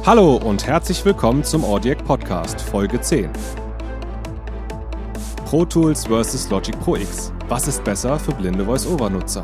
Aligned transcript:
Hallo 0.00 0.34
und 0.34 0.66
herzlich 0.66 1.04
willkommen 1.04 1.44
zum 1.44 1.64
Audiac 1.64 2.04
Podcast, 2.04 2.60
Folge 2.60 3.00
10. 3.00 3.30
Pro 5.44 5.64
Tools 5.64 6.06
vs. 6.06 6.50
Logic 6.50 6.76
Pro 6.80 6.96
X. 6.96 7.32
Was 7.46 7.68
ist 7.68 7.84
besser 7.84 8.18
für 8.18 8.32
blinde 8.32 8.64
Voice-Over-Nutzer? 8.64 9.42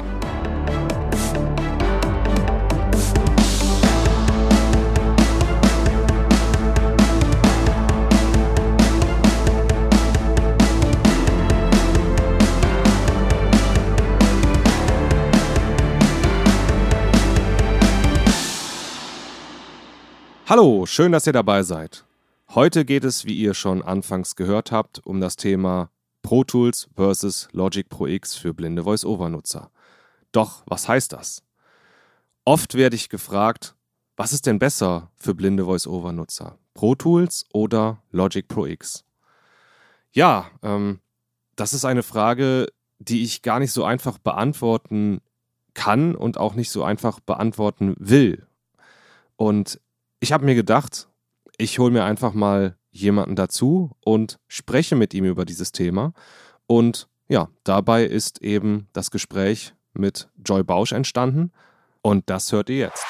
Hallo, 20.49 20.87
schön, 20.87 21.13
dass 21.13 21.27
ihr 21.27 21.35
dabei 21.35 21.63
seid. 21.63 22.07
Heute 22.55 22.87
geht 22.87 23.05
es, 23.05 23.27
wie 23.27 23.37
ihr 23.37 23.53
schon 23.53 23.83
anfangs 23.83 24.35
gehört 24.35 24.73
habt, 24.73 24.99
um 25.05 25.21
das 25.21 25.37
Thema 25.37 25.91
Pro 26.23 26.43
Tools 26.43 26.89
versus 26.95 27.51
Logic 27.53 27.87
Pro 27.87 28.07
X 28.07 28.35
für 28.35 28.55
blinde 28.55 28.85
Voice-Over-Nutzer. 28.85 29.71
Doch, 30.33 30.63
was 30.65 30.89
heißt 30.89 31.13
das? 31.13 31.43
Oft 32.47 32.77
werde 32.77 32.97
ich 32.97 33.11
gefragt, 33.11 33.75
was 34.17 34.33
ist 34.33 34.47
denn 34.47 34.59
besser 34.59 35.11
für 35.17 35.35
blinde 35.35 35.67
Voice-Over-Nutzer? 35.67 36.57
Pro 36.73 36.95
Tools 36.95 37.45
oder 37.53 38.03
Logic 38.11 38.49
Pro 38.49 38.65
X? 38.65 39.05
Ja, 40.13 40.51
ähm, 40.63 41.01
das 41.57 41.75
ist 41.75 41.85
eine 41.85 42.03
Frage, 42.03 42.69
die 42.99 43.23
ich 43.23 43.43
gar 43.43 43.59
nicht 43.59 43.73
so 43.73 43.85
einfach 43.85 44.17
beantworten 44.17 45.21
kann 45.75 46.15
und 46.15 46.39
auch 46.39 46.55
nicht 46.55 46.71
so 46.71 46.85
einfach 46.85 47.21
beantworten 47.21 47.97
will. 47.99 48.47
Und 49.37 49.79
ich 50.21 50.33
habe 50.33 50.45
mir 50.45 50.55
gedacht, 50.55 51.09
ich 51.57 51.79
hole 51.79 51.91
mir 51.93 52.05
einfach 52.05 52.33
mal 52.35 52.77
jemanden 52.91 53.37
dazu 53.37 53.93
und 54.05 54.39
spreche 54.49 54.97
mit 54.97 55.15
ihm 55.15 55.25
über 55.25 55.45
dieses 55.45 55.73
Thema. 55.73 56.13
Und 56.67 57.09
ja, 57.29 57.49
dabei 57.65 58.05
ist 58.05 58.43
eben 58.43 58.89
das 58.93 59.11
Gespräch 59.11 59.75
mit 59.93 60.29
Joy 60.45 60.63
Bausch 60.63 60.93
entstanden. 60.93 61.53
Und 62.03 62.31
das 62.31 62.53
hört 62.53 62.71
ihr 62.71 62.79
jetzt. 62.79 63.05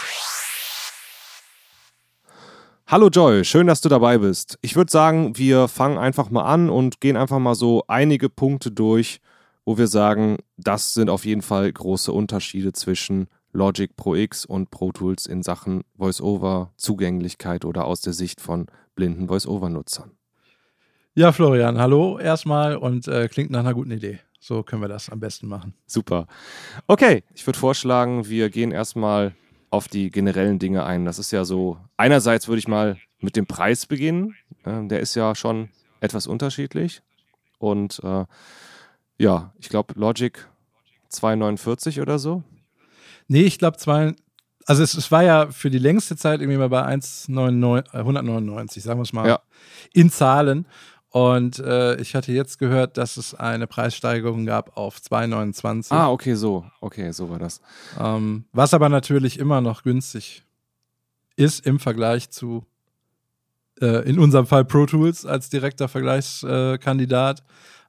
Hallo 2.86 3.08
Joy, 3.08 3.44
schön, 3.44 3.66
dass 3.66 3.82
du 3.82 3.88
dabei 3.90 4.18
bist. 4.18 4.58
Ich 4.62 4.74
würde 4.74 4.90
sagen, 4.90 5.36
wir 5.36 5.68
fangen 5.68 5.98
einfach 5.98 6.30
mal 6.30 6.44
an 6.44 6.70
und 6.70 7.00
gehen 7.00 7.18
einfach 7.18 7.38
mal 7.38 7.54
so 7.54 7.84
einige 7.86 8.30
Punkte 8.30 8.70
durch, 8.70 9.20
wo 9.66 9.76
wir 9.76 9.88
sagen, 9.88 10.38
das 10.56 10.94
sind 10.94 11.10
auf 11.10 11.26
jeden 11.26 11.42
Fall 11.42 11.70
große 11.70 12.10
Unterschiede 12.10 12.72
zwischen 12.72 13.28
Logic 13.58 13.96
Pro 13.96 14.14
X 14.14 14.44
und 14.44 14.70
Pro 14.70 14.92
Tools 14.92 15.26
in 15.26 15.42
Sachen 15.42 15.82
Voice-Over, 15.96 16.72
Zugänglichkeit 16.76 17.64
oder 17.64 17.86
aus 17.86 18.00
der 18.00 18.12
Sicht 18.12 18.40
von 18.40 18.66
blinden 18.94 19.26
Voice-Over-Nutzern. 19.26 20.12
Ja, 21.16 21.32
Florian, 21.32 21.76
hallo 21.78 22.20
erstmal 22.20 22.76
und 22.76 23.08
äh, 23.08 23.26
klingt 23.26 23.50
nach 23.50 23.60
einer 23.60 23.74
guten 23.74 23.90
Idee. 23.90 24.20
So 24.38 24.62
können 24.62 24.80
wir 24.80 24.88
das 24.88 25.10
am 25.10 25.18
besten 25.18 25.48
machen. 25.48 25.74
Super. 25.86 26.28
Okay, 26.86 27.24
ich 27.34 27.44
würde 27.48 27.58
vorschlagen, 27.58 28.28
wir 28.28 28.48
gehen 28.48 28.70
erstmal 28.70 29.34
auf 29.70 29.88
die 29.88 30.12
generellen 30.12 30.60
Dinge 30.60 30.84
ein. 30.84 31.04
Das 31.04 31.18
ist 31.18 31.32
ja 31.32 31.44
so, 31.44 31.78
einerseits 31.96 32.46
würde 32.46 32.60
ich 32.60 32.68
mal 32.68 32.96
mit 33.18 33.34
dem 33.34 33.46
Preis 33.46 33.86
beginnen. 33.86 34.36
Äh, 34.62 34.86
der 34.86 35.00
ist 35.00 35.16
ja 35.16 35.34
schon 35.34 35.68
etwas 36.00 36.28
unterschiedlich. 36.28 37.02
Und 37.58 38.00
äh, 38.04 38.24
ja, 39.18 39.52
ich 39.58 39.68
glaube 39.68 39.94
Logic 39.96 40.46
249 41.08 42.00
oder 42.00 42.20
so. 42.20 42.44
Nee, 43.28 43.42
ich 43.42 43.58
glaube 43.58 43.76
zwei. 43.76 44.14
Also 44.66 44.82
es, 44.82 44.94
es, 44.94 45.10
war 45.10 45.22
ja 45.22 45.50
für 45.50 45.70
die 45.70 45.78
längste 45.78 46.16
Zeit 46.16 46.40
irgendwie 46.40 46.58
mal 46.58 46.68
bei 46.68 46.82
199, 46.82 47.94
199, 47.94 48.76
äh, 48.76 48.86
sagen 48.86 48.98
wir 48.98 49.04
es 49.04 49.12
mal, 49.12 49.28
ja. 49.28 49.40
in 49.92 50.10
Zahlen. 50.10 50.66
Und 51.10 51.58
äh, 51.58 51.96
ich 52.00 52.14
hatte 52.14 52.32
jetzt 52.32 52.58
gehört, 52.58 52.98
dass 52.98 53.16
es 53.16 53.34
eine 53.34 53.66
Preissteigerung 53.66 54.44
gab 54.44 54.76
auf 54.76 54.98
2,29. 54.98 55.86
Ah, 55.90 56.10
okay, 56.10 56.34
so. 56.34 56.66
Okay, 56.80 57.12
so 57.12 57.30
war 57.30 57.38
das. 57.38 57.62
Ähm, 57.98 58.44
was 58.52 58.74
aber 58.74 58.90
natürlich 58.90 59.38
immer 59.38 59.62
noch 59.62 59.84
günstig 59.84 60.44
ist 61.36 61.64
im 61.64 61.78
Vergleich 61.78 62.30
zu, 62.30 62.66
äh, 63.80 64.06
in 64.08 64.18
unserem 64.18 64.46
Fall 64.46 64.64
Pro 64.64 64.84
Tools 64.84 65.24
als 65.24 65.48
direkter 65.48 65.88
Vergleichskandidat, 65.88 67.42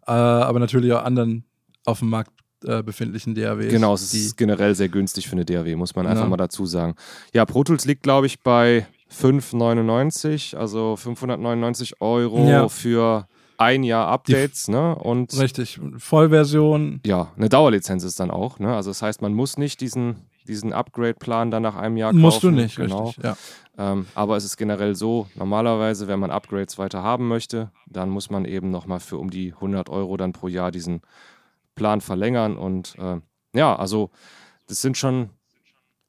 äh, 0.08 0.12
aber 0.12 0.59
natürlich 0.59 0.94
auch 0.94 1.03
anderen 1.03 1.44
auf 1.86 2.00
dem 2.00 2.09
Markt 2.09 2.31
äh, 2.66 2.84
befindlichen 2.84 3.36
DAWs. 3.36 3.70
Genau, 3.70 3.94
es 3.94 4.14
ist 4.14 4.38
generell 4.38 4.75
sehr 4.75 4.90
günstig 4.90 5.28
für 5.28 5.34
eine 5.34 5.46
DAW, 5.46 5.75
muss 5.75 5.96
man 5.96 6.08
einfach 6.08 6.24
ja. 6.24 6.30
mal 6.30 6.38
dazu 6.38 6.66
sagen. 6.66 6.96
Ja, 7.34 7.46
Pro 7.46 7.64
Tools 7.64 7.86
liegt, 7.86 8.03
glaube 8.03 8.28
ich, 8.28 8.42
bei 8.42 8.86
5,99, 9.12 10.56
also 10.56 10.96
599 10.96 12.02
Euro 12.02 12.48
ja. 12.48 12.69
für 12.69 13.28
ein 13.58 13.84
Jahr 13.84 14.08
Updates, 14.08 14.66
Die, 14.66 14.72
ne? 14.72 14.96
Und 14.96 15.38
richtig, 15.38 15.80
Vollversion. 15.98 17.02
Ja, 17.06 17.31
eine 17.36 17.50
Dauerlizenz 17.50 18.03
ist 18.03 18.19
dann 18.19 18.31
auch, 18.31 18.59
ne? 18.59 18.75
Also 18.75 18.90
das 18.92 19.02
heißt, 19.02 19.22
man 19.22 19.34
muss 19.34 19.58
nicht 19.58 19.81
diesen, 19.81 20.16
diesen 20.48 20.72
Upgrade-Plan 20.72 21.52
dann 21.52 21.64
nach 21.64 21.75
einem 21.75 21.98
Jahr 21.98 22.12
kaufen. 22.12 22.22
Musst 22.22 22.44
du 22.44 22.52
nicht, 22.52 22.78
genau. 22.78 23.08
richtig, 23.08 23.24
ja. 23.24 23.38
Ähm, 23.78 24.08
aber 24.16 24.38
es 24.38 24.44
ist 24.44 24.58
generell 24.58 24.96
so, 24.96 25.28
normalerweise, 25.36 26.08
wenn 26.08 26.19
man 26.19 26.31
Upgrades 26.31 26.78
weiter 26.78 27.02
haben 27.02 27.28
möchte, 27.28 27.72
dann 27.88 28.09
muss 28.09 28.30
man 28.30 28.46
eben 28.46 28.72
nochmal 28.72 29.00
für 29.00 29.18
um 29.18 29.30
die 29.30 29.53
100 29.53 29.90
Euro 29.90 30.18
dann 30.18 30.34
pro 30.34 30.48
Jahr 30.48 30.72
diesen 30.72 31.02
Plan 31.79 32.01
verlängern. 32.01 32.57
Und 32.57 32.95
äh, 33.00 33.19
ja, 33.57 33.75
also 33.75 34.12
das 34.67 34.81
sind 34.81 34.97
schon 34.97 35.29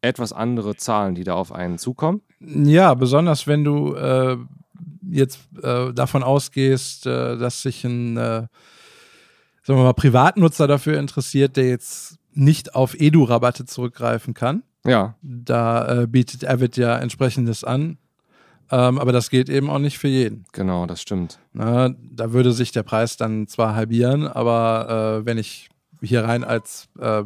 etwas 0.02 0.32
andere 0.32 0.76
Zahlen, 0.76 1.14
die 1.14 1.24
da 1.24 1.34
auf 1.34 1.52
einen 1.52 1.78
zukommen. 1.78 2.20
Ja, 2.40 2.92
besonders 2.94 3.46
wenn 3.46 3.64
du 3.64 3.94
äh, 3.94 4.36
jetzt 5.10 5.38
äh, 5.62 5.92
davon 5.92 6.22
ausgehst, 6.22 7.06
äh, 7.06 7.38
dass 7.38 7.62
sich 7.62 7.84
ein 7.84 8.16
äh, 8.16 8.46
sagen 9.62 9.78
wir 9.78 9.84
mal, 9.84 9.92
Privatnutzer 9.92 10.66
dafür 10.66 10.98
interessiert, 10.98 11.56
der 11.56 11.68
jetzt 11.68 12.18
nicht 12.32 12.74
auf 12.74 12.94
Edu-Rabatte 12.98 13.66
zurückgreifen 13.66 14.34
kann. 14.34 14.62
Ja. 14.84 15.14
Da 15.22 16.02
äh, 16.02 16.06
bietet 16.06 16.44
Avid 16.44 16.76
ja 16.76 16.98
entsprechendes 16.98 17.64
an. 17.64 17.98
Ähm, 18.72 18.98
aber 18.98 19.12
das 19.12 19.30
geht 19.30 19.48
eben 19.48 19.68
auch 19.68 19.78
nicht 19.78 19.98
für 19.98 20.08
jeden. 20.08 20.44
Genau, 20.52 20.86
das 20.86 21.02
stimmt. 21.02 21.38
Na, 21.52 21.90
da 22.12 22.32
würde 22.32 22.52
sich 22.52 22.70
der 22.70 22.84
Preis 22.84 23.16
dann 23.16 23.48
zwar 23.48 23.74
halbieren, 23.74 24.28
aber 24.28 25.20
äh, 25.20 25.26
wenn 25.26 25.38
ich 25.38 25.68
hier 26.00 26.24
rein 26.24 26.44
als 26.44 26.88
äh, 26.98 27.24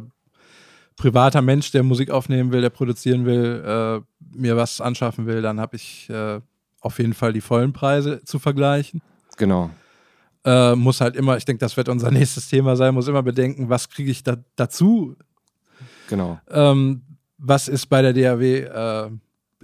privater 0.95 1.41
Mensch, 1.41 1.71
der 1.71 1.83
Musik 1.83 2.09
aufnehmen 2.09 2.51
will, 2.51 2.61
der 2.61 2.69
produzieren 2.69 3.25
will, 3.25 3.63
äh, 3.65 4.37
mir 4.37 4.57
was 4.57 4.81
anschaffen 4.81 5.27
will, 5.27 5.41
dann 5.41 5.59
habe 5.59 5.75
ich 5.75 6.09
äh, 6.09 6.39
auf 6.81 6.99
jeden 6.99 7.13
Fall 7.13 7.33
die 7.33 7.41
vollen 7.41 7.73
Preise 7.73 8.23
zu 8.23 8.39
vergleichen. 8.39 9.01
Genau. 9.37 9.69
Äh, 10.43 10.75
muss 10.75 11.01
halt 11.01 11.15
immer, 11.15 11.37
ich 11.37 11.45
denke, 11.45 11.59
das 11.59 11.77
wird 11.77 11.89
unser 11.89 12.11
nächstes 12.11 12.47
Thema 12.47 12.75
sein, 12.75 12.93
muss 12.93 13.07
immer 13.07 13.23
bedenken, 13.23 13.69
was 13.69 13.89
kriege 13.89 14.11
ich 14.11 14.23
da 14.23 14.37
dazu? 14.55 15.15
Genau. 16.09 16.39
Ähm, 16.49 17.01
was 17.37 17.67
ist 17.67 17.87
bei 17.87 18.01
der 18.01 18.13
DAW 18.13 18.43
äh, 18.43 19.09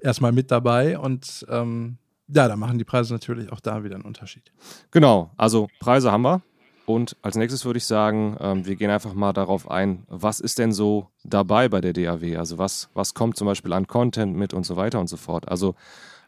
erstmal 0.01 0.31
mit 0.31 0.51
dabei 0.51 0.97
und 0.97 1.45
ähm, 1.49 1.97
ja, 2.27 2.47
da 2.47 2.55
machen 2.55 2.77
die 2.77 2.83
Preise 2.83 3.13
natürlich 3.13 3.51
auch 3.51 3.59
da 3.59 3.83
wieder 3.83 3.95
einen 3.95 4.05
Unterschied. 4.05 4.51
Genau, 4.91 5.31
also 5.37 5.67
Preise 5.79 6.11
haben 6.11 6.23
wir. 6.23 6.41
Und 6.85 7.15
als 7.21 7.35
nächstes 7.35 7.63
würde 7.63 7.77
ich 7.77 7.85
sagen, 7.85 8.37
ähm, 8.39 8.65
wir 8.65 8.75
gehen 8.75 8.89
einfach 8.89 9.13
mal 9.13 9.33
darauf 9.33 9.69
ein, 9.69 10.03
was 10.07 10.39
ist 10.39 10.59
denn 10.59 10.71
so 10.71 11.07
dabei 11.23 11.69
bei 11.69 11.79
der 11.79 11.93
DAW? 11.93 12.37
Also 12.37 12.57
was, 12.57 12.89
was 12.93 13.13
kommt 13.13 13.37
zum 13.37 13.47
Beispiel 13.47 13.71
an 13.73 13.87
Content 13.87 14.35
mit 14.35 14.53
und 14.53 14.65
so 14.65 14.75
weiter 14.75 14.99
und 14.99 15.07
so 15.07 15.17
fort. 15.17 15.47
Also 15.47 15.75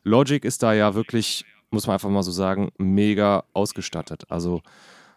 Logic 0.04 0.44
ist 0.46 0.64
da 0.64 0.74
ja 0.74 0.94
wirklich, 0.94 1.46
muss 1.72 1.88
man 1.88 1.96
einfach 1.96 2.10
mal 2.10 2.24
so 2.24 2.32
sagen, 2.32 2.72
mega 2.78 3.44
ausgestattet. 3.54 4.24
Also 4.30 4.62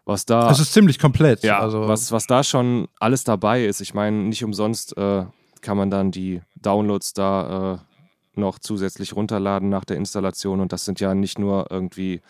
was 0.05 0.25
da. 0.25 0.50
Es 0.50 0.61
ist 0.61 0.73
ziemlich 0.73 0.99
komplett. 0.99 1.43
Ja, 1.43 1.59
also 1.59 1.87
was, 1.87 2.11
was 2.12 2.27
da 2.27 2.43
schon 2.43 2.88
alles 2.99 3.25
dabei 3.25 3.67
ist. 3.67 3.81
Ich 3.81 3.93
meine, 3.93 4.17
nicht 4.17 4.43
umsonst 4.43 4.97
äh, 4.97 5.27
kann 5.61 5.77
man 5.77 5.91
dann 5.91 6.12
die 6.12 6.41
Downloads 6.56 7.12
da 7.12 7.75
äh, 7.75 7.95
noch 8.36 8.58
zusätzlich 8.58 9.14
runterladen 9.14 9.69
nach 9.69 9.84
der 9.84 9.96
Installation. 9.96 10.61
Und 10.61 10.72
das 10.72 10.84
sind 10.84 11.00
ja 11.00 11.14
nicht 11.14 11.38
nur 11.38 11.66
irgendwie 11.70 12.20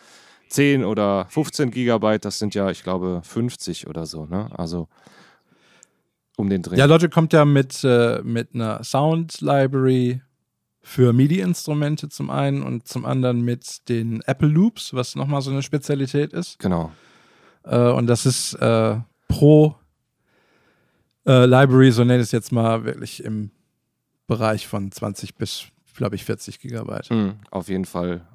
10 0.49 0.85
oder 0.85 1.27
15 1.29 1.71
Gigabyte, 1.71 2.25
das 2.25 2.39
sind 2.39 2.55
ja, 2.55 2.71
ich 2.71 2.83
glaube, 2.83 3.21
50 3.25 3.89
oder 3.89 4.07
so. 4.07 4.27
Ne? 4.27 4.49
Also 4.57 4.89
um 6.37 6.49
den 6.49 6.63
Dreh. 6.63 6.77
Ja, 6.77 6.85
Logic 6.85 7.11
kommt 7.11 7.33
ja 7.33 7.45
mit, 7.45 7.83
äh, 7.83 8.21
mit 8.23 8.55
einer 8.55 8.85
Sound 8.85 9.41
Library 9.41 10.21
für 10.83 11.13
MIDI-Instrumente 11.13 12.09
zum 12.09 12.31
einen 12.31 12.63
und 12.63 12.87
zum 12.87 13.05
anderen 13.05 13.41
mit 13.43 13.89
den 13.89 14.21
Apple 14.23 14.49
Loops, 14.49 14.95
was 14.95 15.17
nochmal 15.17 15.43
so 15.43 15.51
eine 15.51 15.63
Spezialität 15.63 16.33
ist. 16.33 16.59
Genau. 16.61 16.93
Äh, 17.65 17.91
und 17.91 18.07
das 18.07 18.25
ist 18.25 18.55
äh, 18.55 19.01
pro 19.27 19.75
äh, 21.27 21.45
Library, 21.45 21.91
so 21.91 22.05
nenne 22.05 22.21
ich 22.21 22.27
es 22.27 22.33
jetzt 22.33 22.53
mal, 22.53 22.85
wirklich 22.85 23.25
im 23.25 23.51
Bereich 24.29 24.67
von 24.67 24.93
20 24.93 25.35
bis 25.35 25.67
glaube 25.97 26.17
ich, 26.17 26.25
40 26.25 26.61
Gigabyte. 26.61 27.11
Mhm, 27.11 27.35
auf 27.51 27.69
jeden 27.69 27.85
Fall 27.85 28.27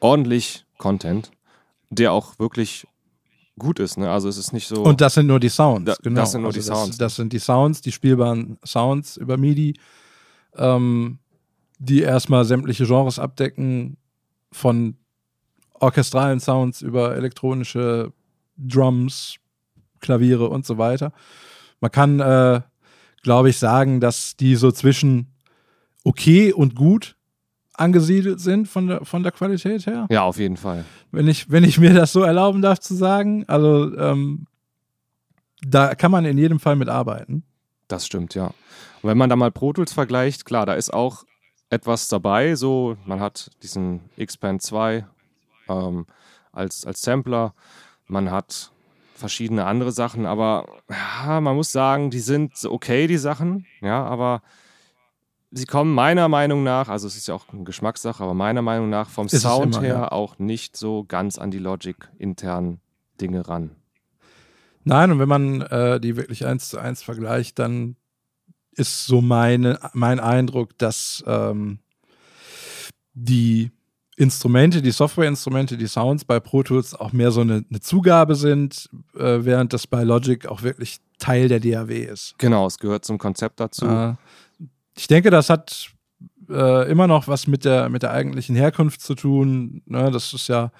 ordentlich 0.00 0.66
Content, 0.78 1.30
der 1.90 2.12
auch 2.12 2.38
wirklich 2.38 2.86
gut 3.58 3.78
ist. 3.78 3.96
Ne? 3.96 4.10
Also 4.10 4.28
es 4.28 4.36
ist 4.36 4.52
nicht 4.52 4.68
so. 4.68 4.82
Und 4.82 5.00
das 5.00 5.14
sind 5.14 5.26
nur 5.26 5.40
die 5.40 5.48
Sounds, 5.48 5.84
da, 5.86 5.94
genau. 6.02 6.20
Das 6.20 6.32
sind 6.32 6.42
nur 6.42 6.48
also 6.48 6.60
die 6.60 6.66
Sounds. 6.66 6.90
Das, 6.90 6.98
das, 6.98 7.16
sind 7.16 7.32
die 7.32 7.38
Sounds, 7.38 7.80
die 7.80 7.92
spielbaren 7.92 8.58
Sounds 8.64 9.16
über 9.16 9.36
MIDI. 9.36 9.74
Ähm, 10.56 11.18
die 11.78 12.02
erstmal 12.02 12.44
sämtliche 12.44 12.86
Genres 12.86 13.18
abdecken, 13.18 13.98
von 14.52 14.96
orchestralen 15.74 16.40
Sounds 16.40 16.80
über 16.80 17.16
elektronische 17.16 18.12
Drums, 18.56 19.36
Klaviere 20.00 20.48
und 20.48 20.64
so 20.64 20.78
weiter. 20.78 21.12
Man 21.80 21.90
kann, 21.90 22.20
äh, 22.20 22.62
glaube 23.22 23.50
ich, 23.50 23.58
sagen, 23.58 24.00
dass 24.00 24.36
die 24.36 24.56
so 24.56 24.70
zwischen 24.72 25.35
okay 26.06 26.52
und 26.52 26.76
gut 26.76 27.16
angesiedelt 27.74 28.40
sind 28.40 28.68
von 28.68 28.86
der, 28.86 29.04
von 29.04 29.22
der 29.22 29.32
Qualität 29.32 29.86
her. 29.86 30.06
Ja, 30.08 30.22
auf 30.22 30.38
jeden 30.38 30.56
Fall. 30.56 30.84
Wenn 31.10 31.28
ich, 31.28 31.50
wenn 31.50 31.64
ich 31.64 31.78
mir 31.78 31.92
das 31.92 32.12
so 32.12 32.22
erlauben 32.22 32.62
darf 32.62 32.78
zu 32.78 32.94
sagen. 32.94 33.44
Also 33.48 33.94
ähm, 33.98 34.46
da 35.60 35.94
kann 35.94 36.10
man 36.10 36.24
in 36.24 36.38
jedem 36.38 36.60
Fall 36.60 36.76
mitarbeiten. 36.76 37.42
Das 37.88 38.06
stimmt, 38.06 38.34
ja. 38.34 38.46
Und 38.46 39.10
wenn 39.10 39.18
man 39.18 39.28
da 39.28 39.36
mal 39.36 39.50
Pro 39.50 39.72
Tools 39.72 39.92
vergleicht, 39.92 40.44
klar, 40.44 40.64
da 40.64 40.74
ist 40.74 40.92
auch 40.92 41.24
etwas 41.68 42.08
dabei. 42.08 42.54
So, 42.54 42.96
man 43.04 43.20
hat 43.20 43.50
diesen 43.62 44.00
X-Band 44.16 44.62
2 44.62 45.04
ähm, 45.68 46.06
als, 46.52 46.86
als 46.86 47.02
Sampler, 47.02 47.52
man 48.06 48.30
hat 48.30 48.70
verschiedene 49.14 49.64
andere 49.64 49.92
Sachen, 49.92 50.26
aber 50.26 50.66
ja, 50.88 51.40
man 51.40 51.56
muss 51.56 51.72
sagen, 51.72 52.10
die 52.10 52.20
sind 52.20 52.52
okay, 52.64 53.06
die 53.06 53.16
Sachen, 53.16 53.66
ja, 53.80 54.04
aber 54.04 54.42
sie 55.50 55.64
kommen 55.64 55.94
meiner 55.94 56.28
Meinung 56.28 56.62
nach, 56.62 56.88
also 56.88 57.06
es 57.06 57.16
ist 57.16 57.28
ja 57.28 57.34
auch 57.34 57.48
eine 57.52 57.64
Geschmackssache, 57.64 58.22
aber 58.22 58.34
meiner 58.34 58.62
Meinung 58.62 58.90
nach 58.90 59.08
vom 59.08 59.26
ist 59.26 59.40
Sound 59.40 59.76
immer, 59.76 59.84
her 59.84 59.94
ja. 59.94 60.12
auch 60.12 60.38
nicht 60.38 60.76
so 60.76 61.04
ganz 61.04 61.38
an 61.38 61.50
die 61.50 61.58
Logic 61.58 61.96
internen 62.18 62.80
Dinge 63.20 63.48
ran. 63.48 63.70
Nein, 64.84 65.10
und 65.10 65.18
wenn 65.18 65.28
man 65.28 65.62
äh, 65.62 66.00
die 66.00 66.16
wirklich 66.16 66.46
eins 66.46 66.68
zu 66.68 66.78
eins 66.78 67.02
vergleicht, 67.02 67.58
dann 67.58 67.96
ist 68.72 69.06
so 69.06 69.20
meine, 69.20 69.80
mein 69.94 70.20
Eindruck, 70.20 70.78
dass 70.78 71.24
ähm, 71.26 71.80
die 73.14 73.72
Instrumente, 74.16 74.80
die 74.80 74.92
Softwareinstrumente, 74.92 75.76
die 75.76 75.86
Sounds 75.86 76.24
bei 76.24 76.40
Pro 76.40 76.62
Tools 76.62 76.94
auch 76.94 77.12
mehr 77.12 77.30
so 77.30 77.42
eine, 77.42 77.64
eine 77.68 77.80
Zugabe 77.80 78.34
sind, 78.34 78.88
äh, 79.14 79.38
während 79.40 79.72
das 79.72 79.86
bei 79.86 80.04
Logic 80.04 80.46
auch 80.46 80.62
wirklich 80.62 80.98
Teil 81.18 81.48
der 81.48 81.60
DAW 81.60 81.92
ist. 81.92 82.34
Genau, 82.38 82.66
es 82.66 82.78
gehört 82.78 83.04
zum 83.04 83.18
Konzept 83.18 83.60
dazu. 83.60 83.86
Äh, 83.86 84.14
ich 84.96 85.06
denke, 85.06 85.30
das 85.30 85.50
hat 85.50 85.90
äh, 86.48 86.90
immer 86.90 87.06
noch 87.06 87.28
was 87.28 87.46
mit 87.46 87.64
der, 87.64 87.88
mit 87.88 88.02
der 88.02 88.12
eigentlichen 88.12 88.56
Herkunft 88.56 89.00
zu 89.00 89.14
tun. 89.14 89.82
Ne? 89.86 90.10
Das 90.10 90.32
ist 90.32 90.48
ja, 90.48 90.70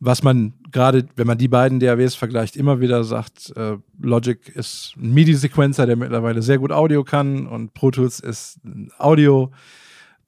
was 0.00 0.22
man 0.22 0.54
gerade, 0.70 1.06
wenn 1.16 1.26
man 1.26 1.38
die 1.38 1.48
beiden 1.48 1.80
DAWs 1.80 2.14
vergleicht, 2.14 2.56
immer 2.56 2.80
wieder 2.80 3.02
sagt, 3.04 3.52
äh, 3.56 3.76
Logic 4.00 4.48
ist 4.48 4.94
ein 4.96 5.12
MIDI-Sequencer, 5.14 5.86
der 5.86 5.96
mittlerweile 5.96 6.42
sehr 6.42 6.58
gut 6.58 6.72
Audio 6.72 7.04
kann 7.04 7.46
und 7.46 7.74
Pro 7.74 7.90
Tools 7.90 8.20
ist 8.20 8.64
ein 8.64 8.90
Audio- 8.98 9.50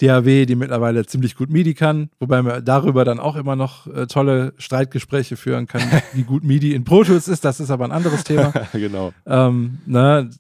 DAW, 0.01 0.47
die 0.47 0.55
mittlerweile 0.55 1.05
ziemlich 1.07 1.35
gut 1.35 1.51
MIDI 1.51 1.75
kann, 1.75 2.11
wobei 2.21 2.41
man 2.41 2.65
darüber 2.65 3.05
dann 3.05 3.19
auch 3.19 3.37
immer 3.37 3.57
noch 3.57 3.87
äh, 3.89 4.07
tolle 4.07 4.55
Streitgespräche 4.57 5.37
führen 5.37 5.67
kann, 5.67 5.83
wie 6.13 6.23
gut 6.23 6.45
MIDI 6.45 6.75
in 6.75 6.85
Pro 6.85 7.03
Tools 7.03 7.27
ist. 7.27 7.45
Das 7.45 7.59
ist 7.59 7.71
aber 7.71 7.85
ein 7.85 7.93
anderes 7.93 8.23
Thema. 8.25 8.53
genau. 8.73 9.13
Ähm, 9.27 9.79
ne, 9.87 10.31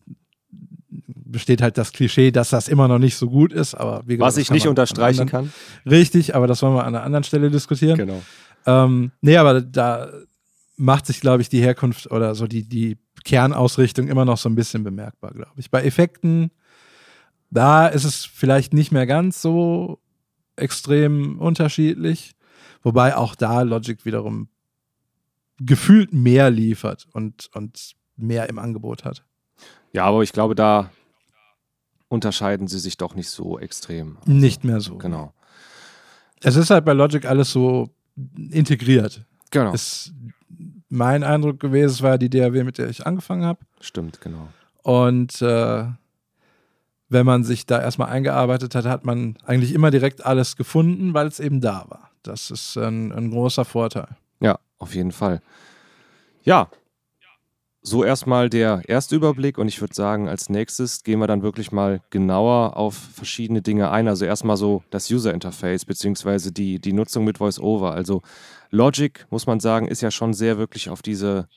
besteht 1.30 1.62
halt 1.62 1.78
das 1.78 1.92
Klischee, 1.92 2.30
dass 2.30 2.50
das 2.50 2.68
immer 2.68 2.88
noch 2.88 2.98
nicht 2.98 3.16
so 3.16 3.28
gut 3.28 3.52
ist, 3.52 3.74
aber 3.74 4.02
wie 4.06 4.16
gesagt, 4.16 4.26
was 4.26 4.36
ich 4.36 4.50
nicht 4.50 4.66
unterstreichen 4.66 5.22
anderen, 5.22 5.50
kann. 5.50 5.90
Richtig, 5.90 6.34
aber 6.34 6.46
das 6.46 6.62
wollen 6.62 6.74
wir 6.74 6.84
an 6.84 6.94
einer 6.94 7.04
anderen 7.04 7.24
Stelle 7.24 7.50
diskutieren. 7.50 7.98
Genau. 7.98 8.22
Ähm, 8.66 9.12
nee, 9.20 9.36
aber 9.36 9.60
da 9.60 10.08
macht 10.76 11.06
sich, 11.06 11.20
glaube 11.20 11.42
ich, 11.42 11.48
die 11.48 11.60
Herkunft 11.60 12.10
oder 12.10 12.34
so 12.34 12.46
die, 12.46 12.68
die 12.68 12.98
Kernausrichtung 13.24 14.08
immer 14.08 14.24
noch 14.24 14.38
so 14.38 14.48
ein 14.48 14.54
bisschen 14.54 14.84
bemerkbar, 14.84 15.32
glaube 15.32 15.52
ich. 15.56 15.70
Bei 15.70 15.82
Effekten 15.84 16.50
da 17.50 17.86
ist 17.86 18.04
es 18.04 18.24
vielleicht 18.24 18.74
nicht 18.74 18.92
mehr 18.92 19.06
ganz 19.06 19.40
so 19.40 20.00
extrem 20.56 21.38
unterschiedlich, 21.38 22.34
wobei 22.82 23.16
auch 23.16 23.34
da 23.34 23.62
Logic 23.62 24.04
wiederum 24.04 24.48
gefühlt 25.58 26.12
mehr 26.12 26.50
liefert 26.50 27.06
und, 27.12 27.50
und 27.54 27.92
mehr 28.16 28.48
im 28.48 28.58
Angebot 28.58 29.04
hat. 29.04 29.24
Ja, 29.92 30.04
aber 30.04 30.22
ich 30.22 30.32
glaube, 30.32 30.54
da 30.54 30.90
unterscheiden 32.08 32.68
sie 32.68 32.78
sich 32.78 32.96
doch 32.96 33.14
nicht 33.14 33.30
so 33.30 33.58
extrem. 33.58 34.18
Also, 34.20 34.32
nicht 34.32 34.64
mehr 34.64 34.80
so. 34.80 34.96
Genau. 34.96 35.32
Es 36.42 36.56
ist 36.56 36.70
halt 36.70 36.84
bei 36.84 36.92
Logic 36.92 37.24
alles 37.24 37.50
so 37.50 37.90
integriert. 38.50 39.24
Genau. 39.50 39.72
Ist 39.72 40.12
mein 40.88 41.22
Eindruck 41.22 41.60
gewesen, 41.60 41.92
es 41.92 42.02
war 42.02 42.18
die 42.18 42.30
DAW, 42.30 42.64
mit 42.64 42.78
der 42.78 42.88
ich 42.88 43.06
angefangen 43.06 43.44
habe. 43.44 43.60
Stimmt, 43.80 44.20
genau. 44.20 44.48
Und 44.82 45.42
äh, 45.42 45.84
wenn 47.08 47.26
man 47.26 47.44
sich 47.44 47.66
da 47.66 47.80
erstmal 47.80 48.08
eingearbeitet 48.10 48.74
hat, 48.74 48.84
hat 48.84 49.04
man 49.04 49.36
eigentlich 49.44 49.72
immer 49.72 49.90
direkt 49.90 50.24
alles 50.24 50.56
gefunden, 50.56 51.14
weil 51.14 51.26
es 51.26 51.40
eben 51.40 51.60
da 51.60 51.84
war. 51.88 52.10
Das 52.22 52.50
ist 52.50 52.76
ein, 52.76 53.12
ein 53.12 53.30
großer 53.30 53.64
Vorteil. 53.64 54.08
Ja, 54.40 54.58
auf 54.78 54.94
jeden 54.94 55.12
Fall. 55.12 55.40
Ja, 56.42 56.68
so 57.88 58.04
erstmal 58.04 58.50
der 58.50 58.82
erste 58.86 59.16
Überblick 59.16 59.58
und 59.58 59.68
ich 59.68 59.80
würde 59.80 59.94
sagen, 59.94 60.28
als 60.28 60.48
nächstes 60.48 61.02
gehen 61.02 61.20
wir 61.20 61.26
dann 61.26 61.42
wirklich 61.42 61.72
mal 61.72 62.00
genauer 62.10 62.76
auf 62.76 62.94
verschiedene 62.94 63.62
Dinge 63.62 63.90
ein. 63.90 64.08
Also 64.08 64.24
erstmal 64.24 64.56
so 64.56 64.82
das 64.90 65.10
User 65.10 65.34
Interface 65.34 65.84
beziehungsweise 65.84 66.52
die, 66.52 66.78
die 66.80 66.92
Nutzung 66.92 67.24
mit 67.24 67.40
VoiceOver. 67.40 67.92
Also 67.92 68.22
Logic, 68.70 69.26
muss 69.30 69.46
man 69.46 69.60
sagen, 69.60 69.88
ist 69.88 70.02
ja 70.02 70.10
schon 70.10 70.34
sehr 70.34 70.58
wirklich 70.58 70.90
auf 70.90 71.02
diese 71.02 71.48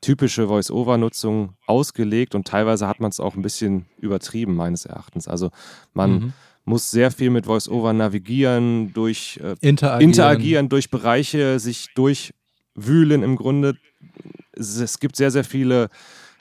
typische 0.00 0.46
Voice-Over-Nutzung 0.48 1.54
ausgelegt 1.66 2.34
und 2.34 2.46
teilweise 2.46 2.86
hat 2.86 3.00
man 3.00 3.10
es 3.10 3.20
auch 3.20 3.34
ein 3.34 3.42
bisschen 3.42 3.86
übertrieben, 3.98 4.54
meines 4.54 4.84
Erachtens. 4.84 5.26
Also 5.26 5.50
man 5.94 6.12
mhm. 6.12 6.32
muss 6.64 6.90
sehr 6.90 7.10
viel 7.10 7.30
mit 7.30 7.46
Voice-Over 7.46 7.92
navigieren, 7.92 8.92
durch 8.92 9.40
äh, 9.42 9.56
interagieren. 9.60 10.10
interagieren, 10.10 10.68
durch 10.68 10.90
Bereiche 10.90 11.58
sich 11.58 11.88
durchwühlen 11.94 13.22
im 13.22 13.36
Grunde. 13.36 13.76
Es, 14.56 14.98
gibt 14.98 15.16
sehr, 15.16 15.30
sehr 15.30 15.44
viele 15.44 15.88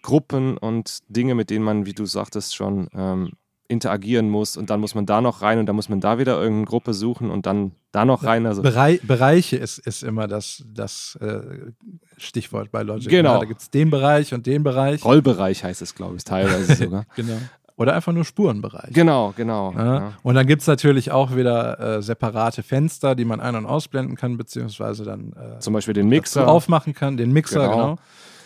Gruppen 0.02 0.58
und 0.58 1.00
Dinge, 1.10 1.36
mit 1.36 1.50
denen 1.50 1.66
man, 1.66 1.86
wie 1.86 1.94
du 1.94 2.06
sagtest, 2.06 2.56
schon 2.56 2.88
ähm, 2.94 3.32
interagieren 3.68 4.30
muss 4.30 4.58
und 4.58 4.70
dann 4.70 4.80
muss 4.80 4.94
man 4.94 5.06
da 5.06 5.22
noch 5.22 5.42
rein 5.42 5.58
und 5.60 5.66
dann 5.66 5.76
muss 5.76 5.90
man 5.90 6.00
da 6.00 6.20
wieder 6.20 6.38
irgendeine 6.38 6.66
Gruppe 6.66 6.94
suchen 6.94 7.32
und 7.32 7.46
dann 7.46 7.72
da 7.92 8.06
noch 8.06 8.24
rein. 8.24 8.46
Also 8.46 8.62
Berei 8.62 9.00
Bereiche 9.02 9.58
ist, 9.58 9.80
ist 9.80 10.04
immer 10.04 10.28
das, 10.28 10.64
das 10.72 11.18
äh, 11.22 11.72
Stichwort 12.18 12.72
bei 12.72 12.84
Logic. 12.84 13.10
Genau. 13.10 13.34
Ja, 13.34 13.40
da 13.40 13.46
gibt 13.46 13.62
es 13.62 13.70
den 13.72 13.90
Bereich 13.90 14.34
und 14.34 14.46
den 14.46 14.64
Bereich. 14.64 15.04
Rollbereich 15.04 15.64
heißt 15.64 15.82
es, 15.82 15.96
glaube 15.96 16.18
ich, 16.18 16.24
teilweise 16.24 16.76
sogar. 16.84 17.06
genau. 17.16 17.40
Oder 17.78 17.94
einfach 17.94 18.14
nur 18.14 18.24
Spurenbereich. 18.24 18.94
Genau, 18.94 19.34
genau. 19.36 19.74
Ja. 19.74 19.96
Ja. 19.96 20.14
Und 20.24 20.36
dann 20.36 20.48
gibt 20.48 20.62
es 20.62 20.68
natürlich 20.68 21.12
auch 21.12 21.36
wieder 21.36 21.98
äh, 21.98 22.02
separate 22.02 22.64
Fenster, 22.64 23.16
die 23.16 23.26
man 23.26 23.42
ein- 23.42 23.56
und 23.56 23.66
ausblenden 23.66 24.16
kann, 24.16 24.38
beziehungsweise 24.38 25.04
dann 25.04 25.34
äh, 25.34 25.60
zum 25.60 25.74
Beispiel 25.74 25.94
den 25.94 26.08
Mixer 26.08 26.48
aufmachen 26.48 26.94
kann, 26.94 27.18
den 27.18 27.34
Mixer, 27.34 27.68
genau. 27.68 27.98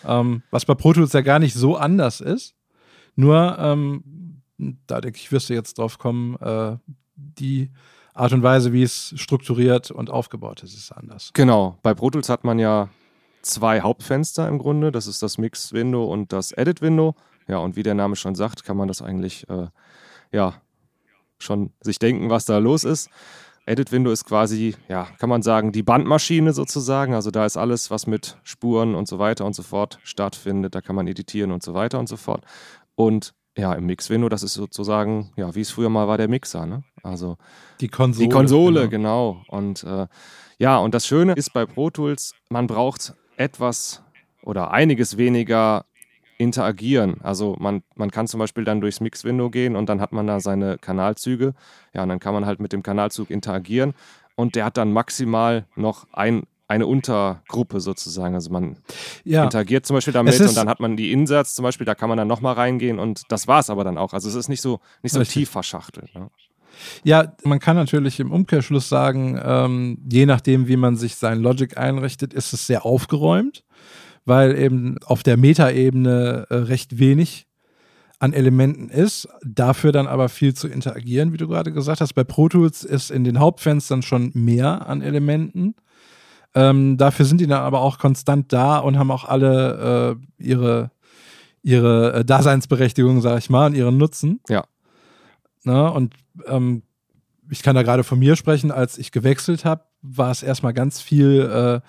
genau. 0.03 0.21
Ähm, 0.21 0.43
was 0.49 0.65
bei 0.65 0.73
Pro 0.73 0.93
Tools 0.93 1.13
ja 1.13 1.21
gar 1.21 1.37
nicht 1.37 1.53
so 1.53 1.75
anders 1.75 2.21
ist. 2.21 2.55
Nur 3.15 3.57
ähm, 3.59 4.03
da 4.87 5.01
denke 5.01 5.17
ich, 5.17 5.31
wirst 5.31 5.49
du 5.49 5.53
jetzt 5.53 5.77
drauf 5.77 5.99
kommen, 5.99 6.35
äh, 6.37 6.77
die 7.15 7.69
Art 8.13 8.33
und 8.33 8.43
Weise, 8.43 8.73
wie 8.73 8.83
es 8.83 9.13
strukturiert 9.15 9.91
und 9.91 10.09
aufgebaut 10.09 10.63
ist, 10.63 10.73
ist 10.73 10.91
anders. 10.91 11.31
Genau. 11.33 11.77
Bei 11.83 11.93
Pro 11.93 12.09
Tools 12.09 12.29
hat 12.29 12.43
man 12.43 12.59
ja 12.59 12.89
zwei 13.41 13.81
Hauptfenster 13.81 14.47
im 14.47 14.57
Grunde. 14.57 14.91
Das 14.91 15.07
ist 15.07 15.23
das 15.23 15.37
Mix-Window 15.37 16.03
und 16.05 16.33
das 16.33 16.51
Edit-Window. 16.51 17.15
Ja, 17.49 17.57
und 17.57 17.75
wie 17.75 17.83
der 17.83 17.95
Name 17.95 18.15
schon 18.15 18.35
sagt, 18.35 18.63
kann 18.63 18.77
man 18.77 18.87
das 18.87 19.01
eigentlich, 19.01 19.49
äh, 19.49 19.67
ja, 20.31 20.53
schon 21.39 21.71
sich 21.81 21.97
denken, 21.97 22.29
was 22.29 22.45
da 22.45 22.59
los 22.59 22.83
ist. 22.83 23.09
Edit-Window 23.65 24.11
ist 24.11 24.25
quasi, 24.25 24.75
ja, 24.87 25.07
kann 25.17 25.29
man 25.29 25.41
sagen, 25.41 25.71
die 25.71 25.83
Bandmaschine 25.83 26.53
sozusagen. 26.53 27.13
Also 27.13 27.31
da 27.31 27.45
ist 27.45 27.57
alles, 27.57 27.89
was 27.89 28.07
mit 28.07 28.37
Spuren 28.43 28.93
und 28.93 29.07
so 29.07 29.19
weiter 29.19 29.45
und 29.45 29.55
so 29.55 29.63
fort 29.63 29.99
stattfindet. 30.03 30.75
Da 30.75 30.81
kann 30.81 30.95
man 30.95 31.07
editieren 31.07 31.51
und 31.51 31.63
so 31.63 31.73
weiter 31.73 31.99
und 31.99 32.07
so 32.07 32.17
fort. 32.17 32.45
Und 32.95 33.33
ja, 33.57 33.73
im 33.73 33.85
Mix-Window, 33.87 34.29
das 34.29 34.43
ist 34.43 34.53
sozusagen, 34.53 35.31
ja, 35.35 35.53
wie 35.55 35.61
es 35.61 35.71
früher 35.71 35.89
mal 35.89 36.07
war, 36.07 36.17
der 36.17 36.27
Mixer, 36.27 36.65
ne? 36.65 36.83
Also 37.01 37.37
die 37.81 37.87
Konsole. 37.87 38.27
Die 38.27 38.33
Konsole, 38.33 38.89
genau. 38.89 39.33
genau. 39.33 39.57
Und 39.57 39.83
äh, 39.83 40.07
ja, 40.59 40.77
und 40.77 40.93
das 40.93 41.07
Schöne 41.07 41.33
ist 41.33 41.51
bei 41.53 41.65
Pro 41.65 41.89
Tools, 41.89 42.33
man 42.49 42.67
braucht 42.67 43.15
etwas 43.37 44.03
oder 44.43 44.71
einiges 44.71 45.17
weniger 45.17 45.85
interagieren. 46.39 47.17
Also 47.21 47.55
man, 47.59 47.83
man 47.95 48.09
kann 48.09 48.27
zum 48.27 48.39
Beispiel 48.39 48.63
dann 48.63 48.81
durchs 48.81 49.01
Mix-Window 49.01 49.51
gehen 49.51 49.75
und 49.75 49.89
dann 49.89 50.01
hat 50.01 50.13
man 50.13 50.25
da 50.25 50.39
seine 50.39 50.77
Kanalzüge. 50.79 51.53
Ja, 51.93 52.03
und 52.03 52.09
dann 52.09 52.19
kann 52.19 52.33
man 52.33 52.45
halt 52.45 52.59
mit 52.59 52.73
dem 52.73 52.81
Kanalzug 52.81 53.29
interagieren 53.29 53.93
und 54.35 54.55
der 54.55 54.65
hat 54.65 54.77
dann 54.77 54.91
maximal 54.91 55.65
noch 55.75 56.07
ein 56.13 56.43
eine 56.69 56.85
Untergruppe 56.85 57.81
sozusagen. 57.81 58.35
Also 58.35 58.51
man 58.51 58.77
ja. 59.23 59.43
interagiert 59.43 59.87
zum 59.87 59.95
Beispiel 59.95 60.13
damit 60.13 60.39
und 60.39 60.55
dann 60.55 60.69
hat 60.69 60.79
man 60.79 60.95
die 60.95 61.11
Inserts 61.11 61.55
zum 61.55 61.63
Beispiel, 61.63 61.83
da 61.83 61.95
kann 61.95 62.09
man 62.09 62.17
dann 62.19 62.27
nochmal 62.27 62.53
reingehen 62.53 62.99
und 62.99 63.23
das 63.29 63.47
war 63.47 63.59
es 63.59 63.71
aber 63.71 63.83
dann 63.83 63.97
auch. 63.97 64.13
Also 64.13 64.29
es 64.29 64.35
ist 64.35 64.49
nicht 64.49 64.61
so, 64.61 64.79
nicht 65.01 65.13
so 65.13 65.23
tief 65.23 65.49
verschachtelt. 65.49 66.13
Ne? 66.13 66.29
Ja, 67.03 67.33
man 67.43 67.59
kann 67.59 67.75
natürlich 67.75 68.19
im 68.19 68.31
Umkehrschluss 68.31 68.87
sagen, 68.87 69.41
ähm, 69.43 69.97
je 70.11 70.27
nachdem, 70.27 70.67
wie 70.67 70.77
man 70.77 70.95
sich 70.95 71.15
sein 71.15 71.39
Logic 71.39 71.75
einrichtet, 71.75 72.35
ist 72.35 72.53
es 72.53 72.67
sehr 72.67 72.85
aufgeräumt, 72.85 73.63
weil 74.25 74.57
eben 74.57 74.97
auf 75.05 75.23
der 75.23 75.37
Metaebene 75.37 76.47
äh, 76.49 76.55
recht 76.55 76.99
wenig 76.99 77.47
an 78.19 78.33
Elementen 78.33 78.89
ist, 78.89 79.29
dafür 79.43 79.91
dann 79.91 80.07
aber 80.07 80.27
viel 80.27 80.53
zu 80.53 80.67
interagieren, 80.67 81.31
wie 81.31 81.37
du 81.37 81.47
gerade 81.47 81.71
gesagt 81.71 82.01
hast. 82.01 82.13
Bei 82.13 82.25
Pro 82.25 82.49
Tools 82.49 82.83
ist 82.83 83.11
in 83.11 83.23
den 83.23 83.39
Hauptfenstern 83.39 84.01
schon 84.01 84.31
mehr 84.33 84.87
an 84.87 85.01
Elementen. 85.01 85.75
Ähm, 86.53 86.97
dafür 86.97 87.25
sind 87.25 87.39
die 87.39 87.47
dann 87.47 87.61
aber 87.61 87.79
auch 87.79 87.97
konstant 87.97 88.51
da 88.51 88.79
und 88.79 88.97
haben 88.97 89.11
auch 89.11 89.23
alle 89.23 90.17
äh, 90.39 90.43
ihre, 90.43 90.91
ihre 91.61 92.13
äh, 92.13 92.25
Daseinsberechtigung, 92.25 93.21
sag 93.21 93.37
ich 93.37 93.49
mal, 93.49 93.67
und 93.67 93.75
ihren 93.75 93.97
Nutzen. 93.97 94.41
Ja. 94.49 94.65
Na, 95.63 95.83
ne, 95.83 95.91
und 95.91 96.15
ähm, 96.47 96.83
ich 97.49 97.63
kann 97.63 97.75
da 97.75 97.83
gerade 97.83 98.03
von 98.03 98.19
mir 98.19 98.35
sprechen, 98.35 98.71
als 98.71 98.97
ich 98.97 99.11
gewechselt 99.11 99.65
habe, 99.65 99.83
war 100.01 100.31
es 100.31 100.43
erstmal 100.43 100.73
ganz 100.73 101.01
viel, 101.01 101.41
äh, 101.41 101.81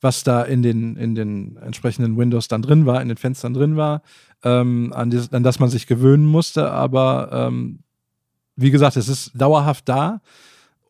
was 0.00 0.22
da 0.24 0.42
in 0.42 0.62
den, 0.62 0.96
in 0.96 1.14
den 1.14 1.56
entsprechenden 1.56 2.16
Windows 2.16 2.48
dann 2.48 2.62
drin 2.62 2.86
war, 2.86 3.02
in 3.02 3.08
den 3.08 3.16
Fenstern 3.16 3.54
drin 3.54 3.76
war, 3.76 4.02
ähm, 4.44 4.92
an, 4.94 5.10
dieses, 5.10 5.32
an 5.32 5.42
das 5.42 5.58
man 5.58 5.68
sich 5.68 5.86
gewöhnen 5.86 6.26
musste. 6.26 6.70
Aber 6.70 7.30
ähm, 7.32 7.80
wie 8.56 8.70
gesagt, 8.70 8.96
es 8.96 9.08
ist 9.08 9.32
dauerhaft 9.34 9.88
da 9.88 10.20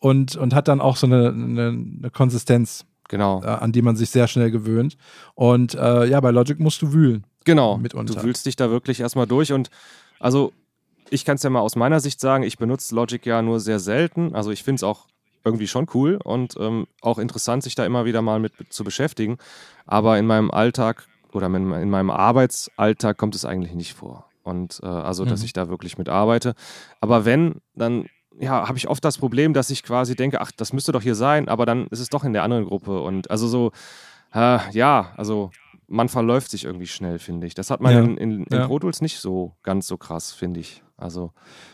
und, 0.00 0.36
und 0.36 0.54
hat 0.54 0.68
dann 0.68 0.80
auch 0.80 0.96
so 0.96 1.06
eine, 1.06 1.28
eine, 1.28 1.68
eine 1.68 2.10
Konsistenz, 2.10 2.84
genau. 3.08 3.42
äh, 3.42 3.46
an 3.46 3.72
die 3.72 3.82
man 3.82 3.96
sich 3.96 4.10
sehr 4.10 4.28
schnell 4.28 4.50
gewöhnt. 4.50 4.96
Und 5.34 5.74
äh, 5.74 6.06
ja, 6.06 6.20
bei 6.20 6.30
Logic 6.30 6.58
musst 6.60 6.82
du 6.82 6.92
wühlen. 6.92 7.24
Genau. 7.44 7.78
Mitunter. 7.78 8.14
Du 8.14 8.22
wühlst 8.24 8.44
dich 8.46 8.56
da 8.56 8.70
wirklich 8.70 9.00
erstmal 9.00 9.26
durch 9.26 9.52
und 9.52 9.70
also 10.20 10.52
ich 11.10 11.24
kann 11.24 11.36
es 11.36 11.42
ja 11.42 11.50
mal 11.50 11.60
aus 11.60 11.76
meiner 11.76 12.00
Sicht 12.00 12.20
sagen, 12.20 12.42
ich 12.42 12.58
benutze 12.58 12.94
Logic 12.94 13.24
ja 13.24 13.40
nur 13.40 13.60
sehr 13.60 13.80
selten. 13.80 14.34
Also 14.34 14.50
ich 14.50 14.62
finde 14.62 14.76
es 14.76 14.82
auch 14.82 15.06
irgendwie 15.44 15.66
schon 15.66 15.86
cool 15.94 16.18
und 16.22 16.54
ähm, 16.58 16.86
auch 17.00 17.18
interessant, 17.18 17.62
sich 17.62 17.74
da 17.74 17.84
immer 17.84 18.04
wieder 18.04 18.22
mal 18.22 18.40
mit 18.40 18.52
zu 18.70 18.84
beschäftigen. 18.84 19.38
Aber 19.86 20.18
in 20.18 20.26
meinem 20.26 20.50
Alltag 20.50 21.06
oder 21.32 21.46
in 21.46 21.90
meinem 21.90 22.10
Arbeitsalltag 22.10 23.16
kommt 23.16 23.34
es 23.34 23.44
eigentlich 23.44 23.74
nicht 23.74 23.94
vor. 23.94 24.26
Und 24.42 24.80
äh, 24.82 24.86
also, 24.86 25.24
dass 25.24 25.40
mhm. 25.40 25.46
ich 25.46 25.52
da 25.52 25.68
wirklich 25.68 25.98
mit 25.98 26.08
arbeite. 26.08 26.54
Aber 27.00 27.24
wenn, 27.24 27.60
dann 27.74 28.06
ja, 28.38 28.68
habe 28.68 28.78
ich 28.78 28.88
oft 28.88 29.04
das 29.04 29.18
Problem, 29.18 29.52
dass 29.52 29.70
ich 29.70 29.82
quasi 29.82 30.14
denke, 30.14 30.40
ach, 30.40 30.52
das 30.56 30.72
müsste 30.72 30.92
doch 30.92 31.02
hier 31.02 31.14
sein, 31.14 31.48
aber 31.48 31.66
dann 31.66 31.86
ist 31.88 32.00
es 32.00 32.08
doch 32.08 32.24
in 32.24 32.32
der 32.32 32.44
anderen 32.44 32.64
Gruppe. 32.64 33.00
Und 33.00 33.30
also 33.30 33.48
so, 33.48 33.72
äh, 34.32 34.58
ja, 34.72 35.12
also 35.16 35.50
man 35.86 36.08
verläuft 36.08 36.50
sich 36.50 36.64
irgendwie 36.64 36.86
schnell, 36.86 37.18
finde 37.18 37.46
ich. 37.46 37.54
Das 37.54 37.70
hat 37.70 37.80
man 37.80 37.92
ja. 37.92 38.00
in, 38.00 38.16
in, 38.16 38.44
in 38.44 38.58
ja. 38.58 38.66
Pro 38.66 38.78
Tools 38.78 39.00
nicht 39.00 39.18
so 39.18 39.56
ganz 39.62 39.86
so 39.86 39.96
krass, 39.96 40.32
finde 40.32 40.60
ich. 40.60 40.82
Also 40.96 41.32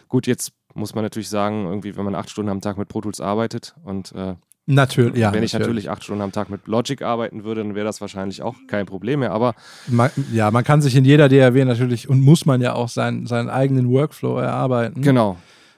gut, 0.09 0.27
jetzt 0.27 0.53
muss 0.75 0.95
man 0.95 1.05
natürlich 1.05 1.29
sagen, 1.29 1.67
irgendwie, 1.67 1.97
wenn 1.97 2.05
man 2.05 2.15
acht 2.15 2.31
Stunden 2.31 2.51
am 2.51 2.61
Tag 2.61 2.77
mit 2.77 2.89
Pro 2.89 3.01
Tools 3.01 3.21
arbeitet 3.21 3.75
und 3.85 4.13
äh, 4.13 4.35
Natürlich, 4.67 5.17
ja. 5.17 5.31
Wenn 5.33 5.43
ich 5.43 5.53
natürlich. 5.53 5.69
natürlich 5.69 5.91
acht 5.91 6.05
Stunden 6.05 6.23
am 6.23 6.33
Tag 6.33 6.49
mit 6.49 6.67
Logic 6.67 7.03
arbeiten 7.03 7.45
würde, 7.45 7.63
dann 7.63 7.75
wäre 7.75 7.85
das 7.85 8.01
wahrscheinlich 8.01 8.41
auch 8.41 8.55
kein 8.67 8.87
Problem 8.87 9.21
mehr. 9.21 9.33
Aber 9.33 9.55
man, 9.89 10.11
ja, 10.33 10.51
man 10.51 10.65
kann 10.65 10.81
sich 10.81 10.97
in 10.97 11.05
jeder 11.05 11.29
DAW 11.29 11.65
natürlich 11.67 12.09
und 12.09 12.23
muss 12.23 12.47
man 12.47 12.63
ja 12.63 12.73
auch 12.73 12.89
sein, 12.89 13.27
seinen 13.27 13.51
eigenen 13.51 13.91
Workflow 13.91 14.39
erarbeiten. 14.39 15.03
Genau. 15.03 15.37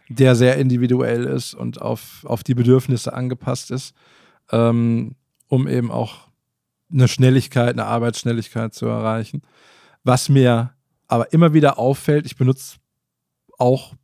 Der 0.09 0.37
sehr 0.37 0.57
individuell 0.57 1.25
ist 1.25 1.53
und 1.53 1.83
auf, 1.83 2.25
auf 2.27 2.45
die 2.45 2.55
Bedürfnisse 2.55 3.13
angepasst 3.13 3.73
ist, 3.73 3.93
ähm, 4.53 5.17
um 5.49 5.67
eben 5.67 5.91
auch 5.91 6.29
eine 6.93 7.09
Schnelligkeit, 7.09 7.71
eine 7.71 7.87
Arbeitsschnelligkeit 7.87 8.73
zu 8.73 8.87
erreichen. 8.87 9.43
Was 10.05 10.29
mir 10.29 10.75
aber 11.09 11.33
immer 11.33 11.53
wieder 11.53 11.77
auffällt, 11.81 12.25
ich 12.25 12.37
benutze 12.37 12.77
auch 13.59 13.95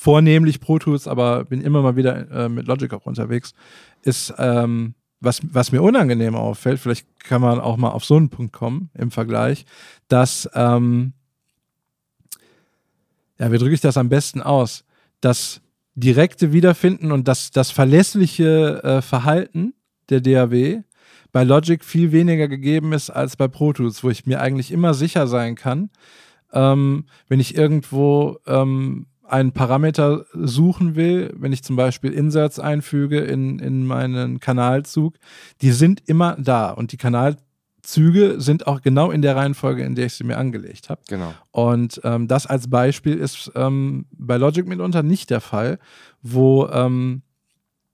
vornehmlich 0.00 0.60
Pro 0.60 0.78
Tools, 0.78 1.06
aber 1.06 1.44
bin 1.44 1.60
immer 1.60 1.82
mal 1.82 1.94
wieder 1.94 2.30
äh, 2.30 2.48
mit 2.48 2.66
Logic 2.66 2.90
auch 2.94 3.04
unterwegs, 3.04 3.52
ist, 4.00 4.32
ähm, 4.38 4.94
was, 5.20 5.42
was 5.42 5.72
mir 5.72 5.82
unangenehm 5.82 6.34
auffällt, 6.36 6.80
vielleicht 6.80 7.06
kann 7.22 7.42
man 7.42 7.60
auch 7.60 7.76
mal 7.76 7.90
auf 7.90 8.06
so 8.06 8.16
einen 8.16 8.30
Punkt 8.30 8.54
kommen 8.54 8.88
im 8.94 9.10
Vergleich, 9.10 9.66
dass, 10.08 10.48
ähm, 10.54 11.12
ja, 13.38 13.52
wie 13.52 13.58
drücke 13.58 13.74
ich 13.74 13.82
das 13.82 13.98
am 13.98 14.08
besten 14.08 14.40
aus? 14.40 14.86
Das 15.20 15.60
direkte 15.94 16.54
Wiederfinden 16.54 17.12
und 17.12 17.28
das, 17.28 17.50
das 17.50 17.70
verlässliche 17.70 18.82
äh, 18.82 19.02
Verhalten 19.02 19.74
der 20.08 20.22
DAW 20.22 20.82
bei 21.30 21.44
Logic 21.44 21.84
viel 21.84 22.10
weniger 22.10 22.48
gegeben 22.48 22.94
ist 22.94 23.10
als 23.10 23.36
bei 23.36 23.48
Pro 23.48 23.74
Tools, 23.74 24.02
wo 24.02 24.08
ich 24.08 24.24
mir 24.24 24.40
eigentlich 24.40 24.72
immer 24.72 24.94
sicher 24.94 25.26
sein 25.26 25.56
kann, 25.56 25.90
ähm, 26.54 27.04
wenn 27.28 27.38
ich 27.38 27.54
irgendwo 27.54 28.38
ähm, 28.46 29.06
einen 29.30 29.52
Parameter 29.52 30.26
suchen 30.34 30.96
will, 30.96 31.32
wenn 31.36 31.52
ich 31.52 31.62
zum 31.62 31.76
Beispiel 31.76 32.12
Inserts 32.12 32.58
einfüge 32.58 33.20
in, 33.20 33.58
in 33.58 33.86
meinen 33.86 34.40
Kanalzug, 34.40 35.16
die 35.60 35.72
sind 35.72 36.02
immer 36.06 36.36
da 36.38 36.70
und 36.70 36.92
die 36.92 36.96
Kanalzüge 36.96 38.40
sind 38.40 38.66
auch 38.66 38.82
genau 38.82 39.10
in 39.10 39.22
der 39.22 39.36
Reihenfolge, 39.36 39.84
in 39.84 39.94
der 39.94 40.06
ich 40.06 40.14
sie 40.14 40.24
mir 40.24 40.38
angelegt 40.38 40.90
habe. 40.90 41.00
Genau. 41.08 41.32
Und 41.50 42.00
ähm, 42.04 42.28
das 42.28 42.46
als 42.46 42.68
Beispiel 42.68 43.16
ist 43.16 43.50
ähm, 43.54 44.06
bei 44.12 44.36
Logic 44.36 44.66
mitunter 44.66 45.02
nicht 45.02 45.30
der 45.30 45.40
Fall, 45.40 45.78
wo 46.22 46.66
ähm, 46.68 47.22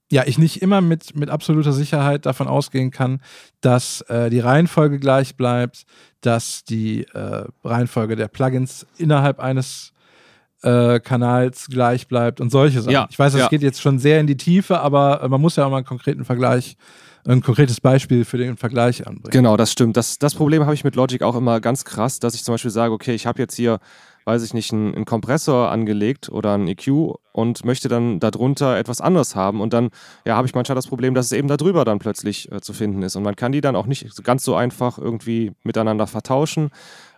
ja, 0.09 0.23
ich 0.25 0.37
nicht 0.37 0.61
immer 0.61 0.81
mit, 0.81 1.15
mit 1.15 1.29
absoluter 1.29 1.73
Sicherheit 1.73 2.25
davon 2.25 2.47
ausgehen 2.47 2.91
kann, 2.91 3.21
dass 3.61 4.01
äh, 4.01 4.29
die 4.29 4.39
Reihenfolge 4.39 4.99
gleich 4.99 5.35
bleibt, 5.35 5.85
dass 6.21 6.63
die 6.63 7.03
äh, 7.13 7.43
Reihenfolge 7.63 8.15
der 8.15 8.29
Plugins 8.29 8.87
innerhalb 8.97 9.39
eines 9.39 9.91
äh, 10.63 10.99
Kanals 10.99 11.67
gleich 11.67 12.07
bleibt 12.07 12.41
und 12.41 12.49
solche 12.49 12.81
Sachen. 12.81 12.93
Ja, 12.93 13.07
ich 13.09 13.19
weiß, 13.19 13.33
das 13.33 13.41
ja. 13.41 13.47
geht 13.47 13.61
jetzt 13.61 13.81
schon 13.81 13.99
sehr 13.99 14.19
in 14.19 14.27
die 14.27 14.37
Tiefe, 14.37 14.79
aber 14.79 15.21
äh, 15.23 15.27
man 15.27 15.41
muss 15.41 15.55
ja 15.55 15.65
auch 15.65 15.69
mal 15.69 15.77
einen 15.77 15.85
konkreten 15.85 16.25
Vergleich, 16.25 16.77
ein 17.27 17.41
konkretes 17.41 17.81
Beispiel 17.81 18.25
für 18.25 18.37
den 18.37 18.57
Vergleich 18.57 19.05
anbringen. 19.05 19.31
Genau, 19.31 19.57
das 19.57 19.71
stimmt. 19.71 19.97
Das, 19.97 20.17
das 20.17 20.33
Problem 20.33 20.63
habe 20.63 20.73
ich 20.73 20.83
mit 20.83 20.95
Logic 20.95 21.21
auch 21.21 21.35
immer 21.35 21.59
ganz 21.59 21.85
krass, 21.85 22.19
dass 22.19 22.33
ich 22.35 22.43
zum 22.43 22.53
Beispiel 22.53 22.71
sage, 22.71 22.93
okay, 22.93 23.13
ich 23.13 23.27
habe 23.27 23.39
jetzt 23.39 23.55
hier, 23.55 23.79
weiß 24.25 24.43
ich 24.43 24.53
nicht, 24.53 24.71
einen, 24.71 24.95
einen 24.95 25.05
Kompressor 25.05 25.69
angelegt 25.69 26.29
oder 26.29 26.53
einen 26.53 26.67
EQ 26.67 27.15
und 27.33 27.65
möchte 27.65 27.89
dann 27.89 28.19
darunter 28.19 28.77
etwas 28.77 29.01
anderes 29.01 29.35
haben 29.35 29.61
und 29.61 29.73
dann 29.73 29.89
ja, 30.25 30.35
habe 30.37 30.47
ich 30.47 30.55
manchmal 30.55 30.75
das 30.75 30.87
Problem, 30.87 31.13
dass 31.13 31.27
es 31.27 31.31
eben 31.33 31.49
darüber 31.49 31.85
dann 31.85 31.99
plötzlich 31.99 32.51
äh, 32.51 32.61
zu 32.61 32.73
finden 32.73 33.03
ist 33.03 33.15
und 33.15 33.23
man 33.23 33.35
kann 33.35 33.51
die 33.51 33.61
dann 33.61 33.75
auch 33.75 33.85
nicht 33.87 34.23
ganz 34.23 34.43
so 34.43 34.55
einfach 34.55 34.97
irgendwie 34.97 35.51
miteinander 35.63 36.07
vertauschen. 36.07 36.71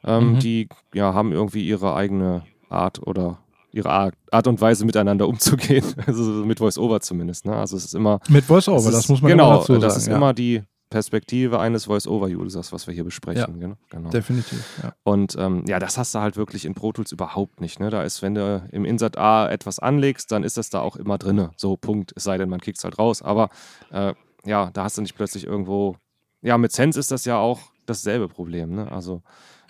Ähm, 0.04 0.34
mhm. 0.34 0.40
Die 0.40 0.70
ja, 0.94 1.14
haben 1.14 1.32
irgendwie 1.34 1.68
ihre 1.68 1.94
eigene 1.94 2.44
Art 2.70 3.06
oder 3.06 3.40
ihre 3.72 4.12
Art 4.32 4.48
und 4.48 4.62
Weise 4.62 4.86
miteinander 4.86 5.28
umzugehen. 5.28 5.86
Also 6.08 6.24
mit 6.24 6.60
Voice-Over 6.60 7.02
zumindest. 7.02 7.46
Ne? 7.46 7.56
Also 7.56 7.78
es 7.78 7.86
ist 7.86 7.96
immer. 7.96 8.20
Mit 8.30 8.46
Voice-Over, 8.46 8.92
das 8.92 9.10
muss 9.10 9.22
man 9.22 9.32
genau 9.32 9.58
dazu 9.58 9.74
sagen. 9.74 9.82
Das 9.82 9.98
ist 9.98 10.08
ja. 10.08 10.16
immer 10.16 10.34
die 10.34 10.64
Perspektive 10.90 11.60
eines 11.60 11.86
Voice-Over-Users, 11.86 12.74
was 12.74 12.88
wir 12.88 12.96
hier 12.96 13.04
besprechen. 13.04 13.62
Ja, 13.62 13.76
genau. 13.90 14.10
Definitiv. 14.10 14.66
Ja. 14.82 14.94
Und 15.04 15.36
ähm, 15.38 15.64
ja, 15.68 15.78
das 15.78 16.00
hast 16.00 16.16
du 16.16 16.20
halt 16.20 16.36
wirklich 16.36 16.66
in 16.66 16.74
Pro 16.74 16.92
Tools 16.92 17.12
überhaupt 17.12 17.62
nicht. 17.62 17.80
Ne? 17.80 17.92
Da 17.92 18.02
ist, 18.02 18.24
wenn 18.24 18.34
du 18.34 18.68
im 18.72 18.86
Insert 18.86 19.18
A 19.20 19.48
etwas 19.48 19.78
anlegst, 19.78 20.32
dann 20.32 20.44
ist 20.44 20.58
das 20.58 20.72
da 20.72 20.80
auch 20.82 20.96
immer 20.96 21.20
drin. 21.20 21.50
So, 21.58 21.78
Punkt. 21.78 22.14
Es 22.16 22.24
sei 22.24 22.40
denn, 22.40 22.50
man 22.50 22.60
kickt 22.60 22.80
es 22.80 22.84
halt 22.84 22.98
raus. 22.98 23.22
Aber 23.22 23.50
äh, 23.92 24.16
ja, 24.46 24.72
da 24.74 24.84
hast 24.84 24.98
du 24.98 25.04
nicht 25.04 25.16
plötzlich 25.16 25.46
irgendwo. 25.46 25.96
Ja, 26.42 26.58
mit 26.58 26.72
Sense 26.72 27.00
ist 27.00 27.12
das 27.12 27.26
ja 27.26 27.38
auch 27.38 27.60
dasselbe 27.86 28.28
Problem. 28.28 28.74
Ne? 28.74 28.92
Also 28.92 29.22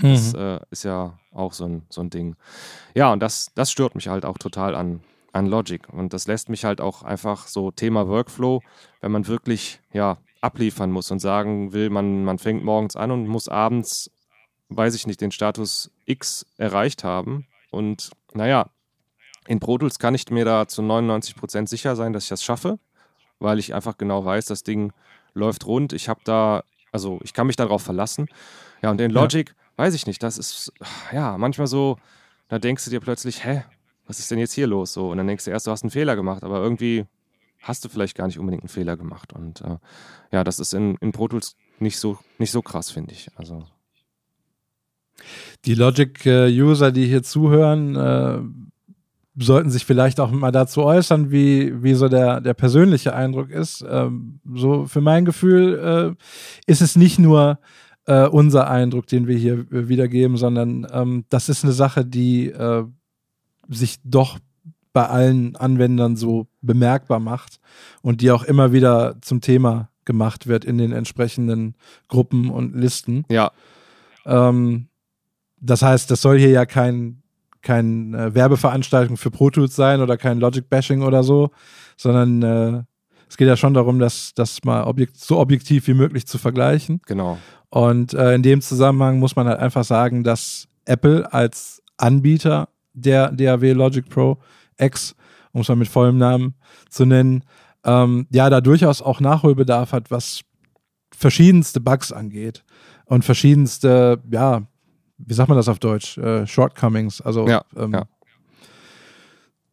Mhm. 0.01 0.13
Das 0.13 0.33
äh, 0.33 0.59
ist 0.71 0.83
ja 0.83 1.18
auch 1.33 1.53
so 1.53 1.65
ein, 1.65 1.85
so 1.89 2.01
ein 2.01 2.09
Ding. 2.09 2.35
Ja, 2.95 3.11
und 3.13 3.21
das, 3.21 3.51
das 3.55 3.71
stört 3.71 3.95
mich 3.95 4.07
halt 4.07 4.25
auch 4.25 4.37
total 4.37 4.75
an, 4.75 5.01
an 5.31 5.45
Logic. 5.45 5.87
Und 5.91 6.13
das 6.13 6.27
lässt 6.27 6.49
mich 6.49 6.65
halt 6.65 6.81
auch 6.81 7.03
einfach 7.03 7.47
so 7.47 7.71
Thema 7.71 8.07
Workflow, 8.07 8.61
wenn 9.01 9.11
man 9.11 9.27
wirklich 9.27 9.79
ja, 9.93 10.17
abliefern 10.41 10.91
muss 10.91 11.11
und 11.11 11.19
sagen 11.19 11.73
will, 11.73 11.89
man, 11.89 12.23
man 12.23 12.39
fängt 12.39 12.63
morgens 12.63 12.95
an 12.95 13.11
und 13.11 13.27
muss 13.27 13.47
abends, 13.47 14.11
weiß 14.69 14.95
ich 14.95 15.07
nicht, 15.07 15.21
den 15.21 15.31
Status 15.31 15.91
X 16.05 16.45
erreicht 16.57 17.03
haben. 17.03 17.47
Und 17.71 18.11
naja, 18.33 18.69
in 19.47 19.59
Pro 19.59 19.77
Tools 19.77 19.99
kann 19.99 20.15
ich 20.15 20.29
mir 20.29 20.45
da 20.45 20.67
zu 20.67 20.81
99% 20.81 21.67
sicher 21.67 21.95
sein, 21.95 22.13
dass 22.13 22.23
ich 22.23 22.29
das 22.29 22.43
schaffe, 22.43 22.79
weil 23.39 23.59
ich 23.59 23.73
einfach 23.73 23.97
genau 23.97 24.25
weiß, 24.25 24.45
das 24.45 24.63
Ding 24.63 24.93
läuft 25.33 25.65
rund. 25.65 25.93
Ich 25.93 26.09
habe 26.09 26.21
da, 26.23 26.63
also 26.91 27.19
ich 27.23 27.33
kann 27.33 27.47
mich 27.47 27.55
darauf 27.55 27.81
verlassen. 27.81 28.27
Ja, 28.81 28.91
und 28.91 29.01
in 29.01 29.11
Logic, 29.11 29.49
ja 29.49 29.58
weiß 29.79 29.93
ich 29.93 30.05
nicht, 30.05 30.21
das 30.21 30.37
ist, 30.37 30.73
ja, 31.13 31.37
manchmal 31.37 31.67
so, 31.67 31.97
da 32.49 32.59
denkst 32.59 32.83
du 32.83 32.91
dir 32.91 32.99
plötzlich, 32.99 33.45
hä, 33.45 33.63
was 34.05 34.19
ist 34.19 34.29
denn 34.29 34.37
jetzt 34.37 34.51
hier 34.51 34.67
los? 34.67 34.91
So, 34.91 35.09
und 35.09 35.17
dann 35.17 35.27
denkst 35.27 35.45
du 35.45 35.51
erst, 35.51 35.67
du 35.67 35.71
hast 35.71 35.83
einen 35.83 35.89
Fehler 35.89 36.17
gemacht, 36.17 36.43
aber 36.43 36.61
irgendwie 36.61 37.05
hast 37.61 37.85
du 37.85 37.89
vielleicht 37.89 38.17
gar 38.17 38.27
nicht 38.27 38.39
unbedingt 38.39 38.63
einen 38.63 38.69
Fehler 38.69 38.97
gemacht. 38.97 39.31
Und 39.31 39.61
äh, 39.61 39.77
ja, 40.31 40.43
das 40.43 40.59
ist 40.59 40.73
in, 40.73 40.95
in 40.97 41.13
Pro 41.13 41.29
Tools 41.29 41.55
nicht 41.79 41.97
so, 41.97 42.17
nicht 42.39 42.51
so 42.51 42.61
krass, 42.61 42.91
finde 42.91 43.13
ich. 43.13 43.29
Also. 43.37 43.67
Die 45.63 45.75
Logic-User, 45.75 46.91
die 46.91 47.07
hier 47.07 47.23
zuhören, 47.23 47.95
äh, 47.95 48.41
sollten 49.41 49.69
sich 49.69 49.85
vielleicht 49.85 50.19
auch 50.19 50.31
mal 50.31 50.51
dazu 50.51 50.83
äußern, 50.83 51.31
wie, 51.31 51.81
wie 51.81 51.93
so 51.93 52.09
der, 52.09 52.41
der 52.41 52.53
persönliche 52.53 53.13
Eindruck 53.15 53.49
ist. 53.49 53.85
Ähm, 53.89 54.41
so 54.53 54.87
für 54.87 54.99
mein 54.99 55.23
Gefühl 55.23 56.17
äh, 56.17 56.69
ist 56.69 56.81
es 56.81 56.97
nicht 56.97 57.17
nur 57.17 57.59
äh, 58.09 58.27
unser 58.27 58.67
Eindruck, 58.67 59.05
den 59.05 59.27
wir 59.27 59.37
hier 59.37 59.59
äh, 59.71 59.87
wiedergeben, 59.87 60.35
sondern 60.35 60.87
ähm, 60.91 61.25
das 61.29 61.47
ist 61.47 61.63
eine 61.63 61.73
Sache, 61.73 62.03
die 62.03 62.47
äh, 62.47 62.83
sich 63.67 63.97
doch 64.03 64.39
bei 64.93 65.07
allen 65.07 65.55
Anwendern 65.55 66.15
so 66.15 66.47
bemerkbar 66.61 67.19
macht 67.19 67.59
und 68.01 68.21
die 68.21 68.31
auch 68.31 68.43
immer 68.43 68.73
wieder 68.73 69.17
zum 69.21 69.41
Thema 69.41 69.89
gemacht 70.05 70.47
wird 70.47 70.65
in 70.65 70.79
den 70.79 70.91
entsprechenden 70.91 71.75
Gruppen 72.07 72.49
und 72.49 72.75
Listen. 72.75 73.25
Ja. 73.29 73.51
Ähm, 74.25 74.87
das 75.61 75.83
heißt, 75.83 76.09
das 76.09 76.23
soll 76.23 76.39
hier 76.39 76.49
ja 76.49 76.65
kein, 76.65 77.21
kein 77.61 78.15
äh, 78.15 78.33
Werbeveranstaltung 78.33 79.17
für 79.17 79.29
Pro 79.29 79.51
Tools 79.51 79.75
sein 79.75 80.01
oder 80.01 80.17
kein 80.17 80.39
Logic-Bashing 80.39 81.03
oder 81.03 81.21
so, 81.21 81.51
sondern 81.95 82.41
äh, 82.41 82.83
es 83.29 83.37
geht 83.37 83.47
ja 83.47 83.55
schon 83.55 83.73
darum, 83.73 83.99
das, 83.99 84.33
das 84.33 84.63
mal 84.63 84.83
objekt 84.83 85.17
so 85.17 85.39
objektiv 85.39 85.87
wie 85.87 85.93
möglich 85.93 86.25
zu 86.25 86.37
vergleichen. 86.37 86.99
Genau. 87.05 87.37
Und 87.69 88.13
äh, 88.13 88.33
in 88.33 88.41
dem 88.41 88.61
Zusammenhang 88.61 89.19
muss 89.19 89.35
man 89.35 89.47
halt 89.47 89.59
einfach 89.59 89.83
sagen, 89.83 90.23
dass 90.23 90.67
Apple 90.85 91.31
als 91.31 91.83
Anbieter 91.97 92.69
der 92.93 93.31
DAW 93.31 93.73
Logic 93.73 94.09
Pro 94.09 94.39
X, 94.79 95.15
um 95.51 95.61
es 95.61 95.69
mal 95.69 95.75
mit 95.75 95.87
vollem 95.87 96.17
Namen 96.17 96.55
zu 96.89 97.05
nennen, 97.05 97.43
ähm, 97.83 98.27
ja, 98.31 98.49
da 98.49 98.61
durchaus 98.61 99.01
auch 99.01 99.19
Nachholbedarf 99.19 99.93
hat, 99.93 100.09
was 100.09 100.41
verschiedenste 101.11 101.79
Bugs 101.79 102.11
angeht 102.11 102.63
und 103.05 103.23
verschiedenste, 103.23 104.21
ja, 104.31 104.63
wie 105.17 105.33
sagt 105.33 105.49
man 105.49 105.57
das 105.57 105.67
auf 105.67 105.79
Deutsch? 105.79 106.17
Äh, 106.17 106.47
Shortcomings, 106.47 107.21
also 107.21 107.47
Ja, 107.47 107.63
ähm, 107.75 107.93
ja. 107.93 108.05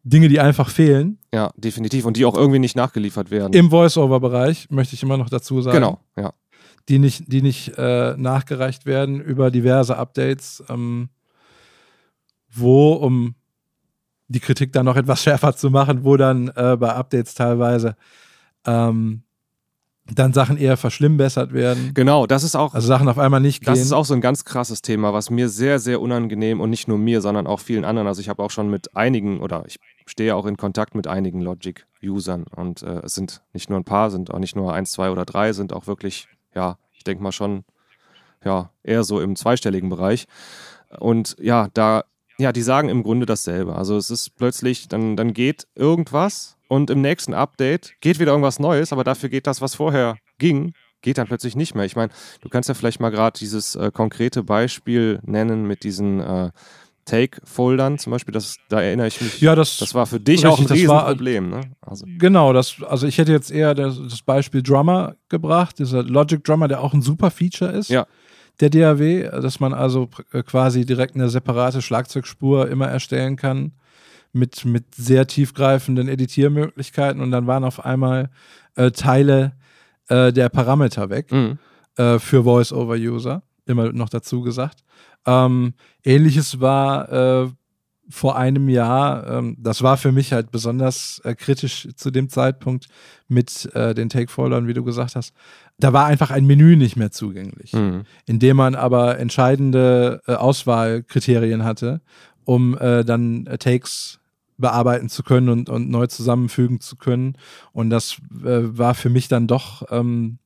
Dinge, 0.09 0.29
die 0.29 0.39
einfach 0.39 0.69
fehlen. 0.69 1.19
Ja, 1.33 1.51
definitiv. 1.57 2.05
Und 2.05 2.17
die 2.17 2.25
auch 2.25 2.35
irgendwie 2.35 2.59
nicht 2.59 2.75
nachgeliefert 2.75 3.29
werden. 3.29 3.53
Im 3.53 3.69
Voice-Over-Bereich, 3.69 4.69
möchte 4.69 4.95
ich 4.95 5.03
immer 5.03 5.17
noch 5.17 5.29
dazu 5.29 5.61
sagen. 5.61 5.75
genau, 5.75 5.99
ja. 6.17 6.33
die 6.87 6.99
nicht, 6.99 7.31
die 7.31 7.41
nicht 7.41 7.77
äh, 7.77 8.15
nachgereicht 8.17 8.85
werden 8.85 9.19
über 9.19 9.51
diverse 9.51 9.97
Updates, 9.97 10.63
ähm, 10.69 11.09
wo, 12.49 12.93
um 12.93 13.35
die 14.29 14.39
Kritik 14.39 14.71
dann 14.71 14.85
noch 14.85 14.95
etwas 14.95 15.21
schärfer 15.23 15.55
zu 15.55 15.69
machen, 15.69 16.03
wo 16.03 16.15
dann 16.15 16.49
äh, 16.55 16.77
bei 16.79 16.93
Updates 16.93 17.33
teilweise 17.33 17.95
ähm, 18.65 19.23
dann 20.13 20.33
Sachen 20.33 20.57
eher 20.57 20.77
verschlimmbessert 20.77 21.53
werden. 21.53 21.91
Genau, 21.93 22.27
das 22.27 22.43
ist 22.43 22.55
auch, 22.55 22.73
Also 22.73 22.87
Sachen 22.87 23.07
auf 23.09 23.17
einmal 23.17 23.39
nicht 23.39 23.61
gehen. 23.61 23.73
das 23.73 23.79
ist 23.79 23.91
auch 23.91 24.05
so 24.05 24.13
ein 24.13 24.21
ganz 24.21 24.45
krasses 24.45 24.81
Thema, 24.81 25.13
was 25.13 25.29
mir 25.29 25.49
sehr, 25.49 25.79
sehr 25.79 26.01
unangenehm 26.01 26.61
und 26.61 26.69
nicht 26.69 26.87
nur 26.87 26.97
mir, 26.97 27.21
sondern 27.21 27.47
auch 27.47 27.59
vielen 27.59 27.85
anderen. 27.85 28.07
Also 28.07 28.21
ich 28.21 28.29
habe 28.29 28.41
auch 28.43 28.51
schon 28.51 28.69
mit 28.69 28.95
einigen 28.95 29.39
oder 29.39 29.63
ich 29.67 29.77
stehe 30.05 30.35
auch 30.35 30.45
in 30.45 30.57
Kontakt 30.57 30.95
mit 30.95 31.07
einigen 31.07 31.41
Logic-Usern 31.41 32.45
und 32.55 32.83
äh, 32.83 33.01
es 33.03 33.13
sind 33.15 33.41
nicht 33.53 33.69
nur 33.69 33.79
ein 33.79 33.83
paar, 33.83 34.09
sind 34.09 34.33
auch 34.33 34.39
nicht 34.39 34.55
nur 34.55 34.73
eins, 34.73 34.91
zwei 34.91 35.11
oder 35.11 35.25
drei, 35.25 35.53
sind 35.53 35.73
auch 35.73 35.87
wirklich, 35.87 36.27
ja, 36.55 36.77
ich 36.93 37.03
denke 37.03 37.23
mal 37.23 37.31
schon, 37.31 37.63
ja, 38.43 38.71
eher 38.83 39.03
so 39.03 39.19
im 39.19 39.35
zweistelligen 39.35 39.89
Bereich. 39.89 40.25
Und 40.99 41.35
ja, 41.39 41.67
da, 41.73 42.03
ja, 42.37 42.51
die 42.51 42.61
sagen 42.61 42.89
im 42.89 43.03
Grunde 43.03 43.25
dasselbe. 43.25 43.75
Also 43.75 43.97
es 43.97 44.09
ist 44.09 44.35
plötzlich, 44.35 44.87
dann, 44.87 45.17
dann 45.17 45.33
geht 45.33 45.67
irgendwas 45.75 46.56
und 46.67 46.89
im 46.89 47.01
nächsten 47.01 47.33
Update 47.33 47.93
geht 48.01 48.19
wieder 48.19 48.31
irgendwas 48.31 48.59
Neues, 48.59 48.91
aber 48.93 49.03
dafür 49.03 49.29
geht 49.29 49.47
das, 49.47 49.61
was 49.61 49.75
vorher 49.75 50.17
ging, 50.37 50.73
geht 51.01 51.17
dann 51.17 51.27
plötzlich 51.27 51.55
nicht 51.55 51.75
mehr. 51.75 51.85
Ich 51.85 51.95
meine, 51.95 52.11
du 52.41 52.49
kannst 52.49 52.69
ja 52.69 52.75
vielleicht 52.75 52.99
mal 52.99 53.09
gerade 53.11 53.37
dieses 53.39 53.75
äh, 53.75 53.91
konkrete 53.93 54.43
Beispiel 54.43 55.19
nennen 55.23 55.65
mit 55.65 55.83
diesen 55.83 56.19
äh, 56.19 56.51
Take-Foldern 57.05 57.97
zum 57.97 58.11
Beispiel. 58.11 58.33
Das, 58.33 58.57
da 58.69 58.81
erinnere 58.81 59.07
ich 59.07 59.21
mich. 59.21 59.39
ja, 59.41 59.55
das, 59.55 59.77
das 59.77 59.93
war 59.95 60.05
für 60.05 60.19
dich 60.19 60.45
richtig, 60.45 60.49
auch 60.49 60.59
ein 60.59 60.69
war- 60.69 60.75
Riesenproblem. 61.07 61.49
Ne? 61.49 61.61
Also, 61.81 62.05
Genau, 62.17 62.53
das, 62.53 62.75
also 62.87 63.07
ich 63.07 63.17
hätte 63.17 63.31
jetzt 63.31 63.49
eher 63.51 63.73
das, 63.73 63.97
das 64.09 64.21
Beispiel 64.21 64.61
Drummer 64.61 65.15
gebracht, 65.29 65.79
dieser 65.79 66.03
Logic 66.03 66.43
Drummer, 66.43 66.67
der 66.67 66.81
auch 66.81 66.93
ein 66.93 67.01
super 67.01 67.31
Feature 67.31 67.71
ist. 67.71 67.89
Ja. 67.89 68.05
Der 68.59 68.69
DAW, 68.69 69.29
dass 69.41 69.59
man 69.59 69.73
also 69.73 70.09
äh, 70.33 70.43
quasi 70.43 70.85
direkt 70.85 71.15
eine 71.15 71.29
separate 71.29 71.81
Schlagzeugspur 71.81 72.67
immer 72.69 72.87
erstellen 72.87 73.35
kann 73.35 73.71
mit, 74.37 74.65
mit 74.65 74.95
sehr 74.95 75.27
tiefgreifenden 75.27 76.07
Editiermöglichkeiten 76.07 77.21
und 77.21 77.31
dann 77.31 77.47
waren 77.47 77.63
auf 77.63 77.83
einmal 77.85 78.29
äh, 78.75 78.91
Teile 78.91 79.53
äh, 80.07 80.31
der 80.31 80.49
Parameter 80.49 81.09
weg 81.09 81.31
mhm. 81.31 81.57
äh, 81.97 82.19
für 82.19 82.43
Voice-Over-User, 82.43 83.43
immer 83.65 83.91
noch 83.91 84.09
dazu 84.09 84.41
gesagt. 84.41 84.83
Ähm, 85.25 85.73
Ähnliches 86.03 86.59
war 86.59 87.11
äh, 87.11 87.49
vor 88.09 88.37
einem 88.37 88.69
Jahr, 88.69 89.27
ähm, 89.27 89.57
das 89.59 89.83
war 89.83 89.97
für 89.97 90.13
mich 90.13 90.31
halt 90.31 90.51
besonders 90.51 91.19
äh, 91.25 91.35
kritisch 91.35 91.89
zu 91.95 92.09
dem 92.09 92.29
Zeitpunkt 92.29 92.87
mit 93.27 93.69
äh, 93.75 93.93
den 93.93 94.07
Take-Foldern, 94.07 94.67
wie 94.67 94.73
du 94.73 94.83
gesagt 94.83 95.15
hast. 95.15 95.33
Da 95.77 95.91
war 95.91 96.05
einfach 96.05 96.31
ein 96.31 96.45
Menü 96.45 96.77
nicht 96.77 96.95
mehr 96.95 97.11
zugänglich, 97.11 97.73
Mhm. 97.73 98.03
in 98.25 98.39
dem 98.39 98.57
man 98.57 98.75
aber 98.75 99.19
entscheidende 99.19 100.21
Auswahlkriterien 100.25 101.65
hatte, 101.65 102.01
um 102.45 102.77
äh, 102.77 103.03
dann 103.03 103.45
äh, 103.45 103.57
Takes 103.57 104.19
bearbeiten 104.57 105.09
zu 105.09 105.23
können 105.23 105.49
und, 105.49 105.69
und 105.69 105.89
neu 105.89 106.07
zusammenfügen 106.07 106.79
zu 106.79 106.95
können. 106.95 107.37
Und 107.71 107.89
das 107.89 108.17
äh, 108.43 108.77
war 108.77 108.95
für 108.95 109.09
mich 109.09 109.27
dann 109.27 109.47
doch 109.47 109.83
ähm, 109.91 110.39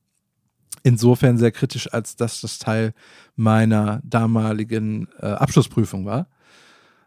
insofern 0.82 1.38
sehr 1.38 1.52
kritisch, 1.52 1.92
als 1.92 2.16
dass 2.16 2.40
das 2.40 2.58
Teil 2.58 2.94
meiner 3.36 4.00
damaligen 4.04 5.08
äh, 5.18 5.26
Abschlussprüfung 5.26 6.04
war. 6.04 6.28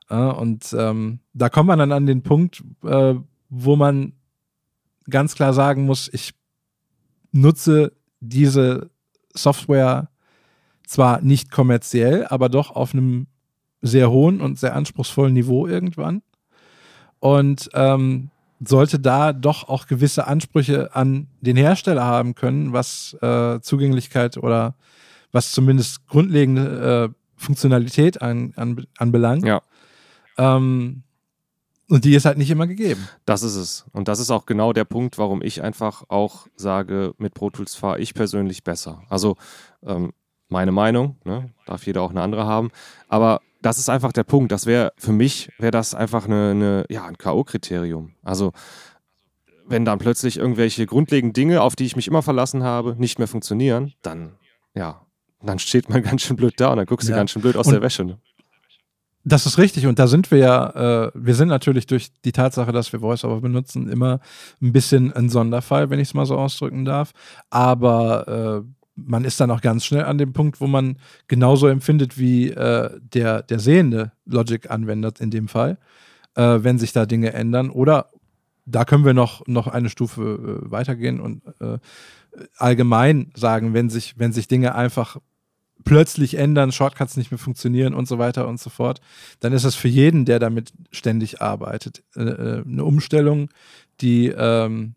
Äh, 0.09 0.15
und 0.15 0.75
ähm, 0.77 1.19
da 1.33 1.49
kommt 1.49 1.67
man 1.67 1.79
dann 1.79 1.91
an 1.91 2.05
den 2.05 2.23
Punkt, 2.23 2.63
äh, 2.83 3.15
wo 3.49 3.75
man 3.75 4.13
ganz 5.09 5.35
klar 5.35 5.53
sagen 5.53 5.85
muss, 5.85 6.09
ich 6.11 6.33
nutze 7.31 7.91
diese 8.19 8.89
Software 9.33 10.09
zwar 10.87 11.21
nicht 11.21 11.51
kommerziell, 11.51 12.25
aber 12.27 12.49
doch 12.49 12.71
auf 12.71 12.93
einem 12.93 13.27
sehr 13.81 14.09
hohen 14.09 14.41
und 14.41 14.57
sehr 14.57 14.75
anspruchsvollen 14.75 15.33
Niveau 15.33 15.67
irgendwann. 15.67 16.21
Und 17.19 17.69
ähm, 17.73 18.29
sollte 18.63 18.99
da 18.99 19.33
doch 19.33 19.67
auch 19.67 19.87
gewisse 19.87 20.27
Ansprüche 20.27 20.95
an 20.95 21.27
den 21.41 21.57
Hersteller 21.57 22.05
haben 22.05 22.35
können, 22.35 22.73
was 22.73 23.15
äh, 23.21 23.59
Zugänglichkeit 23.61 24.37
oder 24.37 24.75
was 25.31 25.51
zumindest 25.51 26.07
grundlegende 26.07 27.11
äh, 27.11 27.15
Funktionalität 27.35 28.21
an, 28.21 28.53
an, 28.55 28.85
anbelangt. 28.97 29.45
Ja. 29.45 29.61
Ähm, 30.37 31.03
und 31.87 32.03
die 32.03 32.15
ist 32.15 32.25
halt 32.25 32.37
nicht 32.37 32.49
immer 32.49 32.65
gegeben. 32.65 33.07
Das 33.25 33.43
ist 33.43 33.55
es. 33.55 33.85
Und 33.91 34.07
das 34.07 34.19
ist 34.19 34.31
auch 34.31 34.45
genau 34.45 34.73
der 34.73 34.85
Punkt, 34.85 35.17
warum 35.17 35.43
ich 35.43 35.61
einfach 35.61 36.03
auch 36.07 36.47
sage, 36.55 37.13
mit 37.17 37.35
Pro 37.35 37.51
Tools 37.51 37.75
fahre 37.75 37.99
ich 37.99 38.13
persönlich 38.15 38.63
besser. 38.63 39.03
Also 39.09 39.35
ähm, 39.85 40.13
meine 40.49 40.71
Meinung, 40.71 41.17
ne? 41.25 41.51
darf 41.65 41.85
jeder 41.85 42.01
auch 42.01 42.11
eine 42.11 42.21
andere 42.21 42.45
haben. 42.45 42.69
Aber 43.07 43.41
das 43.61 43.79
ist 43.79 43.89
einfach 43.89 44.11
der 44.13 44.23
Punkt. 44.23 44.51
Das 44.51 44.65
wäre 44.65 44.93
für 44.97 45.11
mich 45.11 45.49
wäre 45.57 45.71
das 45.71 45.95
einfach 45.95 46.25
eine, 46.25 46.51
eine 46.51 46.85
ja 46.89 47.05
ein 47.05 47.17
K.O.-Kriterium. 47.17 48.09
Also 48.23 48.51
wenn 49.67 49.85
dann 49.85 49.97
plötzlich 49.97 50.37
irgendwelche 50.37 50.85
grundlegenden 50.85 51.33
Dinge, 51.33 51.61
auf 51.61 51.75
die 51.75 51.85
ich 51.85 51.95
mich 51.95 52.07
immer 52.07 52.21
verlassen 52.21 52.63
habe, 52.63 52.95
nicht 52.99 53.17
mehr 53.17 53.27
funktionieren, 53.27 53.93
dann 54.03 54.33
ja, 54.75 55.01
dann 55.41 55.57
steht 55.59 55.89
man 55.89 56.03
ganz 56.03 56.21
schön 56.21 56.35
blöd 56.35 56.53
da 56.59 56.69
und 56.69 56.77
dann 56.77 56.85
guckst 56.85 57.07
du 57.07 57.11
Ja. 57.11 57.17
ganz 57.17 57.31
schön 57.31 57.41
blöd 57.41 57.55
aus 57.57 57.67
Und- 57.67 57.73
der 57.73 57.81
Wäsche. 57.81 58.03
Ne? 58.05 58.19
Das 59.27 59.47
ist 59.47 59.57
richtig 59.57 59.87
und 59.87 59.97
da 59.97 60.05
sind 60.05 60.29
wir 60.29 60.37
ja, 60.37 61.05
äh, 61.07 61.11
wir 61.15 61.33
sind 61.33 61.47
natürlich 61.47 61.87
durch 61.87 62.11
die 62.23 62.31
Tatsache, 62.31 62.71
dass 62.71 62.93
wir 62.93 63.01
VoiceOver 63.01 63.41
benutzen, 63.41 63.89
immer 63.89 64.19
ein 64.61 64.71
bisschen 64.71 65.11
ein 65.13 65.29
Sonderfall, 65.29 65.89
wenn 65.89 65.99
ich 65.99 66.09
es 66.09 66.13
mal 66.13 66.27
so 66.27 66.37
ausdrücken 66.37 66.85
darf. 66.85 67.11
Aber 67.49 68.63
äh, 68.63 68.84
man 68.95 69.25
ist 69.25 69.39
dann 69.39 69.51
auch 69.51 69.61
ganz 69.61 69.85
schnell 69.85 70.05
an 70.05 70.17
dem 70.17 70.33
Punkt, 70.33 70.61
wo 70.61 70.67
man 70.67 70.97
genauso 71.27 71.67
empfindet 71.67 72.17
wie 72.17 72.49
äh, 72.49 72.89
der, 73.01 73.43
der 73.43 73.59
sehende 73.59 74.11
Logic-Anwender 74.25 75.13
in 75.19 75.31
dem 75.31 75.47
Fall, 75.47 75.77
äh, 76.35 76.59
wenn 76.61 76.79
sich 76.79 76.93
da 76.93 77.05
Dinge 77.05 77.33
ändern. 77.33 77.69
Oder 77.69 78.09
da 78.65 78.85
können 78.85 79.05
wir 79.05 79.13
noch, 79.13 79.45
noch 79.47 79.67
eine 79.67 79.89
Stufe 79.89 80.61
äh, 80.65 80.71
weitergehen 80.71 81.19
und 81.19 81.43
äh, 81.59 81.77
allgemein 82.57 83.31
sagen, 83.35 83.73
wenn 83.73 83.89
sich, 83.89 84.17
wenn 84.17 84.33
sich 84.33 84.47
Dinge 84.47 84.75
einfach 84.75 85.17
plötzlich 85.83 86.35
ändern, 86.35 86.71
Shortcuts 86.71 87.17
nicht 87.17 87.31
mehr 87.31 87.37
funktionieren 87.37 87.93
und 87.93 88.07
so 88.07 88.17
weiter 88.17 88.47
und 88.47 88.59
so 88.59 88.69
fort, 88.69 89.01
dann 89.39 89.53
ist 89.53 89.65
das 89.65 89.75
für 89.75 89.87
jeden, 89.87 90.25
der 90.25 90.39
damit 90.39 90.73
ständig 90.91 91.41
arbeitet, 91.41 92.03
äh, 92.15 92.23
äh, 92.23 92.63
eine 92.65 92.83
Umstellung, 92.83 93.49
die 94.01 94.27
ähm, 94.27 94.95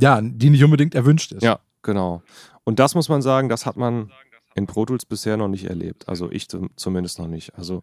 ja, 0.00 0.20
die 0.22 0.50
nicht 0.50 0.64
unbedingt 0.64 0.94
erwünscht 0.94 1.32
ist. 1.32 1.42
Ja, 1.42 1.58
genau. 1.82 2.22
Und 2.68 2.78
das 2.78 2.94
muss 2.94 3.08
man 3.08 3.22
sagen, 3.22 3.48
das 3.48 3.64
hat 3.64 3.76
man 3.78 4.10
in 4.54 4.66
Pro 4.66 4.84
Tools 4.84 5.06
bisher 5.06 5.38
noch 5.38 5.48
nicht 5.48 5.64
erlebt. 5.64 6.06
Also 6.06 6.30
ich 6.30 6.48
zum- 6.50 6.68
zumindest 6.76 7.18
noch 7.18 7.26
nicht. 7.28 7.54
Also 7.56 7.82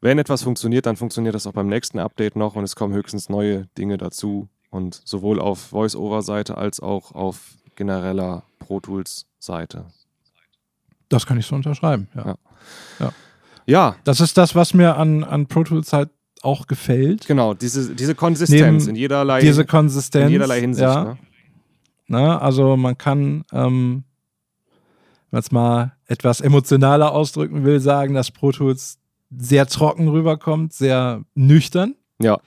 wenn 0.00 0.18
etwas 0.18 0.42
funktioniert, 0.42 0.84
dann 0.86 0.96
funktioniert 0.96 1.34
das 1.36 1.46
auch 1.46 1.52
beim 1.52 1.68
nächsten 1.68 2.00
Update 2.00 2.34
noch 2.34 2.56
und 2.56 2.64
es 2.64 2.74
kommen 2.74 2.92
höchstens 2.92 3.28
neue 3.28 3.66
Dinge 3.78 3.98
dazu. 3.98 4.48
Und 4.70 5.00
sowohl 5.04 5.38
auf 5.40 5.60
Voice-Over-Seite 5.60 6.58
als 6.58 6.80
auch 6.80 7.12
auf 7.12 7.54
genereller 7.76 8.42
Pro 8.58 8.80
Tools-Seite. 8.80 9.86
Das 11.08 11.24
kann 11.24 11.38
ich 11.38 11.46
so 11.46 11.54
unterschreiben. 11.54 12.08
Ja. 12.16 12.34
Ja. 12.98 13.12
Ja, 13.68 13.96
Das 14.04 14.20
ist 14.20 14.36
das, 14.38 14.54
was 14.56 14.74
mir 14.74 14.96
an, 14.96 15.22
an 15.22 15.46
Pro 15.46 15.62
Tools 15.62 15.92
halt 15.92 16.10
auch 16.42 16.66
gefällt. 16.66 17.26
genau. 17.28 17.54
Diese, 17.54 17.94
diese 17.94 18.14
Konsistenz 18.16 18.84
Neben 18.86 18.96
in 18.96 19.00
jederlei, 19.00 19.40
Diese 19.40 19.64
Konsistenz. 19.64 20.26
in 20.26 20.32
jederlei 20.32 20.60
Hinsicht. 20.60 20.82
Ja. 20.82 21.04
Ne? 21.04 21.18
Ne? 22.08 22.40
Also 22.40 22.76
man 22.76 22.96
kann, 22.98 23.44
ähm, 23.52 24.04
wenn 25.30 25.36
man 25.36 25.40
es 25.40 25.52
mal 25.52 25.96
etwas 26.06 26.40
emotionaler 26.40 27.12
ausdrücken 27.12 27.64
will, 27.64 27.80
sagen, 27.80 28.14
dass 28.14 28.30
Pro 28.30 28.52
Tools 28.52 28.98
sehr 29.36 29.66
trocken 29.66 30.08
rüberkommt, 30.08 30.72
sehr 30.72 31.22
nüchtern. 31.34 31.94
Ja. 32.20 32.38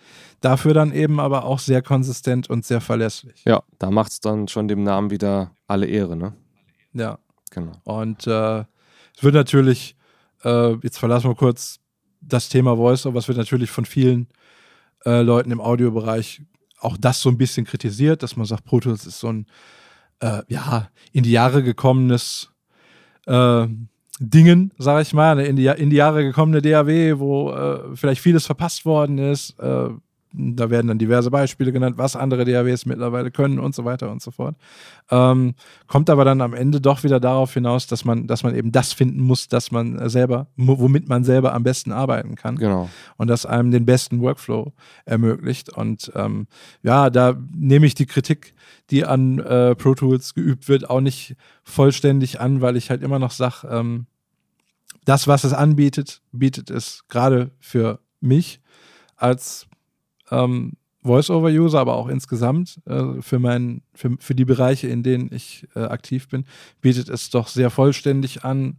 Dafür 0.41 0.73
dann 0.73 0.93
eben 0.93 1.19
aber 1.19 1.43
auch 1.45 1.59
sehr 1.59 1.81
konsistent 1.81 2.49
und 2.49 2.65
sehr 2.65 2.81
verlässlich. 2.81 3.43
Ja, 3.45 3.63
da 3.77 3.91
macht 3.91 4.11
es 4.11 4.19
dann 4.21 4.47
schon 4.47 4.67
dem 4.67 4.83
Namen 4.83 5.11
wieder 5.11 5.51
alle 5.67 5.85
Ehre. 5.85 6.15
Ne? 6.15 6.33
Ja. 6.93 7.19
Genau. 7.51 7.73
Und 7.83 8.27
äh, 8.27 8.59
es 9.15 9.23
wird 9.23 9.33
natürlich, 9.33 9.95
äh, 10.43 10.75
jetzt 10.81 10.97
verlassen 10.97 11.29
wir 11.29 11.35
kurz 11.35 11.79
das 12.21 12.49
Thema 12.49 12.75
Voice-Over 12.75 13.27
wird 13.27 13.37
natürlich 13.37 13.69
von 13.69 13.85
vielen 13.85 14.27
äh, 15.05 15.21
Leuten 15.21 15.51
im 15.51 15.61
Audiobereich 15.61 16.41
auch 16.79 16.97
das 16.97 17.21
so 17.21 17.29
ein 17.29 17.37
bisschen 17.37 17.65
kritisiert, 17.65 18.23
dass 18.23 18.35
man 18.35 18.45
sagt, 18.45 18.65
Pro 18.65 18.79
Tools 18.79 19.05
ist 19.05 19.19
so 19.19 19.27
ein 19.31 19.47
äh, 20.21 20.41
ja, 20.47 20.89
in 21.11 21.23
die 21.23 21.31
Jahre 21.31 21.63
gekommenes 21.63 22.51
äh, 23.29 23.67
Dingen, 24.19 24.73
sage 24.77 25.03
ich 25.03 25.13
mal, 25.13 25.39
in 25.39 25.55
die, 25.55 25.67
in 25.67 25.89
die 25.89 25.95
Jahre 25.95 26.23
gekommene 26.23 26.61
DAW, 26.61 27.19
wo 27.19 27.51
äh, 27.51 27.95
vielleicht 27.95 28.21
vieles 28.21 28.45
verpasst 28.45 28.85
worden 28.85 29.17
ist. 29.17 29.57
Äh, 29.59 29.89
da 30.31 30.69
werden 30.69 30.87
dann 30.87 30.99
diverse 30.99 31.31
Beispiele 31.31 31.71
genannt, 31.71 31.97
was 31.97 32.15
andere 32.15 32.45
DAWs 32.45 32.85
mittlerweile 32.85 33.31
können 33.31 33.59
und 33.59 33.73
so 33.73 33.83
weiter 33.85 34.11
und 34.11 34.21
so 34.21 34.31
fort. 34.31 34.55
Ähm, 35.09 35.55
kommt 35.87 36.09
aber 36.09 36.23
dann 36.23 36.41
am 36.41 36.53
Ende 36.53 36.79
doch 36.79 37.03
wieder 37.03 37.19
darauf 37.19 37.53
hinaus, 37.53 37.87
dass 37.87 38.05
man, 38.05 38.27
dass 38.27 38.43
man 38.43 38.55
eben 38.55 38.71
das 38.71 38.93
finden 38.93 39.21
muss, 39.21 39.47
dass 39.47 39.71
man 39.71 40.07
selber, 40.09 40.47
womit 40.55 41.09
man 41.09 41.23
selber 41.23 41.53
am 41.53 41.63
besten 41.63 41.91
arbeiten 41.91 42.35
kann. 42.35 42.57
Genau. 42.57 42.89
Und 43.17 43.27
das 43.27 43.45
einem 43.45 43.71
den 43.71 43.85
besten 43.85 44.21
Workflow 44.21 44.73
ermöglicht. 45.05 45.69
Und 45.75 46.11
ähm, 46.15 46.47
ja, 46.83 47.09
da 47.09 47.35
nehme 47.51 47.87
ich 47.87 47.95
die 47.95 48.05
Kritik, 48.05 48.53
die 48.91 49.05
an 49.05 49.39
äh, 49.39 49.75
Pro 49.75 49.95
Tools 49.95 50.35
geübt 50.35 50.69
wird, 50.69 50.89
auch 50.89 51.01
nicht 51.01 51.35
vollständig 51.63 52.39
an, 52.39 52.61
weil 52.61 52.77
ich 52.77 52.91
halt 52.91 53.01
immer 53.01 53.19
noch 53.19 53.31
sage, 53.31 53.67
ähm, 53.69 54.05
das, 55.05 55.27
was 55.27 55.43
es 55.43 55.53
anbietet, 55.53 56.21
bietet 56.31 56.69
es 56.69 57.05
gerade 57.07 57.49
für 57.59 57.99
mich 58.21 58.61
als 59.15 59.68
ähm, 60.31 60.73
Voice-over-User, 61.03 61.79
aber 61.79 61.95
auch 61.95 62.07
insgesamt 62.07 62.79
äh, 62.85 63.21
für, 63.21 63.39
mein, 63.39 63.81
für, 63.93 64.15
für 64.19 64.35
die 64.35 64.45
Bereiche, 64.45 64.87
in 64.87 65.03
denen 65.03 65.31
ich 65.33 65.67
äh, 65.75 65.79
aktiv 65.79 66.27
bin, 66.27 66.45
bietet 66.81 67.09
es 67.09 67.29
doch 67.29 67.47
sehr 67.47 67.69
vollständig 67.69 68.43
an 68.43 68.77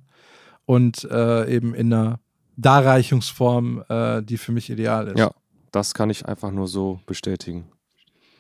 und 0.67 1.05
äh, 1.05 1.51
eben 1.51 1.75
in 1.75 1.93
einer 1.93 2.21
Darreichungsform, 2.57 3.85
äh, 3.89 4.23
die 4.23 4.37
für 4.37 4.53
mich 4.53 4.69
ideal 4.69 5.09
ist. 5.09 5.19
Ja, 5.19 5.31
das 5.73 5.95
kann 5.95 6.11
ich 6.11 6.27
einfach 6.27 6.51
nur 6.51 6.69
so 6.69 7.01
bestätigen. 7.07 7.65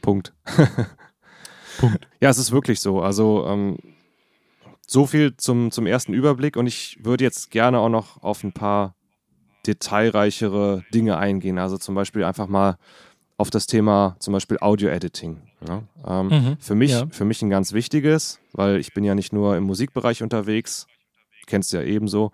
Punkt. 0.03 0.35
Punkt. 1.79 2.09
Ja, 2.21 2.29
es 2.29 2.39
ist 2.39 2.53
wirklich 2.53 2.81
so. 2.81 3.01
Also 3.01 3.47
ähm, 3.47 3.79
so 4.87 5.07
viel 5.07 5.37
zum, 5.37 5.71
zum 5.71 5.87
ersten 5.87 6.13
Überblick 6.13 6.57
und 6.57 6.67
ich 6.67 6.99
würde 7.03 7.25
jetzt 7.25 7.51
gerne 7.51 7.79
auch 7.79 7.89
noch 7.89 8.23
auf 8.23 8.45
ein 8.45 8.53
paar 8.53 8.95
detailreichere 9.71 10.85
Dinge 10.93 11.17
eingehen. 11.17 11.59
Also 11.59 11.79
zum 11.79 11.95
Beispiel 11.95 12.25
einfach 12.25 12.49
mal 12.49 12.77
auf 13.37 13.51
das 13.51 13.67
Thema 13.67 14.17
zum 14.19 14.33
Beispiel 14.33 14.59
Audio-Editing. 14.61 15.41
Ja? 15.67 15.83
Ähm, 16.07 16.27
mhm, 16.27 16.57
für, 16.61 16.75
mich, 16.75 16.91
ja. 16.91 17.07
für 17.11 17.25
mich 17.25 17.41
ein 17.43 17.51
ganz 17.51 17.73
wichtiges, 17.73 18.39
weil 18.53 18.77
ich 18.77 18.93
bin 18.93 19.05
ja 19.05 19.15
nicht 19.15 19.33
nur 19.33 19.57
im 19.57 19.65
Musikbereich 19.65 20.23
unterwegs, 20.23 20.87
kennst 21.47 21.73
du 21.73 21.79
ja 21.79 21.83
ebenso, 21.83 22.33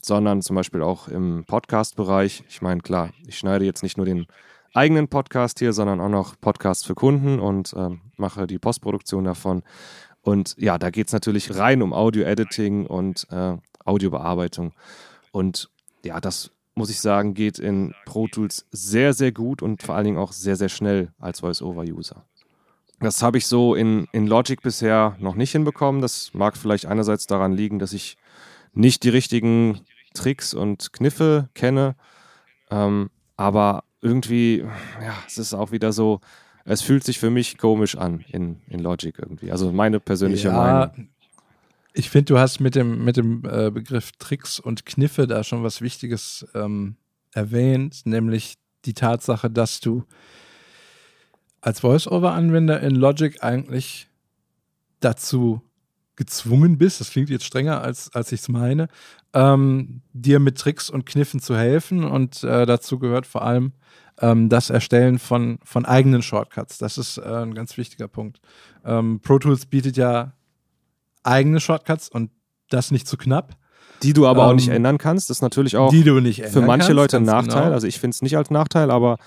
sondern 0.00 0.42
zum 0.42 0.56
Beispiel 0.56 0.82
auch 0.82 1.08
im 1.08 1.44
Podcast-Bereich. 1.46 2.44
Ich 2.48 2.62
meine, 2.62 2.80
klar, 2.80 3.10
ich 3.26 3.38
schneide 3.38 3.64
jetzt 3.64 3.82
nicht 3.82 3.96
nur 3.96 4.06
den 4.06 4.26
eigenen 4.74 5.08
Podcast 5.08 5.58
hier, 5.58 5.72
sondern 5.72 6.00
auch 6.00 6.08
noch 6.08 6.34
Podcasts 6.40 6.84
für 6.84 6.94
Kunden 6.94 7.38
und 7.38 7.74
ähm, 7.76 8.00
mache 8.16 8.46
die 8.46 8.58
Postproduktion 8.58 9.24
davon. 9.24 9.62
Und 10.22 10.54
ja, 10.58 10.78
da 10.78 10.90
geht 10.90 11.08
es 11.08 11.12
natürlich 11.12 11.56
rein 11.56 11.82
um 11.82 11.92
Audio-Editing 11.92 12.86
und 12.86 13.26
äh, 13.30 13.56
Audiobearbeitung. 13.84 14.72
Und 15.32 15.70
ja, 16.04 16.20
das 16.20 16.50
muss 16.74 16.90
ich 16.90 17.00
sagen, 17.00 17.34
geht 17.34 17.58
in 17.58 17.94
Pro 18.06 18.28
Tools 18.28 18.66
sehr, 18.70 19.12
sehr 19.12 19.32
gut 19.32 19.62
und 19.62 19.82
vor 19.82 19.94
allen 19.94 20.04
Dingen 20.04 20.18
auch 20.18 20.32
sehr, 20.32 20.56
sehr 20.56 20.68
schnell 20.68 21.12
als 21.18 21.40
Voice-Over-User. 21.40 22.24
Das 23.00 23.22
habe 23.22 23.38
ich 23.38 23.46
so 23.46 23.74
in, 23.74 24.06
in 24.12 24.26
Logic 24.26 24.60
bisher 24.60 25.16
noch 25.18 25.34
nicht 25.34 25.52
hinbekommen. 25.52 26.02
Das 26.02 26.34
mag 26.34 26.56
vielleicht 26.56 26.86
einerseits 26.86 27.26
daran 27.26 27.52
liegen, 27.52 27.78
dass 27.78 27.92
ich 27.92 28.16
nicht 28.72 29.04
die 29.04 29.08
richtigen 29.08 29.80
Tricks 30.14 30.54
und 30.54 30.92
Kniffe 30.92 31.48
kenne. 31.54 31.96
Ähm, 32.70 33.10
aber 33.36 33.84
irgendwie, 34.02 34.58
ja, 35.02 35.14
es 35.26 35.38
ist 35.38 35.54
auch 35.54 35.72
wieder 35.72 35.92
so, 35.92 36.20
es 36.64 36.82
fühlt 36.82 37.04
sich 37.04 37.18
für 37.18 37.30
mich 37.30 37.58
komisch 37.58 37.96
an 37.96 38.24
in, 38.28 38.60
in 38.68 38.80
Logic 38.80 39.18
irgendwie. 39.18 39.50
Also 39.50 39.72
meine 39.72 39.98
persönliche 39.98 40.48
ja, 40.48 40.54
Meinung. 40.56 41.08
Ich 41.92 42.10
finde, 42.10 42.34
du 42.34 42.38
hast 42.38 42.60
mit 42.60 42.74
dem, 42.74 43.04
mit 43.04 43.16
dem 43.16 43.44
äh, 43.44 43.70
Begriff 43.70 44.12
Tricks 44.18 44.60
und 44.60 44.86
Kniffe 44.86 45.26
da 45.26 45.42
schon 45.42 45.62
was 45.62 45.80
Wichtiges 45.80 46.46
ähm, 46.54 46.96
erwähnt, 47.32 48.02
nämlich 48.04 48.54
die 48.84 48.94
Tatsache, 48.94 49.50
dass 49.50 49.80
du 49.80 50.04
als 51.60 51.80
Voice-Over-Anwender 51.80 52.80
in 52.80 52.94
Logic 52.94 53.42
eigentlich 53.42 54.08
dazu 55.00 55.62
gezwungen 56.16 56.76
bist, 56.76 57.00
das 57.00 57.10
klingt 57.10 57.30
jetzt 57.30 57.46
strenger, 57.46 57.80
als, 57.80 58.14
als 58.14 58.30
ich 58.32 58.40
es 58.40 58.48
meine, 58.48 58.88
ähm, 59.32 60.02
dir 60.12 60.38
mit 60.38 60.58
Tricks 60.58 60.90
und 60.90 61.06
Kniffen 61.06 61.40
zu 61.40 61.56
helfen. 61.56 62.04
Und 62.04 62.44
äh, 62.44 62.66
dazu 62.66 62.98
gehört 62.98 63.26
vor 63.26 63.42
allem 63.42 63.72
ähm, 64.20 64.50
das 64.50 64.68
Erstellen 64.68 65.18
von, 65.18 65.58
von 65.64 65.86
eigenen 65.86 66.22
Shortcuts. 66.22 66.76
Das 66.76 66.98
ist 66.98 67.16
äh, 67.16 67.22
ein 67.22 67.54
ganz 67.54 67.78
wichtiger 67.78 68.06
Punkt. 68.06 68.40
Ähm, 68.84 69.20
Pro 69.20 69.38
Tools 69.38 69.64
bietet 69.64 69.96
ja 69.96 70.34
eigene 71.22 71.60
Shortcuts 71.60 72.08
und 72.08 72.30
das 72.68 72.90
nicht 72.90 73.06
zu 73.06 73.16
knapp. 73.16 73.56
Die 74.02 74.12
du 74.12 74.26
aber 74.26 74.44
ähm, 74.44 74.48
auch 74.48 74.54
nicht 74.54 74.68
ähm, 74.68 74.76
ändern 74.76 74.98
kannst. 74.98 75.28
Das 75.28 75.38
ist 75.38 75.42
natürlich 75.42 75.76
auch 75.76 75.90
für 76.48 76.62
manche 76.62 76.86
kannst, 76.86 76.96
Leute 76.96 77.16
ein 77.18 77.24
Nachteil. 77.24 77.64
Genau. 77.64 77.74
Also 77.74 77.86
ich 77.86 78.00
finde 78.00 78.14
es 78.14 78.22
nicht 78.22 78.36
als 78.36 78.50
Nachteil, 78.50 78.90
aber 78.90 79.18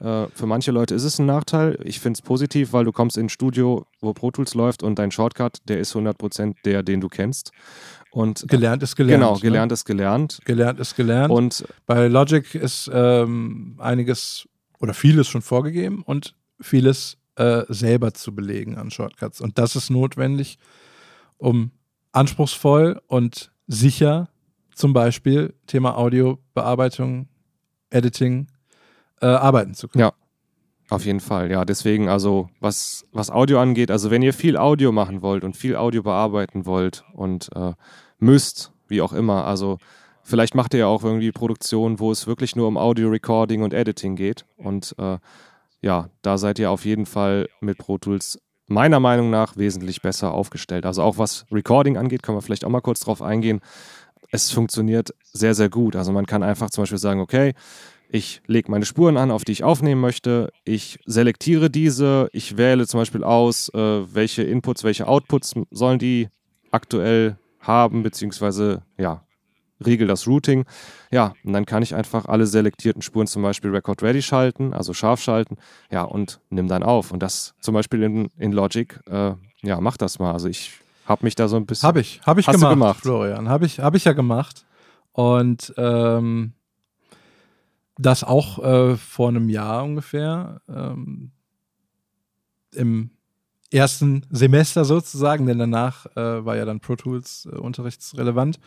äh, 0.00 0.26
für 0.32 0.46
manche 0.46 0.70
Leute 0.70 0.94
ist 0.94 1.04
es 1.04 1.18
ein 1.18 1.26
Nachteil. 1.26 1.78
Ich 1.84 2.00
finde 2.00 2.18
es 2.18 2.22
positiv, 2.22 2.72
weil 2.72 2.84
du 2.84 2.92
kommst 2.92 3.18
ins 3.18 3.32
Studio, 3.32 3.86
wo 4.00 4.12
Pro 4.12 4.30
Tools 4.30 4.54
läuft 4.54 4.82
und 4.82 4.98
dein 4.98 5.10
Shortcut, 5.10 5.58
der 5.68 5.80
ist 5.80 5.94
100% 5.94 6.54
der, 6.64 6.82
den 6.82 7.00
du 7.00 7.08
kennst. 7.08 7.50
Und, 8.12 8.46
gelernt 8.48 8.82
ist 8.82 8.96
gelernt. 8.96 9.22
Genau, 9.22 9.34
ne? 9.34 9.40
gelernt 9.40 9.70
ne? 9.70 9.74
ist 9.74 9.84
gelernt. 9.84 10.38
Gelernt 10.44 10.80
ist 10.80 10.96
gelernt. 10.96 11.32
Und 11.32 11.64
bei 11.86 12.08
Logic 12.08 12.54
ist 12.54 12.90
ähm, 12.92 13.76
einiges 13.78 14.48
oder 14.80 14.94
vieles 14.94 15.28
schon 15.28 15.42
vorgegeben 15.42 16.02
und 16.04 16.34
vieles 16.60 17.18
äh, 17.36 17.62
selber 17.68 18.12
zu 18.14 18.34
belegen 18.34 18.76
an 18.76 18.90
Shortcuts. 18.90 19.40
Und 19.40 19.58
das 19.58 19.76
ist 19.76 19.90
notwendig, 19.90 20.58
um 21.40 21.72
anspruchsvoll 22.12 23.00
und 23.06 23.50
sicher 23.66 24.28
zum 24.74 24.92
Beispiel 24.92 25.54
Thema 25.66 25.96
Audiobearbeitung, 25.96 27.28
Editing 27.90 28.46
äh, 29.20 29.26
arbeiten 29.26 29.74
zu 29.74 29.88
können. 29.88 30.02
Ja, 30.02 30.12
auf 30.88 31.04
jeden 31.04 31.20
Fall. 31.20 31.50
Ja, 31.50 31.64
deswegen 31.64 32.08
also, 32.08 32.48
was, 32.60 33.04
was 33.12 33.30
Audio 33.30 33.60
angeht, 33.60 33.90
also 33.90 34.10
wenn 34.10 34.22
ihr 34.22 34.32
viel 34.32 34.56
Audio 34.56 34.92
machen 34.92 35.22
wollt 35.22 35.44
und 35.44 35.56
viel 35.56 35.76
Audio 35.76 36.02
bearbeiten 36.02 36.66
wollt 36.66 37.04
und 37.12 37.50
äh, 37.54 37.72
müsst, 38.18 38.72
wie 38.88 39.02
auch 39.02 39.12
immer, 39.12 39.44
also 39.44 39.78
vielleicht 40.22 40.54
macht 40.54 40.74
ihr 40.74 40.80
ja 40.80 40.86
auch 40.86 41.04
irgendwie 41.04 41.32
Produktionen, 41.32 42.00
wo 42.00 42.10
es 42.10 42.26
wirklich 42.26 42.56
nur 42.56 42.68
um 42.68 42.76
Audio-Recording 42.76 43.62
und 43.62 43.74
Editing 43.74 44.16
geht 44.16 44.44
und 44.56 44.94
äh, 44.98 45.18
ja, 45.82 46.10
da 46.22 46.36
seid 46.36 46.58
ihr 46.58 46.70
auf 46.70 46.84
jeden 46.84 47.06
Fall 47.06 47.48
mit 47.60 47.78
Pro 47.78 47.96
Tools 47.98 48.38
meiner 48.70 49.00
Meinung 49.00 49.30
nach 49.30 49.56
wesentlich 49.56 50.00
besser 50.00 50.32
aufgestellt. 50.32 50.86
Also 50.86 51.02
auch 51.02 51.18
was 51.18 51.44
Recording 51.50 51.96
angeht, 51.96 52.22
können 52.22 52.38
wir 52.38 52.42
vielleicht 52.42 52.64
auch 52.64 52.70
mal 52.70 52.80
kurz 52.80 53.00
drauf 53.00 53.20
eingehen. 53.20 53.60
Es 54.30 54.52
funktioniert 54.52 55.12
sehr, 55.32 55.54
sehr 55.54 55.68
gut. 55.68 55.96
Also 55.96 56.12
man 56.12 56.24
kann 56.24 56.42
einfach 56.44 56.70
zum 56.70 56.82
Beispiel 56.82 56.98
sagen, 56.98 57.20
okay, 57.20 57.54
ich 58.08 58.42
lege 58.46 58.70
meine 58.70 58.84
Spuren 58.84 59.16
an, 59.16 59.30
auf 59.30 59.44
die 59.44 59.52
ich 59.52 59.64
aufnehmen 59.64 60.00
möchte. 60.00 60.52
Ich 60.64 61.00
selektiere 61.04 61.68
diese. 61.68 62.28
Ich 62.32 62.56
wähle 62.56 62.86
zum 62.86 63.00
Beispiel 63.00 63.24
aus, 63.24 63.68
äh, 63.74 64.14
welche 64.14 64.42
Inputs, 64.42 64.84
welche 64.84 65.08
Outputs 65.08 65.54
sollen 65.70 65.98
die 65.98 66.28
aktuell 66.70 67.38
haben, 67.58 68.02
beziehungsweise 68.04 68.82
ja, 68.96 69.24
regel 69.84 70.06
das 70.06 70.26
Routing. 70.26 70.64
Ja, 71.10 71.34
und 71.44 71.52
dann 71.52 71.66
kann 71.66 71.82
ich 71.82 71.94
einfach 71.94 72.26
alle 72.26 72.46
selektierten 72.46 73.02
Spuren 73.02 73.26
zum 73.26 73.42
Beispiel 73.42 73.70
Record 73.70 74.02
Ready 74.02 74.22
schalten, 74.22 74.72
also 74.72 74.94
scharf 74.94 75.20
schalten, 75.20 75.56
ja, 75.90 76.02
und 76.02 76.40
nimm 76.50 76.68
dann 76.68 76.82
auf. 76.82 77.12
Und 77.12 77.22
das 77.22 77.54
zum 77.60 77.74
Beispiel 77.74 78.02
in, 78.02 78.30
in 78.38 78.52
Logic, 78.52 78.98
äh, 79.06 79.32
ja, 79.62 79.80
mach 79.80 79.96
das 79.96 80.18
mal. 80.18 80.32
Also 80.32 80.48
ich 80.48 80.72
habe 81.06 81.24
mich 81.24 81.34
da 81.34 81.48
so 81.48 81.56
ein 81.56 81.66
bisschen. 81.66 81.86
Habe 81.86 82.00
ich, 82.00 82.20
habe 82.24 82.40
ich 82.40 82.46
gemacht, 82.46 82.70
gemacht, 82.70 83.00
Florian. 83.00 83.48
Habe 83.48 83.66
ich, 83.66 83.80
hab 83.80 83.94
ich 83.94 84.04
ja 84.04 84.12
gemacht. 84.12 84.64
Und 85.12 85.74
ähm, 85.76 86.52
das 87.98 88.24
auch 88.24 88.62
äh, 88.62 88.96
vor 88.96 89.28
einem 89.28 89.48
Jahr 89.48 89.84
ungefähr. 89.84 90.60
Ähm, 90.68 91.32
Im 92.72 93.10
ersten 93.72 94.26
Semester 94.30 94.84
sozusagen, 94.84 95.46
denn 95.46 95.58
danach 95.58 96.06
äh, 96.16 96.44
war 96.44 96.56
ja 96.56 96.64
dann 96.64 96.80
Pro 96.80 96.96
Tools 96.96 97.48
äh, 97.50 97.56
unterrichtsrelevant 97.56 98.58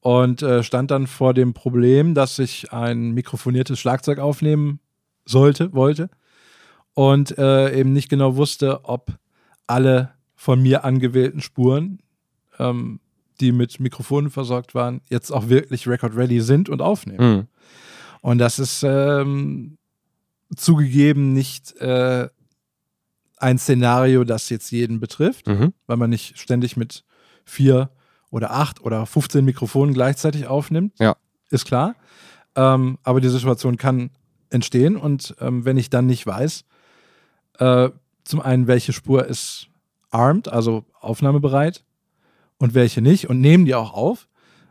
und 0.00 0.42
äh, 0.42 0.62
stand 0.62 0.90
dann 0.90 1.06
vor 1.06 1.34
dem 1.34 1.52
Problem, 1.52 2.14
dass 2.14 2.38
ich 2.38 2.72
ein 2.72 3.12
mikrofoniertes 3.12 3.78
Schlagzeug 3.78 4.18
aufnehmen 4.18 4.80
sollte, 5.26 5.72
wollte 5.72 6.10
und 6.94 7.36
äh, 7.38 7.78
eben 7.78 7.92
nicht 7.92 8.08
genau 8.08 8.36
wusste, 8.36 8.84
ob 8.84 9.12
alle 9.66 10.12
von 10.34 10.60
mir 10.62 10.84
angewählten 10.84 11.40
Spuren, 11.40 12.00
ähm, 12.58 13.00
die 13.40 13.52
mit 13.52 13.80
Mikrofonen 13.80 14.30
versorgt 14.30 14.74
waren, 14.74 15.00
jetzt 15.08 15.30
auch 15.30 15.48
wirklich 15.48 15.86
Record 15.86 16.16
Ready 16.16 16.40
sind 16.40 16.68
und 16.68 16.82
aufnehmen. 16.82 17.36
Mhm. 17.36 17.46
Und 18.22 18.38
das 18.38 18.58
ist 18.58 18.82
ähm, 18.82 19.78
zugegeben 20.56 21.32
nicht 21.32 21.76
äh, 21.76 22.28
ein 23.36 23.58
Szenario, 23.58 24.24
das 24.24 24.50
jetzt 24.50 24.70
jeden 24.70 25.00
betrifft, 25.00 25.46
mhm. 25.46 25.72
weil 25.86 25.96
man 25.96 26.10
nicht 26.10 26.38
ständig 26.38 26.76
mit 26.76 27.04
vier 27.44 27.90
oder 28.30 28.52
acht 28.52 28.80
oder 28.80 29.06
15 29.06 29.44
Mikrofonen 29.44 29.94
gleichzeitig 29.94 30.46
aufnimmt. 30.46 30.98
Ja. 30.98 31.16
Ist 31.50 31.66
klar. 31.66 31.94
Ähm, 32.54 32.98
aber 33.02 33.20
die 33.20 33.28
Situation 33.28 33.76
kann 33.76 34.10
entstehen 34.50 34.96
und 34.96 35.34
ähm, 35.40 35.64
wenn 35.64 35.76
ich 35.76 35.90
dann 35.90 36.06
nicht 36.06 36.26
weiß, 36.26 36.64
äh, 37.58 37.90
zum 38.24 38.40
einen, 38.40 38.66
welche 38.66 38.92
Spur 38.92 39.26
ist 39.26 39.68
armed, 40.10 40.48
also 40.48 40.84
aufnahmebereit 41.00 41.84
und 42.58 42.74
welche 42.74 43.00
nicht 43.00 43.28
und 43.28 43.40
nehmen 43.40 43.64
die 43.64 43.74
auch 43.74 43.92
auf, 43.92 44.28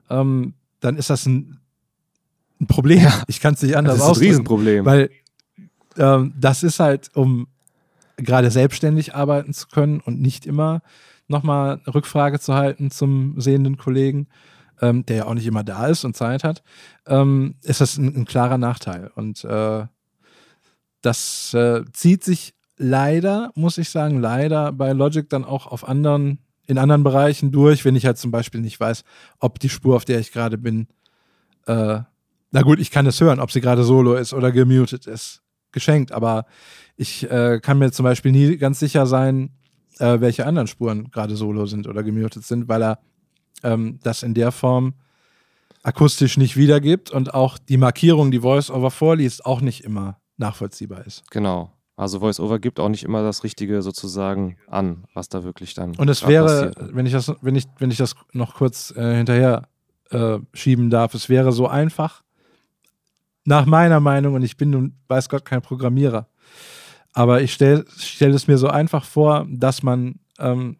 ähm, 0.09 0.53
dann 0.79 0.97
ist 0.97 1.09
das 1.09 1.25
ein, 1.25 1.59
ein 2.59 2.67
Problem. 2.67 3.03
Ja. 3.03 3.23
Ich 3.27 3.39
kann 3.39 3.53
es 3.53 3.61
nicht 3.61 3.75
anders 3.75 3.95
Das 3.95 4.01
ist 4.01 4.05
ein 4.05 4.11
ausdrücken, 4.11 4.29
Riesenproblem. 4.29 4.85
Weil 4.85 5.09
ähm, 5.97 6.33
das 6.37 6.63
ist 6.63 6.79
halt, 6.79 7.09
um 7.15 7.47
gerade 8.23 8.51
selbstständig 8.51 9.15
arbeiten 9.15 9.53
zu 9.53 9.67
können 9.67 9.99
und 9.99 10.21
nicht 10.21 10.45
immer 10.45 10.81
nochmal 11.27 11.81
Rückfrage 11.87 12.39
zu 12.39 12.55
halten 12.55 12.91
zum 12.91 13.39
sehenden 13.39 13.77
Kollegen, 13.77 14.27
ähm, 14.81 15.05
der 15.05 15.17
ja 15.17 15.25
auch 15.25 15.33
nicht 15.33 15.47
immer 15.47 15.63
da 15.63 15.87
ist 15.87 16.03
und 16.03 16.15
Zeit 16.15 16.43
hat, 16.43 16.63
ähm, 17.05 17.55
ist 17.63 17.81
das 17.81 17.97
ein, 17.97 18.15
ein 18.15 18.25
klarer 18.25 18.57
Nachteil. 18.57 19.11
Und 19.15 19.43
äh, 19.43 19.85
das 21.01 21.53
äh, 21.53 21.83
zieht 21.93 22.23
sich 22.23 22.55
leider, 22.77 23.51
muss 23.55 23.77
ich 23.77 23.89
sagen, 23.89 24.19
leider 24.19 24.71
bei 24.71 24.91
Logic 24.93 25.29
dann 25.29 25.45
auch 25.45 25.67
auf 25.67 25.87
anderen, 25.87 26.39
in 26.65 26.77
anderen 26.77 27.03
Bereichen 27.03 27.51
durch, 27.51 27.85
wenn 27.85 27.95
ich 27.95 28.05
halt 28.05 28.17
zum 28.17 28.31
Beispiel 28.31 28.61
nicht 28.61 28.79
weiß, 28.79 29.03
ob 29.39 29.59
die 29.59 29.69
Spur, 29.69 29.95
auf 29.95 30.05
der 30.05 30.19
ich 30.19 30.31
gerade 30.31 30.57
bin, 30.57 30.87
äh, 31.67 31.99
na 32.51 32.61
gut, 32.63 32.79
ich 32.79 32.89
kann 32.89 33.05
es 33.05 33.21
hören, 33.21 33.39
ob 33.39 33.51
sie 33.51 33.61
gerade 33.61 33.83
solo 33.83 34.15
ist 34.15 34.33
oder 34.33 34.51
gemutet 34.51 35.05
ist. 35.05 35.41
Geschenkt, 35.71 36.11
aber 36.11 36.45
ich 36.99 37.31
äh, 37.31 37.61
kann 37.61 37.79
mir 37.79 37.91
zum 37.93 38.03
Beispiel 38.03 38.33
nie 38.33 38.57
ganz 38.57 38.79
sicher 38.79 39.05
sein, 39.05 39.51
äh, 39.99 40.19
welche 40.19 40.45
anderen 40.45 40.67
Spuren 40.67 41.09
gerade 41.11 41.37
solo 41.37 41.65
sind 41.65 41.87
oder 41.87 42.03
gemutet 42.03 42.43
sind, 42.43 42.67
weil 42.67 42.83
er 42.83 42.99
ähm, 43.63 43.99
das 44.03 44.21
in 44.21 44.33
der 44.33 44.51
Form 44.51 44.95
akustisch 45.81 46.35
nicht 46.35 46.57
wiedergibt 46.57 47.09
und 47.09 47.33
auch 47.33 47.57
die 47.57 47.77
Markierung, 47.77 48.31
die 48.31 48.43
VoiceOver 48.43 48.91
vorliest, 48.91 49.45
auch 49.45 49.61
nicht 49.61 49.85
immer 49.85 50.19
nachvollziehbar 50.35 51.07
ist. 51.07 51.23
Genau. 51.31 51.71
Also 51.95 52.19
VoiceOver 52.19 52.59
gibt 52.59 52.81
auch 52.81 52.89
nicht 52.89 53.03
immer 53.03 53.23
das 53.23 53.45
Richtige 53.45 53.81
sozusagen 53.81 54.57
an, 54.67 55.05
was 55.13 55.29
da 55.29 55.45
wirklich 55.45 55.73
dann. 55.75 55.95
Und 55.95 56.09
es 56.09 56.27
wäre, 56.27 56.71
passiert. 56.73 56.95
wenn 56.95 57.05
ich 57.05 57.13
das, 57.13 57.33
wenn 57.41 57.55
ich, 57.55 57.63
wenn 57.77 57.91
ich 57.91 57.97
das 57.97 58.15
noch 58.33 58.55
kurz 58.55 58.91
äh, 58.97 59.15
hinterher 59.15 59.69
äh, 60.11 60.39
schieben 60.53 60.89
darf, 60.89 61.13
es 61.13 61.29
wäre 61.29 61.53
so 61.53 61.65
einfach, 61.65 62.23
nach 63.45 63.65
meiner 63.65 64.01
Meinung, 64.01 64.33
und 64.33 64.43
ich 64.43 64.57
bin 64.57 64.69
nun, 64.69 64.97
weiß 65.07 65.29
Gott, 65.29 65.45
kein 65.45 65.61
Programmierer, 65.61 66.27
aber 67.19 67.41
ich 67.41 67.51
stelle 67.51 67.83
stell 67.97 68.33
es 68.33 68.47
mir 68.47 68.57
so 68.57 68.69
einfach 68.69 69.03
vor, 69.03 69.45
dass 69.49 69.83
man 69.83 70.19
ähm, 70.39 70.77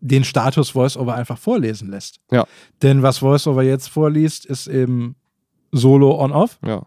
den 0.00 0.24
Status 0.24 0.74
VoiceOver 0.74 1.14
einfach 1.14 1.38
vorlesen 1.38 1.88
lässt. 1.88 2.18
Ja. 2.32 2.44
Denn 2.82 3.02
was 3.04 3.22
VoiceOver 3.22 3.62
jetzt 3.62 3.86
vorliest, 3.88 4.44
ist 4.44 4.66
eben 4.66 5.14
Solo 5.70 6.18
on-off, 6.20 6.58
Ja, 6.66 6.84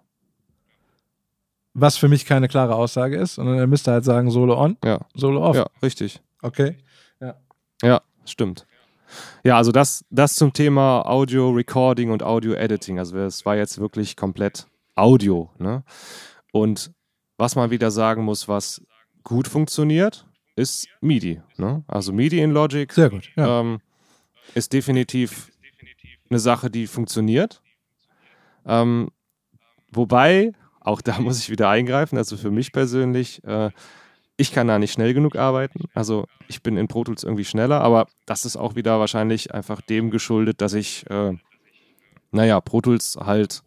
was 1.74 1.96
für 1.96 2.10
mich 2.10 2.26
keine 2.26 2.50
klare 2.50 2.76
Aussage 2.76 3.16
ist, 3.16 3.36
sondern 3.36 3.58
er 3.58 3.68
müsste 3.68 3.92
halt 3.92 4.04
sagen 4.04 4.30
Solo 4.30 4.60
on, 4.62 4.78
ja, 4.84 5.00
Solo 5.14 5.42
off. 5.46 5.56
ja, 5.56 5.68
richtig. 5.82 6.22
Okay. 6.42 6.76
Ja, 7.82 8.02
stimmt. 8.26 8.66
Ja, 9.44 9.58
also 9.58 9.72
das, 9.72 10.06
das 10.10 10.36
zum 10.36 10.54
Thema 10.54 11.06
Audio 11.06 11.50
Recording 11.52 12.10
und 12.10 12.24
Audio 12.24 12.54
Editing. 12.54 13.00
Also 13.00 13.18
es 13.18 13.46
war 13.46 13.56
jetzt 13.58 13.80
wirklich 13.80 14.16
komplett 14.16 14.68
Audio. 14.96 15.50
Ne? 15.60 15.84
Und 16.54 16.92
was 17.38 17.56
man 17.56 17.72
wieder 17.72 17.92
sagen 17.92 18.24
muss, 18.24 18.48
was 18.48 18.82
gut 19.24 19.48
funktioniert, 19.48 20.28
ist 20.56 20.88
MIDI. 21.02 21.42
Ne? 21.58 21.84
Also 21.88 22.14
MIDI 22.14 22.40
in 22.40 22.52
Logic 22.52 22.92
Sehr 22.92 23.10
gut. 23.10 23.30
Ja. 23.36 23.60
ähm, 23.62 23.80
ist 24.54 24.74
definitiv 24.74 25.52
eine 26.30 26.40
Sache, 26.40 26.70
die 26.70 26.88
funktioniert. 26.88 27.62
Ähm, 28.66 29.10
wobei, 29.92 30.54
auch 30.80 31.02
da 31.02 31.20
muss 31.20 31.40
ich 31.40 31.50
wieder 31.50 31.70
eingreifen, 31.70 32.18
also 32.18 32.38
für 32.38 32.52
mich 32.52 32.72
persönlich, 32.72 33.44
äh, 33.44 33.72
ich 34.38 34.52
kann 34.52 34.68
da 34.68 34.80
nicht 34.80 34.92
schnell 34.94 35.14
genug 35.14 35.36
arbeiten. 35.36 35.86
Also 35.94 36.26
ich 36.48 36.62
bin 36.62 36.78
in 36.78 36.88
Pro 36.88 37.04
Tools 37.04 37.24
irgendwie 37.24 37.46
schneller, 37.46 37.82
aber 37.82 38.08
das 38.26 38.46
ist 38.46 38.58
auch 38.58 38.76
wieder 38.76 39.00
wahrscheinlich 39.00 39.54
einfach 39.54 39.82
dem 39.82 40.12
geschuldet, 40.12 40.62
dass 40.62 40.74
ich, 40.74 41.10
äh, 41.10 41.34
naja, 42.32 42.60
Pro 42.60 42.82
Tools 42.82 43.18
halt 43.20 43.64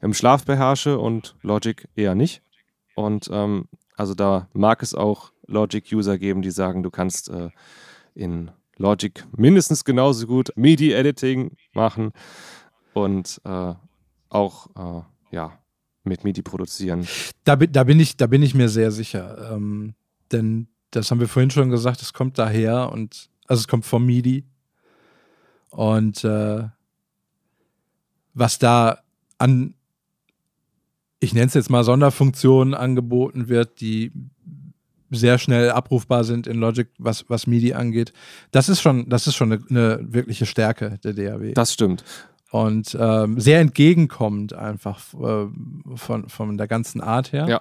im 0.00 0.14
Schlaf 0.14 0.44
beherrsche 0.44 0.98
und 0.98 1.36
Logic 1.42 1.86
eher 1.94 2.14
nicht. 2.14 2.42
Und 2.94 3.28
ähm, 3.32 3.68
also 3.96 4.14
da 4.14 4.48
mag 4.52 4.82
es 4.82 4.94
auch 4.94 5.32
Logic-User 5.46 6.18
geben, 6.18 6.42
die 6.42 6.50
sagen, 6.50 6.82
du 6.82 6.90
kannst 6.90 7.28
äh, 7.30 7.50
in 8.14 8.50
Logic 8.76 9.24
mindestens 9.36 9.84
genauso 9.84 10.26
gut 10.26 10.50
MIDI-Editing 10.56 11.56
machen 11.72 12.12
und 12.94 13.40
äh, 13.44 13.74
auch 14.28 14.66
äh, 14.76 15.34
ja, 15.34 15.58
mit 16.04 16.24
MIDI 16.24 16.42
produzieren. 16.42 17.06
Da, 17.44 17.56
bin- 17.56 17.72
da, 17.72 17.84
bin 17.84 18.00
ich, 18.00 18.16
da 18.16 18.26
bin 18.26 18.42
ich 18.42 18.54
mir 18.54 18.68
sehr 18.68 18.90
sicher. 18.90 19.52
Ähm, 19.52 19.94
denn 20.32 20.68
das 20.90 21.10
haben 21.10 21.20
wir 21.20 21.28
vorhin 21.28 21.50
schon 21.50 21.70
gesagt, 21.70 22.02
es 22.02 22.12
kommt 22.12 22.38
daher 22.38 22.90
und 22.92 23.30
also 23.46 23.60
es 23.60 23.68
kommt 23.68 23.84
vom 23.84 24.04
MIDI. 24.06 24.44
Und 25.70 26.24
äh, 26.24 26.64
was 28.34 28.58
da 28.58 28.98
an, 29.38 29.74
ich 31.22 31.32
nenne 31.34 31.46
es 31.46 31.54
jetzt 31.54 31.70
mal 31.70 31.84
Sonderfunktionen 31.84 32.74
angeboten 32.74 33.48
wird, 33.48 33.80
die 33.80 34.12
sehr 35.10 35.38
schnell 35.38 35.70
abrufbar 35.70 36.24
sind 36.24 36.46
in 36.46 36.58
Logic, 36.58 36.88
was, 36.98 37.28
was 37.28 37.46
MIDI 37.46 37.74
angeht, 37.74 38.12
das 38.50 38.68
ist 38.68 38.80
schon, 38.80 39.08
das 39.08 39.26
ist 39.26 39.36
schon 39.36 39.52
eine, 39.52 39.62
eine 39.68 40.12
wirkliche 40.12 40.46
Stärke 40.46 40.98
der 41.04 41.12
DAW 41.12 41.52
Das 41.52 41.72
stimmt. 41.72 42.02
und 42.50 42.96
ähm, 42.98 43.38
sehr 43.38 43.60
entgegenkommend 43.60 44.54
einfach 44.54 45.00
äh, 45.14 45.46
von, 45.94 46.28
von 46.28 46.58
der 46.58 46.66
ganzen 46.66 47.00
Art 47.00 47.32
her. 47.32 47.46
Ja. 47.48 47.60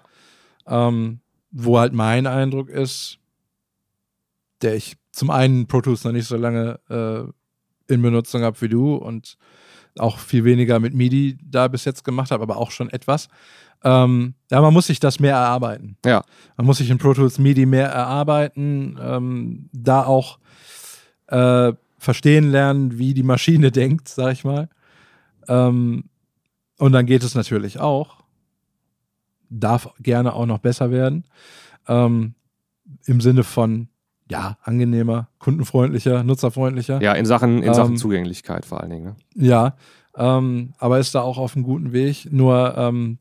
Ähm, 0.65 1.19
wo 1.51 1.77
halt 1.77 1.93
mein 1.93 2.25
Eindruck 2.25 2.69
ist, 2.69 3.19
der 4.61 4.75
ich 4.75 4.95
zum 5.11 5.29
einen 5.29 5.67
Pro 5.67 5.81
Tools 5.81 6.03
noch 6.03 6.13
nicht 6.13 6.27
so 6.27 6.37
lange 6.37 6.79
äh, 6.89 7.93
in 7.93 8.01
Benutzung 8.01 8.41
habe 8.41 8.59
wie 8.61 8.69
du 8.69 8.95
und 8.95 9.37
auch 9.97 10.19
viel 10.19 10.43
weniger 10.43 10.79
mit 10.79 10.93
MIDI 10.93 11.37
da 11.43 11.67
bis 11.67 11.85
jetzt 11.85 12.03
gemacht 12.03 12.31
habe, 12.31 12.43
aber 12.43 12.57
auch 12.57 12.71
schon 12.71 12.89
etwas. 12.89 13.27
Ähm, 13.83 14.35
ja, 14.51 14.61
man 14.61 14.73
muss 14.73 14.87
sich 14.87 14.99
das 14.99 15.19
mehr 15.19 15.35
erarbeiten. 15.35 15.97
Ja. 16.05 16.23
Man 16.57 16.65
muss 16.67 16.77
sich 16.77 16.89
in 16.89 16.97
Pro 16.97 17.13
Tools 17.13 17.39
MIDI 17.39 17.65
mehr 17.65 17.89
erarbeiten, 17.89 18.97
ähm, 19.01 19.69
da 19.73 20.05
auch 20.05 20.39
äh, 21.27 21.73
verstehen 21.97 22.51
lernen, 22.51 22.97
wie 22.97 23.13
die 23.13 23.23
Maschine 23.23 23.71
denkt, 23.71 24.07
sag 24.07 24.33
ich 24.33 24.43
mal. 24.43 24.69
Ähm, 25.47 26.05
und 26.77 26.91
dann 26.91 27.05
geht 27.05 27.23
es 27.23 27.35
natürlich 27.35 27.79
auch. 27.79 28.17
Darf 29.49 29.93
gerne 29.99 30.33
auch 30.33 30.45
noch 30.45 30.59
besser 30.59 30.91
werden. 30.91 31.25
Ähm, 31.87 32.35
Im 33.05 33.21
Sinne 33.21 33.43
von, 33.43 33.89
ja, 34.31 34.57
angenehmer, 34.63 35.27
kundenfreundlicher, 35.39 36.23
nutzerfreundlicher. 36.23 37.01
Ja, 37.01 37.13
in 37.13 37.25
Sachen, 37.25 37.61
in 37.61 37.73
Sachen 37.73 37.91
Ähm, 37.91 37.97
Zugänglichkeit 37.97 38.65
vor 38.65 38.79
allen 38.79 38.89
Dingen. 38.89 39.03
Ne? 39.03 39.15
Ja, 39.35 39.75
ähm, 40.15 40.73
aber 40.77 40.99
ist 40.99 41.13
da 41.13 41.21
auch 41.21 41.37
auf 41.37 41.55
einem 41.55 41.65
guten 41.65 41.91
Weg. 41.91 42.31
Nur, 42.31 42.73
ähm, 42.77 43.17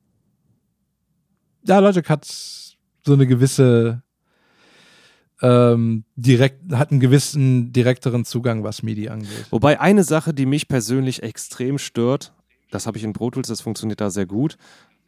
ja, 1.66 1.80
Logic 1.80 2.08
hat 2.08 2.26
so 2.26 3.12
eine 3.12 3.26
gewisse, 3.26 4.02
ähm, 5.42 6.04
direkt, 6.14 6.72
hat 6.72 6.92
einen 6.92 7.00
gewissen 7.00 7.72
direkteren 7.72 8.24
Zugang, 8.24 8.62
was 8.62 8.84
MIDI 8.84 9.08
angeht. 9.08 9.46
Wobei 9.50 9.80
eine 9.80 10.04
Sache, 10.04 10.32
die 10.32 10.46
mich 10.46 10.68
persönlich 10.68 11.24
extrem 11.24 11.78
stört, 11.78 12.32
das 12.70 12.86
habe 12.86 12.98
ich 12.98 13.04
in 13.04 13.14
Pro 13.14 13.32
Tools, 13.32 13.48
das 13.48 13.60
funktioniert 13.60 14.00
da 14.00 14.10
sehr 14.10 14.26
gut. 14.26 14.56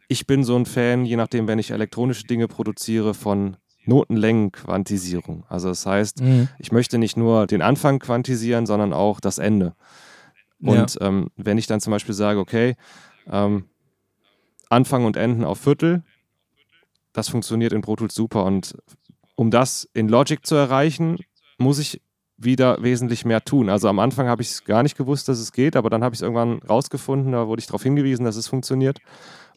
Ich 0.09 0.27
bin 0.27 0.43
so 0.43 0.57
ein 0.57 0.65
Fan, 0.65 1.05
je 1.05 1.15
nachdem, 1.15 1.47
wenn 1.47 1.59
ich 1.59 1.71
elektronische 1.71 2.25
Dinge 2.25 2.49
produziere, 2.49 3.13
von 3.13 3.55
Notenlängenquantisierung. 3.85 5.45
Also 5.49 5.69
das 5.69 5.85
heißt, 5.85 6.21
Mhm. 6.21 6.49
ich 6.59 6.71
möchte 6.71 6.97
nicht 6.97 7.17
nur 7.17 7.47
den 7.47 7.61
Anfang 7.61 7.99
quantisieren, 7.99 8.65
sondern 8.65 8.93
auch 8.93 9.19
das 9.19 9.37
Ende. 9.37 9.75
Und 10.61 10.97
ähm, 11.01 11.29
wenn 11.35 11.57
ich 11.57 11.67
dann 11.67 11.81
zum 11.81 11.91
Beispiel 11.91 12.15
sage, 12.15 12.39
okay, 12.39 12.75
ähm, 13.29 13.65
Anfang 14.69 15.05
und 15.05 15.17
Enden 15.17 15.43
auf 15.43 15.59
Viertel, 15.59 16.03
das 17.11 17.29
funktioniert 17.29 17.73
in 17.73 17.81
Pro 17.81 17.95
Tools 17.95 18.15
super. 18.15 18.45
Und 18.45 18.75
um 19.35 19.51
das 19.51 19.87
in 19.93 20.07
Logic 20.07 20.45
zu 20.45 20.55
erreichen, 20.55 21.17
muss 21.57 21.79
ich 21.79 22.01
wieder 22.37 22.81
wesentlich 22.81 23.25
mehr 23.25 23.43
tun. 23.43 23.69
Also 23.69 23.87
am 23.87 23.99
Anfang 23.99 24.27
habe 24.27 24.41
ich 24.41 24.49
es 24.49 24.63
gar 24.65 24.83
nicht 24.83 24.97
gewusst, 24.97 25.27
dass 25.29 25.39
es 25.39 25.51
geht, 25.51 25.75
aber 25.75 25.89
dann 25.89 26.03
habe 26.03 26.13
ich 26.15 26.19
es 26.19 26.23
irgendwann 26.23 26.59
rausgefunden, 26.67 27.31
da 27.31 27.47
wurde 27.47 27.59
ich 27.59 27.67
darauf 27.67 27.83
hingewiesen, 27.83 28.25
dass 28.25 28.35
es 28.35 28.47
funktioniert. 28.47 28.99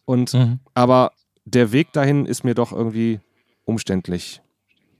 Und 0.04 0.34
Mhm. 0.34 0.60
aber 0.74 1.12
der 1.44 1.72
Weg 1.72 1.92
dahin 1.92 2.26
ist 2.26 2.44
mir 2.44 2.54
doch 2.54 2.72
irgendwie 2.72 3.20
umständlich 3.66 4.40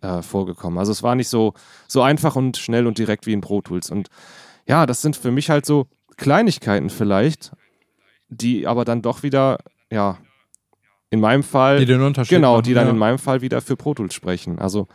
äh, 0.02 0.20
vorgekommen. 0.20 0.78
Also 0.78 0.92
es 0.92 1.02
war 1.02 1.14
nicht 1.14 1.28
so, 1.28 1.54
so 1.88 2.02
einfach 2.02 2.36
und 2.36 2.58
schnell 2.58 2.86
und 2.86 2.98
direkt 2.98 3.26
wie 3.26 3.32
in 3.32 3.40
Pro 3.40 3.62
Tools. 3.62 3.90
Und 3.90 4.08
ja, 4.66 4.84
das 4.84 5.00
sind 5.00 5.16
für 5.16 5.30
mich 5.30 5.48
halt 5.48 5.64
so 5.64 5.86
Kleinigkeiten 6.18 6.90
vielleicht, 6.90 7.52
die 8.28 8.66
aber 8.66 8.84
dann 8.84 9.00
doch 9.00 9.22
wieder, 9.22 9.58
ja, 9.90 10.18
in 11.08 11.20
meinem 11.20 11.42
Fall, 11.44 11.78
Die 11.78 11.86
den 11.86 12.02
Unterschied 12.02 12.36
genau, 12.36 12.54
machen, 12.54 12.64
die 12.64 12.74
dann 12.74 12.86
ja. 12.86 12.92
in 12.92 12.98
meinem 12.98 13.18
Fall 13.18 13.40
wieder 13.40 13.62
für 13.62 13.76
Pro 13.76 13.94
Tools 13.94 14.12
sprechen. 14.12 14.58
Also 14.58 14.88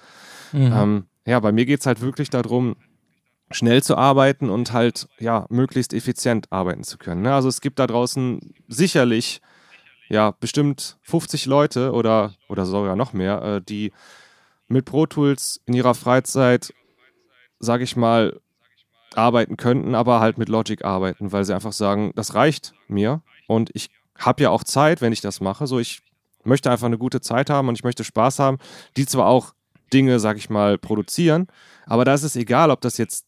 Mhm. 0.54 0.74
ähm, 0.74 1.06
ja, 1.26 1.40
bei 1.40 1.52
mir 1.52 1.66
geht 1.66 1.80
es 1.80 1.86
halt 1.86 2.02
wirklich 2.02 2.30
darum, 2.30 2.76
schnell 3.52 3.84
zu 3.84 3.98
arbeiten 3.98 4.50
und 4.50 4.74
halt, 4.74 5.08
ja, 5.20 5.46
möglichst 5.50 5.94
effizient 5.94 6.52
arbeiten 6.52 6.84
zu 6.84 6.98
können. 6.98 7.22
Ne? 7.22 7.34
Also 7.34 7.48
es 7.50 7.62
gibt 7.62 7.80
da 7.80 7.88
draußen 7.88 8.54
sicherlich 8.68 9.42
ja 10.12 10.32
bestimmt 10.32 10.98
50 11.04 11.46
Leute 11.46 11.94
oder, 11.94 12.34
oder 12.50 12.66
sogar 12.66 12.96
noch 12.96 13.14
mehr, 13.14 13.42
äh, 13.42 13.62
die 13.62 13.92
mit 14.68 14.86
Pro 14.86 15.06
Tools 15.06 15.62
in 15.66 15.74
ihrer 15.74 15.96
Freizeit, 15.96 16.74
sage 17.60 17.84
ich 17.84 17.96
mal, 17.96 18.40
arbeiten 19.16 19.58
könnten, 19.58 19.96
aber 19.96 20.20
halt 20.20 20.38
mit 20.38 20.50
Logic 20.50 20.84
arbeiten, 20.84 21.32
weil 21.32 21.44
sie 21.44 21.54
einfach 21.54 21.74
sagen, 21.74 22.12
das 22.16 22.36
reicht 22.36 22.74
mir 22.88 23.22
und 23.48 23.70
ich 23.74 23.90
habe 24.18 24.44
ja 24.44 24.50
auch 24.50 24.64
Zeit, 24.64 25.02
wenn 25.02 25.14
ich 25.14 25.22
das 25.22 25.42
mache. 25.42 25.68
So, 25.68 25.80
ich 25.80 26.02
möchte 26.44 26.70
einfach 26.70 26.88
eine 26.88 26.98
gute 26.98 27.22
Zeit 27.22 27.50
haben 27.50 27.68
und 27.68 27.76
ich 27.76 27.84
möchte 27.84 28.04
Spaß 28.04 28.40
haben, 28.40 28.58
die 28.98 29.06
zwar 29.06 29.28
auch 29.28 29.54
Dinge, 29.94 30.20
sag 30.20 30.38
ich 30.38 30.50
mal, 30.50 30.78
produzieren, 30.78 31.48
aber 31.86 32.06
da 32.06 32.14
ist 32.14 32.24
es 32.24 32.36
egal, 32.36 32.72
ob 32.72 32.82
das 32.82 32.98
jetzt 32.98 33.26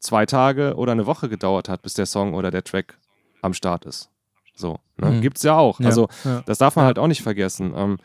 zwei 0.00 0.26
Tage 0.26 0.76
oder 0.76 0.92
eine 0.92 1.06
Woche 1.06 1.28
gedauert 1.28 1.68
hat, 1.68 1.82
bis 1.82 1.94
der 1.94 2.06
Song 2.06 2.34
oder 2.34 2.50
der 2.50 2.64
Track 2.64 2.98
am 3.42 3.52
Start 3.52 3.84
ist. 3.84 4.10
So, 4.56 4.78
ne? 4.96 5.10
mhm. 5.10 5.20
gibt's 5.20 5.42
ja 5.42 5.56
auch. 5.56 5.78
Ja, 5.80 5.86
also 5.86 6.08
ja. 6.24 6.42
das 6.46 6.58
darf 6.58 6.76
man 6.76 6.86
halt 6.86 6.98
auch 6.98 7.06
nicht 7.06 7.22
vergessen. 7.22 7.72
Ähm, 7.76 7.98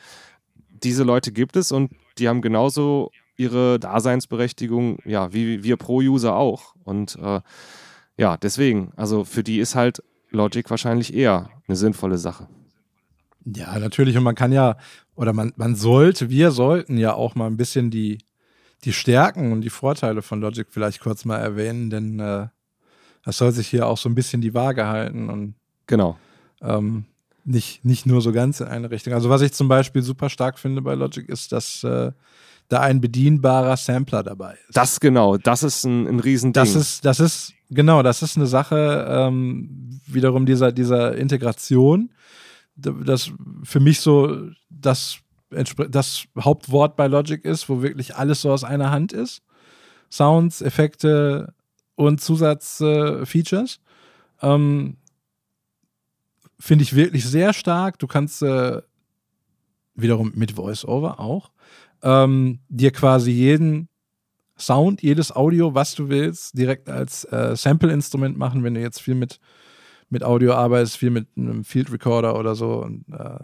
diese 0.84 1.04
Leute 1.04 1.32
gibt 1.32 1.56
es 1.56 1.72
und 1.72 1.92
die 2.18 2.28
haben 2.28 2.42
genauso 2.42 3.12
ihre 3.38 3.80
Daseinsberechtigung, 3.80 5.00
ja, 5.06 5.34
wie 5.34 5.64
wir 5.64 5.78
Pro-User 5.78 6.36
auch. 6.36 6.76
Und 6.84 7.18
äh, 7.22 7.42
ja, 8.18 8.38
deswegen, 8.38 8.92
also 8.98 9.24
für 9.24 9.44
die 9.44 9.60
ist 9.60 9.76
halt 9.76 10.04
Logic 10.30 10.70
wahrscheinlich 10.70 11.14
eher 11.14 11.50
eine 11.68 11.76
sinnvolle 11.76 12.18
Sache. 12.18 12.48
Ja, 13.46 13.80
natürlich. 13.80 14.18
Und 14.18 14.24
man 14.24 14.36
kann 14.36 14.52
ja, 14.52 14.78
oder 15.16 15.34
man, 15.34 15.54
man 15.56 15.76
sollte, 15.76 16.30
wir 16.30 16.52
sollten 16.52 16.98
ja 16.98 17.14
auch 17.14 17.36
mal 17.36 17.48
ein 17.48 17.58
bisschen 17.58 17.90
die, 17.90 18.20
die 18.84 18.94
Stärken 18.94 19.52
und 19.52 19.62
die 19.62 19.70
Vorteile 19.70 20.22
von 20.22 20.42
Logic 20.42 20.68
vielleicht 20.70 21.00
kurz 21.00 21.26
mal 21.26 21.38
erwähnen, 21.38 21.90
denn 21.90 22.20
äh, 22.20 22.48
das 23.24 23.38
soll 23.38 23.52
sich 23.52 23.68
hier 23.68 23.88
auch 23.88 23.98
so 23.98 24.10
ein 24.10 24.16
bisschen 24.16 24.42
die 24.42 24.54
Waage 24.54 24.88
halten 24.88 25.30
und 25.30 25.56
genau. 25.88 26.18
Ähm, 26.62 27.06
nicht, 27.44 27.84
nicht 27.84 28.06
nur 28.06 28.22
so 28.22 28.32
ganz 28.32 28.60
in 28.60 28.68
eine 28.68 28.92
Richtung. 28.92 29.14
Also 29.14 29.30
was 29.30 29.42
ich 29.42 29.54
zum 29.54 29.68
Beispiel 29.68 30.04
super 30.04 30.30
stark 30.30 30.60
finde 30.60 30.82
bei 30.82 30.94
Logic 30.94 31.28
ist, 31.28 31.52
dass 31.52 31.84
äh, 31.84 32.12
da 32.70 32.80
ein 32.80 33.02
bedienbarer 33.02 33.78
Sampler 33.78 34.24
dabei 34.24 34.54
ist. 34.68 34.78
Das 34.78 35.00
genau, 35.00 35.38
das 35.38 35.64
ist 35.64 35.84
ein, 35.84 36.08
ein 36.08 36.20
Riesending. 36.20 36.54
Das 36.54 36.76
ist, 36.76 37.04
das 37.04 37.20
ist, 37.20 37.54
genau, 37.70 38.04
das 38.04 38.22
ist 38.22 38.38
eine 38.38 38.46
Sache 38.46 39.08
ähm, 39.10 40.00
wiederum 40.06 40.46
dieser, 40.46 40.72
dieser 40.72 41.18
Integration 41.18 42.12
das 42.76 43.32
für 43.64 43.80
mich 43.80 44.00
so 44.00 44.50
das, 44.70 45.18
das 45.50 46.26
Hauptwort 46.40 46.96
bei 46.96 47.08
Logic 47.08 47.44
ist, 47.44 47.70
wo 47.70 47.82
wirklich 47.82 48.16
alles 48.16 48.42
so 48.42 48.52
aus 48.52 48.64
einer 48.64 48.92
Hand 48.92 49.14
ist. 49.14 49.42
Sounds, 50.10 50.62
Effekte 50.62 51.54
und 51.96 52.22
Zusatzfeatures. 52.22 53.80
Äh, 54.42 54.48
ähm, 54.48 54.98
Finde 56.62 56.84
ich 56.84 56.96
wirklich 56.96 57.26
sehr 57.26 57.54
stark. 57.54 57.98
Du 58.00 58.06
kannst 58.06 58.42
äh, 58.44 58.82
wiederum 59.96 60.32
mit 60.36 60.56
VoiceOver 60.56 61.20
auch 61.20 61.52
ähm, 62.04 62.60
dir 62.70 62.92
quasi 62.92 63.32
jeden 63.32 63.90
Sound, 64.58 65.02
jedes 65.02 65.36
Audio, 65.36 65.74
was 65.74 65.96
du 65.96 66.10
willst, 66.10 66.56
direkt 66.58 66.88
als 66.88 67.24
äh, 67.26 67.56
Sample-Instrument 67.56 68.38
machen, 68.38 68.64
wenn 68.64 68.76
du 68.76 68.82
jetzt 68.82 69.02
viel 69.02 69.16
mit 69.16 69.40
mit 70.12 70.24
Audio 70.24 70.54
arbeitest, 70.54 70.98
viel 70.98 71.10
mit 71.10 71.28
einem 71.38 71.64
Field 71.64 71.92
Recorder 71.92 72.38
oder 72.38 72.54
so 72.54 72.84
und 72.84 73.06
äh, 73.12 73.40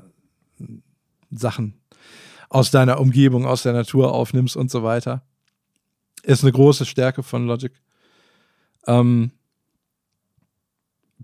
Sachen 1.32 1.82
aus 2.50 2.72
deiner 2.72 3.00
Umgebung, 3.00 3.46
aus 3.46 3.64
der 3.64 3.74
Natur 3.74 4.14
aufnimmst 4.14 4.58
und 4.58 4.70
so 4.70 4.84
weiter. 4.84 5.24
Ist 6.24 6.44
eine 6.44 6.52
große 6.52 6.86
Stärke 6.86 7.24
von 7.24 7.48
Logic. 7.48 7.72
Ähm, 8.86 9.32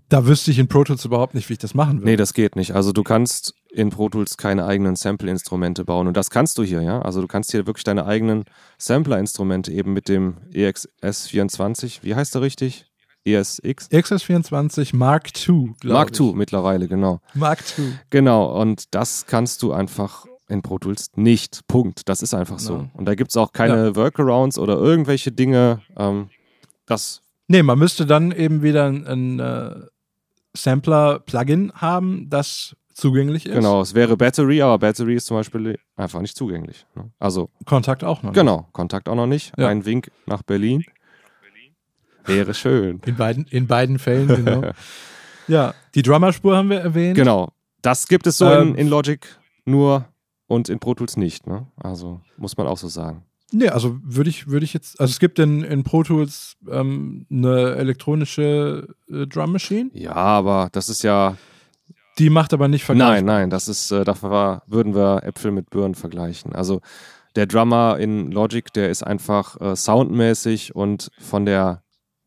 da 0.08 0.26
wüsste 0.26 0.50
ich 0.50 0.58
in 0.58 0.68
Pro 0.68 0.84
Tools 0.84 1.04
überhaupt 1.04 1.34
nicht, 1.34 1.48
wie 1.48 1.54
ich 1.54 1.58
das 1.58 1.74
machen 1.74 1.98
würde. 1.98 2.06
Nee, 2.06 2.16
das 2.16 2.34
geht 2.34 2.56
nicht. 2.56 2.72
Also 2.72 2.92
du 2.92 3.02
kannst 3.02 3.54
in 3.72 3.90
Pro 3.90 4.08
Tools 4.08 4.36
keine 4.36 4.66
eigenen 4.66 4.96
Sample-Instrumente 4.96 5.84
bauen 5.84 6.06
und 6.06 6.16
das 6.16 6.30
kannst 6.30 6.58
du 6.58 6.62
hier, 6.62 6.82
ja. 6.82 7.00
Also 7.02 7.20
du 7.20 7.26
kannst 7.26 7.50
hier 7.50 7.66
wirklich 7.66 7.84
deine 7.84 8.06
eigenen 8.06 8.44
Sampler-Instrumente 8.78 9.72
eben 9.72 9.92
mit 9.92 10.08
dem 10.08 10.36
EXS24, 10.52 12.02
wie 12.02 12.14
heißt 12.14 12.34
der 12.34 12.42
richtig? 12.42 12.86
ESX. 13.24 13.90
XS24 13.90 14.94
Mark 14.94 15.30
II, 15.48 15.72
Mark 15.84 16.10
ich. 16.12 16.20
II 16.20 16.34
mittlerweile, 16.34 16.88
genau. 16.88 17.20
Mark 17.32 17.60
II. 17.78 17.92
Genau, 18.10 18.60
und 18.60 18.94
das 18.94 19.26
kannst 19.26 19.62
du 19.62 19.72
einfach 19.72 20.26
in 20.48 20.62
Pro 20.62 20.78
Tools 20.78 21.10
nicht. 21.16 21.66
Punkt. 21.66 22.08
Das 22.08 22.22
ist 22.22 22.34
einfach 22.34 22.58
so. 22.58 22.76
No. 22.76 22.90
Und 22.94 23.06
da 23.06 23.14
gibt 23.14 23.30
es 23.30 23.36
auch 23.36 23.52
keine 23.52 23.86
ja. 23.86 23.96
Workarounds 23.96 24.58
oder 24.58 24.76
irgendwelche 24.76 25.32
Dinge. 25.32 25.80
Ähm, 25.96 26.28
das. 26.86 27.22
Nee, 27.48 27.62
man 27.62 27.78
müsste 27.78 28.04
dann 28.06 28.30
eben 28.30 28.62
wieder 28.62 28.86
ein, 28.86 29.06
ein 29.06 29.40
äh, 29.40 29.74
Sampler-Plugin 30.56 31.72
haben, 31.74 32.28
das 32.30 32.76
zugänglich 32.92 33.46
ist. 33.46 33.54
Genau, 33.54 33.80
es 33.80 33.94
wäre 33.94 34.16
Battery, 34.16 34.62
aber 34.62 34.78
Battery 34.78 35.16
ist 35.16 35.26
zum 35.26 35.36
Beispiel 35.36 35.78
einfach 35.96 36.20
nicht 36.20 36.36
zugänglich. 36.36 36.86
Ne? 36.94 37.10
Also 37.18 37.50
Kontakt 37.66 38.04
auch 38.04 38.22
noch 38.22 38.30
nicht. 38.30 38.38
Genau, 38.38 38.68
Kontakt 38.72 39.08
auch 39.08 39.16
noch 39.16 39.26
nicht. 39.26 39.52
Ja. 39.58 39.68
Ein 39.68 39.84
Wink 39.84 40.10
nach 40.26 40.42
Berlin. 40.42 40.84
Wäre 42.24 42.54
schön. 42.54 43.00
In 43.04 43.16
beiden, 43.16 43.46
in 43.48 43.66
beiden 43.66 43.98
Fällen, 43.98 44.28
genau. 44.28 44.70
ja, 45.48 45.74
die 45.94 46.02
Drummer-Spur 46.02 46.56
haben 46.56 46.70
wir 46.70 46.80
erwähnt. 46.80 47.16
Genau. 47.16 47.52
Das 47.82 48.08
gibt 48.08 48.26
es 48.26 48.38
so 48.38 48.46
ähm, 48.46 48.70
in, 48.70 48.74
in 48.76 48.88
Logic 48.88 49.26
nur 49.66 50.08
und 50.46 50.70
in 50.70 50.78
Pro 50.78 50.94
Tools 50.94 51.18
nicht. 51.18 51.46
Ne? 51.46 51.66
Also 51.76 52.20
muss 52.38 52.56
man 52.56 52.66
auch 52.66 52.78
so 52.78 52.88
sagen. 52.88 53.24
Nee, 53.54 53.68
also 53.68 53.98
würde 54.02 54.30
ich, 54.30 54.48
würde 54.48 54.64
ich 54.64 54.74
jetzt, 54.74 55.00
also 55.00 55.12
es 55.12 55.20
gibt 55.20 55.38
in, 55.38 55.62
in 55.62 55.84
Pro 55.84 56.02
Tools 56.02 56.56
ähm, 56.68 57.26
eine 57.30 57.76
elektronische 57.76 58.88
äh, 59.08 59.26
Drum 59.26 59.52
Machine. 59.52 59.90
Ja, 59.92 60.14
aber 60.14 60.68
das 60.72 60.88
ist 60.88 61.02
ja. 61.02 61.36
Die 62.18 62.30
macht 62.30 62.52
aber 62.52 62.68
nicht 62.68 62.84
vergleichbar. 62.84 63.16
Nein, 63.16 63.24
nein, 63.24 63.50
das 63.50 63.68
ist, 63.68 63.90
äh, 63.90 64.04
dafür 64.04 64.30
war, 64.30 64.62
würden 64.66 64.94
wir 64.94 65.22
Äpfel 65.24 65.50
mit 65.50 65.70
Birnen 65.70 65.94
vergleichen. 65.94 66.52
Also 66.52 66.80
der 67.36 67.46
Drummer 67.46 67.98
in 67.98 68.30
Logic, 68.30 68.72
der 68.72 68.90
ist 68.90 69.02
einfach 69.04 69.60
äh, 69.60 69.74
soundmäßig 69.74 70.74
und 70.74 71.10
von 71.18 71.44
der 71.44 71.82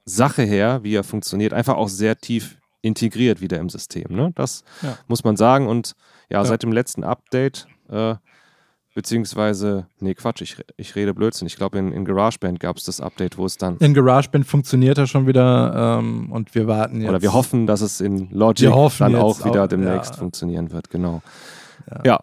Sache 0.05 0.43
her, 0.43 0.79
wie 0.83 0.95
er 0.95 1.03
funktioniert, 1.03 1.53
einfach 1.53 1.75
auch 1.75 1.89
sehr 1.89 2.17
tief 2.17 2.57
integriert 2.81 3.41
wieder 3.41 3.59
im 3.59 3.69
System. 3.69 4.15
Ne? 4.15 4.31
Das 4.35 4.63
ja. 4.81 4.97
muss 5.07 5.23
man 5.23 5.35
sagen. 5.35 5.67
Und 5.67 5.93
ja, 6.29 6.39
ja, 6.39 6.45
seit 6.45 6.63
dem 6.63 6.71
letzten 6.71 7.03
Update, 7.03 7.67
äh, 7.89 8.15
beziehungsweise, 8.97 9.85
nee, 9.99 10.15
Quatsch, 10.15 10.41
ich, 10.41 10.57
ich 10.75 10.95
rede 10.95 11.13
Blödsinn. 11.13 11.45
Ich 11.45 11.55
glaube, 11.55 11.77
in, 11.77 11.91
in 11.91 12.03
GarageBand 12.03 12.59
gab 12.59 12.77
es 12.77 12.83
das 12.83 12.99
Update, 12.99 13.37
wo 13.37 13.45
es 13.45 13.55
dann. 13.55 13.77
In 13.77 13.93
GarageBand 13.93 14.43
funktioniert 14.43 14.97
er 14.97 15.05
schon 15.05 15.27
wieder 15.27 15.99
ähm, 15.99 16.31
und 16.31 16.55
wir 16.55 16.65
warten 16.65 17.01
jetzt. 17.01 17.09
Oder 17.09 17.21
wir 17.21 17.31
hoffen, 17.31 17.67
dass 17.67 17.81
es 17.81 18.01
in 18.01 18.31
Logic 18.31 18.71
dann 18.97 19.13
auch 19.15 19.45
wieder 19.45 19.65
auch, 19.65 19.67
demnächst 19.67 20.13
ja. 20.13 20.17
funktionieren 20.17 20.71
wird, 20.71 20.89
genau. 20.89 21.21
Ja. 22.03 22.21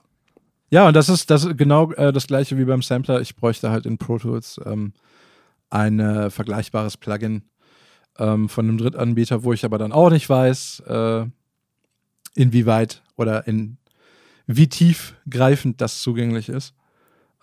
Ja, 0.71 0.89
und 0.89 0.97
das 0.97 1.09
ist, 1.09 1.31
das 1.31 1.45
ist 1.45 1.57
genau 1.57 1.93
äh, 1.93 2.13
das 2.13 2.27
gleiche 2.27 2.59
wie 2.59 2.65
beim 2.65 2.83
Sampler. 2.83 3.21
Ich 3.21 3.37
bräuchte 3.37 3.71
halt 3.71 3.87
in 3.87 3.97
Pro 3.97 4.19
Tools 4.19 4.61
ähm, 4.67 4.95
ein 5.71 6.01
äh, 6.01 6.29
vergleichbares 6.29 6.97
Plugin, 6.97 7.43
ähm, 8.19 8.49
von 8.49 8.69
einem 8.69 8.79
Drittanbieter, 8.79 9.45
wo 9.45 9.53
ich 9.53 9.65
aber 9.65 9.79
dann 9.79 9.93
auch 9.93 10.11
nicht 10.11 10.29
weiß, 10.29 10.83
äh, 10.89 11.27
inwieweit 12.35 13.05
oder 13.17 13.47
in 13.47 13.77
wie 14.47 14.69
tiefgreifend 14.69 15.81
das 15.81 16.01
zugänglich 16.01 16.49
ist. 16.49 16.75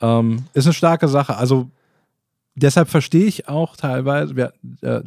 Ähm, 0.02 0.46
ist 0.54 0.66
eine 0.66 0.74
starke 0.74 1.08
Sache. 1.08 1.38
Also 1.38 1.70
deshalb 2.56 2.90
verstehe 2.90 3.26
ich 3.26 3.48
auch 3.48 3.76
teilweise, 3.76 4.36
wer, 4.36 4.54
äh, 4.82 5.04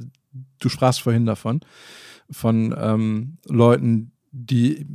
du 0.61 0.69
sprachst 0.69 1.03
vorhin 1.03 1.27
davon, 1.27 1.61
von 2.31 2.75
ähm, 2.79 3.39
Leuten, 3.49 4.13
die 4.33 4.87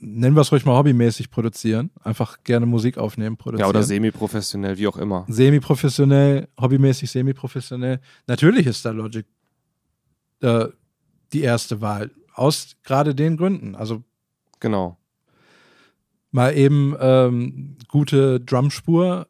nennen 0.00 0.36
wir 0.36 0.42
es 0.42 0.52
ruhig 0.52 0.64
mal 0.64 0.76
hobbymäßig 0.76 1.30
produzieren, 1.30 1.90
einfach 2.02 2.44
gerne 2.44 2.66
Musik 2.66 2.98
aufnehmen, 2.98 3.36
produzieren. 3.36 3.66
Ja, 3.66 3.68
oder 3.68 3.82
semi-professionell, 3.82 4.78
wie 4.78 4.86
auch 4.86 4.96
immer. 4.96 5.24
Semi-professionell, 5.28 6.48
hobbymäßig, 6.60 7.10
semi-professionell. 7.10 8.00
Natürlich 8.26 8.66
ist 8.66 8.84
da 8.84 8.90
Logic 8.90 9.26
äh, 10.40 10.66
die 11.32 11.42
erste 11.42 11.80
Wahl. 11.80 12.10
Aus 12.32 12.76
gerade 12.84 13.14
den 13.14 13.36
Gründen. 13.36 13.74
Also 13.74 14.04
genau. 14.60 14.96
Mal 16.30 16.56
eben 16.56 16.94
ähm, 17.00 17.76
gute 17.88 18.40
Drumspur 18.40 19.26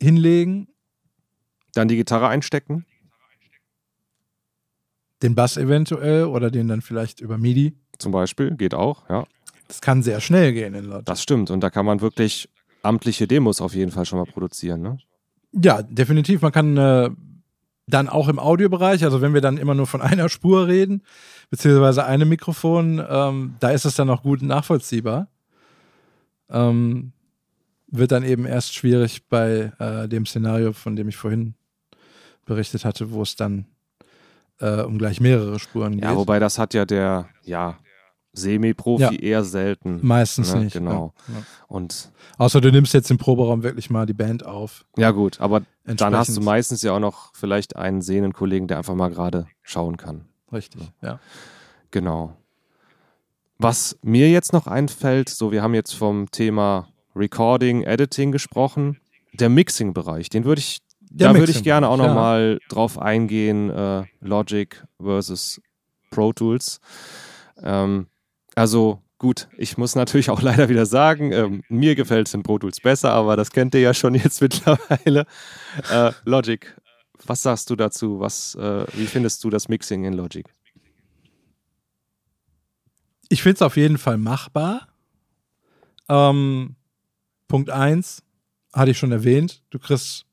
hinlegen. 0.00 0.68
Dann 1.74 1.88
die 1.88 1.96
Gitarre 1.96 2.28
einstecken. 2.28 2.86
Den 5.22 5.34
Bass 5.34 5.56
eventuell 5.56 6.24
oder 6.24 6.50
den 6.50 6.68
dann 6.68 6.80
vielleicht 6.80 7.20
über 7.20 7.36
MIDI. 7.36 7.74
Zum 7.98 8.12
Beispiel, 8.12 8.56
geht 8.56 8.74
auch, 8.74 9.08
ja. 9.10 9.26
Das 9.68 9.80
kann 9.80 10.02
sehr 10.02 10.20
schnell 10.20 10.52
gehen 10.52 10.74
in 10.74 10.86
Logic. 10.86 11.04
Das 11.04 11.22
stimmt. 11.22 11.50
Und 11.50 11.60
da 11.60 11.70
kann 11.70 11.86
man 11.86 12.00
wirklich 12.00 12.48
amtliche 12.82 13.28
Demos 13.28 13.60
auf 13.60 13.74
jeden 13.74 13.92
Fall 13.92 14.06
schon 14.06 14.18
mal 14.18 14.24
produzieren, 14.24 14.80
ne? 14.80 14.98
Ja, 15.52 15.82
definitiv. 15.82 16.42
Man 16.42 16.52
kann 16.52 16.76
äh, 16.76 17.10
dann 17.86 18.08
auch 18.08 18.28
im 18.28 18.38
Audiobereich, 18.38 19.04
also 19.04 19.20
wenn 19.20 19.34
wir 19.34 19.40
dann 19.40 19.58
immer 19.58 19.74
nur 19.74 19.86
von 19.86 20.00
einer 20.00 20.28
Spur 20.28 20.66
reden, 20.66 21.02
beziehungsweise 21.50 22.04
einem 22.04 22.28
Mikrofon, 22.28 23.04
ähm, 23.08 23.54
da 23.60 23.70
ist 23.70 23.84
es 23.84 23.94
dann 23.94 24.10
auch 24.10 24.22
gut 24.22 24.42
nachvollziehbar. 24.42 25.28
Ähm, 26.50 27.12
wird 27.88 28.12
dann 28.12 28.22
eben 28.22 28.44
erst 28.46 28.74
schwierig 28.74 29.26
bei 29.28 29.72
äh, 29.78 30.08
dem 30.08 30.26
Szenario, 30.26 30.72
von 30.72 30.94
dem 30.96 31.08
ich 31.08 31.16
vorhin 31.16 31.54
berichtet 32.44 32.84
hatte, 32.84 33.10
wo 33.12 33.22
es 33.22 33.36
dann 33.36 33.66
äh, 34.60 34.82
um 34.82 34.98
gleich 34.98 35.20
mehrere 35.20 35.58
Spuren 35.58 35.94
geht. 35.94 36.04
Ja, 36.04 36.16
wobei 36.16 36.38
das 36.38 36.58
hat 36.58 36.74
ja 36.74 36.84
der, 36.84 37.28
ja, 37.44 37.78
Semi-Profi 38.32 39.02
Ja. 39.02 39.10
eher 39.12 39.44
selten. 39.44 39.98
Meistens 40.06 40.54
Ne, 40.54 40.64
nicht. 40.64 40.72
genau. 40.74 41.12
Ja, 41.28 41.34
ja. 41.34 41.42
Und 41.66 42.12
Außer 42.38 42.60
du 42.60 42.70
nimmst 42.70 42.94
jetzt 42.94 43.10
im 43.10 43.18
Proberaum 43.18 43.62
wirklich 43.64 43.90
mal 43.90 44.06
die 44.06 44.12
Band 44.14 44.46
auf. 44.46 44.84
ja 44.96 45.10
gut, 45.10 45.40
aber 45.40 45.62
dann 45.84 46.14
hast 46.14 46.36
du 46.36 46.40
meistens 46.40 46.82
ja 46.82 46.92
auch 46.92 47.00
noch 47.00 47.34
vielleicht 47.34 47.74
einen 47.76 48.02
sehenden 48.02 48.32
Kollegen, 48.32 48.68
der 48.68 48.78
einfach 48.78 48.94
mal 48.94 49.10
gerade 49.10 49.46
schauen 49.62 49.96
kann. 49.96 50.26
Richtig, 50.52 50.92
ja. 51.02 51.18
Genau. 51.90 52.36
Was 53.62 53.98
mir 54.00 54.30
jetzt 54.30 54.54
noch 54.54 54.66
einfällt, 54.66 55.28
so 55.28 55.52
wir 55.52 55.62
haben 55.62 55.74
jetzt 55.74 55.92
vom 55.92 56.30
Thema 56.30 56.88
Recording, 57.14 57.82
Editing 57.82 58.32
gesprochen, 58.32 58.98
der 59.34 59.50
Mixing-Bereich, 59.50 60.30
den 60.30 60.46
würde 60.46 60.60
ich, 60.60 60.78
Der 60.98 61.34
da 61.34 61.38
würde 61.38 61.52
ich 61.52 61.62
gerne 61.62 61.86
auch 61.90 61.98
Mixing-Bereich, 61.98 62.06
ja. 62.06 62.14
nochmal 62.14 62.58
drauf 62.70 62.98
eingehen, 62.98 63.68
äh, 63.68 64.04
Logic 64.22 64.82
versus 64.98 65.60
Pro 66.08 66.32
Tools. 66.32 66.80
Ähm, 67.62 68.06
also 68.54 69.02
gut, 69.18 69.48
ich 69.58 69.76
muss 69.76 69.94
natürlich 69.94 70.30
auch 70.30 70.40
leider 70.50 70.70
wieder 70.70 70.86
sagen, 70.86 71.30
ähm, 71.30 71.62
mir 71.68 71.96
gefällt 71.96 72.28
es 72.28 72.34
in 72.34 72.42
Pro 72.42 72.58
Tools 72.58 72.80
besser, 72.80 73.12
aber 73.12 73.36
das 73.36 73.50
kennt 73.50 73.74
ihr 73.74 73.82
ja 73.82 73.92
schon 73.92 74.14
jetzt 74.14 74.40
mittlerweile. 74.40 75.26
Äh, 75.92 76.12
Logic, 76.24 76.74
was 77.26 77.42
sagst 77.42 77.68
du 77.68 77.76
dazu? 77.76 78.20
Was, 78.20 78.54
äh, 78.54 78.86
wie 78.94 79.04
findest 79.04 79.44
du 79.44 79.50
das 79.50 79.68
Mixing 79.68 80.04
in 80.04 80.14
Logic? 80.14 80.46
Ich 83.30 83.42
finde 83.42 83.54
es 83.54 83.62
auf 83.62 83.76
jeden 83.76 83.96
Fall 83.96 84.18
machbar. 84.18 84.88
Ähm, 86.08 86.74
Punkt 87.46 87.70
1 87.70 88.24
hatte 88.72 88.90
ich 88.90 88.98
schon 88.98 89.12
erwähnt. 89.12 89.62
Du 89.70 89.78
kriegst 89.78 90.26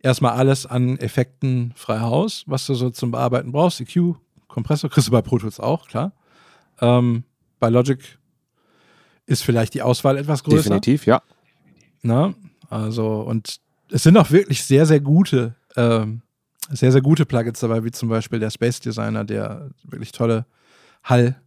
erstmal 0.00 0.32
alles 0.32 0.66
an 0.66 0.98
Effekten 0.98 1.72
frei 1.76 2.00
Haus, 2.00 2.42
was 2.46 2.66
du 2.66 2.74
so 2.74 2.90
zum 2.90 3.12
Bearbeiten 3.12 3.52
brauchst. 3.52 3.80
EQ, 3.80 4.16
Kompressor, 4.48 4.90
kriegst 4.90 5.06
du 5.06 5.12
bei 5.12 5.22
Pro 5.22 5.38
Tools 5.38 5.60
auch, 5.60 5.86
klar. 5.86 6.12
Ähm, 6.80 7.22
bei 7.60 7.70
Logic 7.70 8.18
ist 9.26 9.44
vielleicht 9.44 9.74
die 9.74 9.82
Auswahl 9.82 10.18
etwas 10.18 10.42
größer. 10.42 10.64
Definitiv, 10.64 11.06
ja. 11.06 11.22
Ne? 12.02 12.34
Also, 12.68 13.20
und 13.20 13.60
es 13.90 14.02
sind 14.02 14.16
auch 14.16 14.32
wirklich 14.32 14.64
sehr, 14.64 14.86
sehr 14.86 15.00
gute, 15.00 15.54
ähm, 15.76 16.22
sehr, 16.70 16.90
sehr 16.90 17.00
gute 17.02 17.26
Plugins 17.26 17.60
dabei, 17.60 17.84
wie 17.84 17.92
zum 17.92 18.08
Beispiel 18.08 18.40
der 18.40 18.50
Space 18.50 18.80
Designer, 18.80 19.24
der 19.24 19.70
wirklich 19.84 20.10
tolle 20.10 20.46
Hall, 21.04 21.40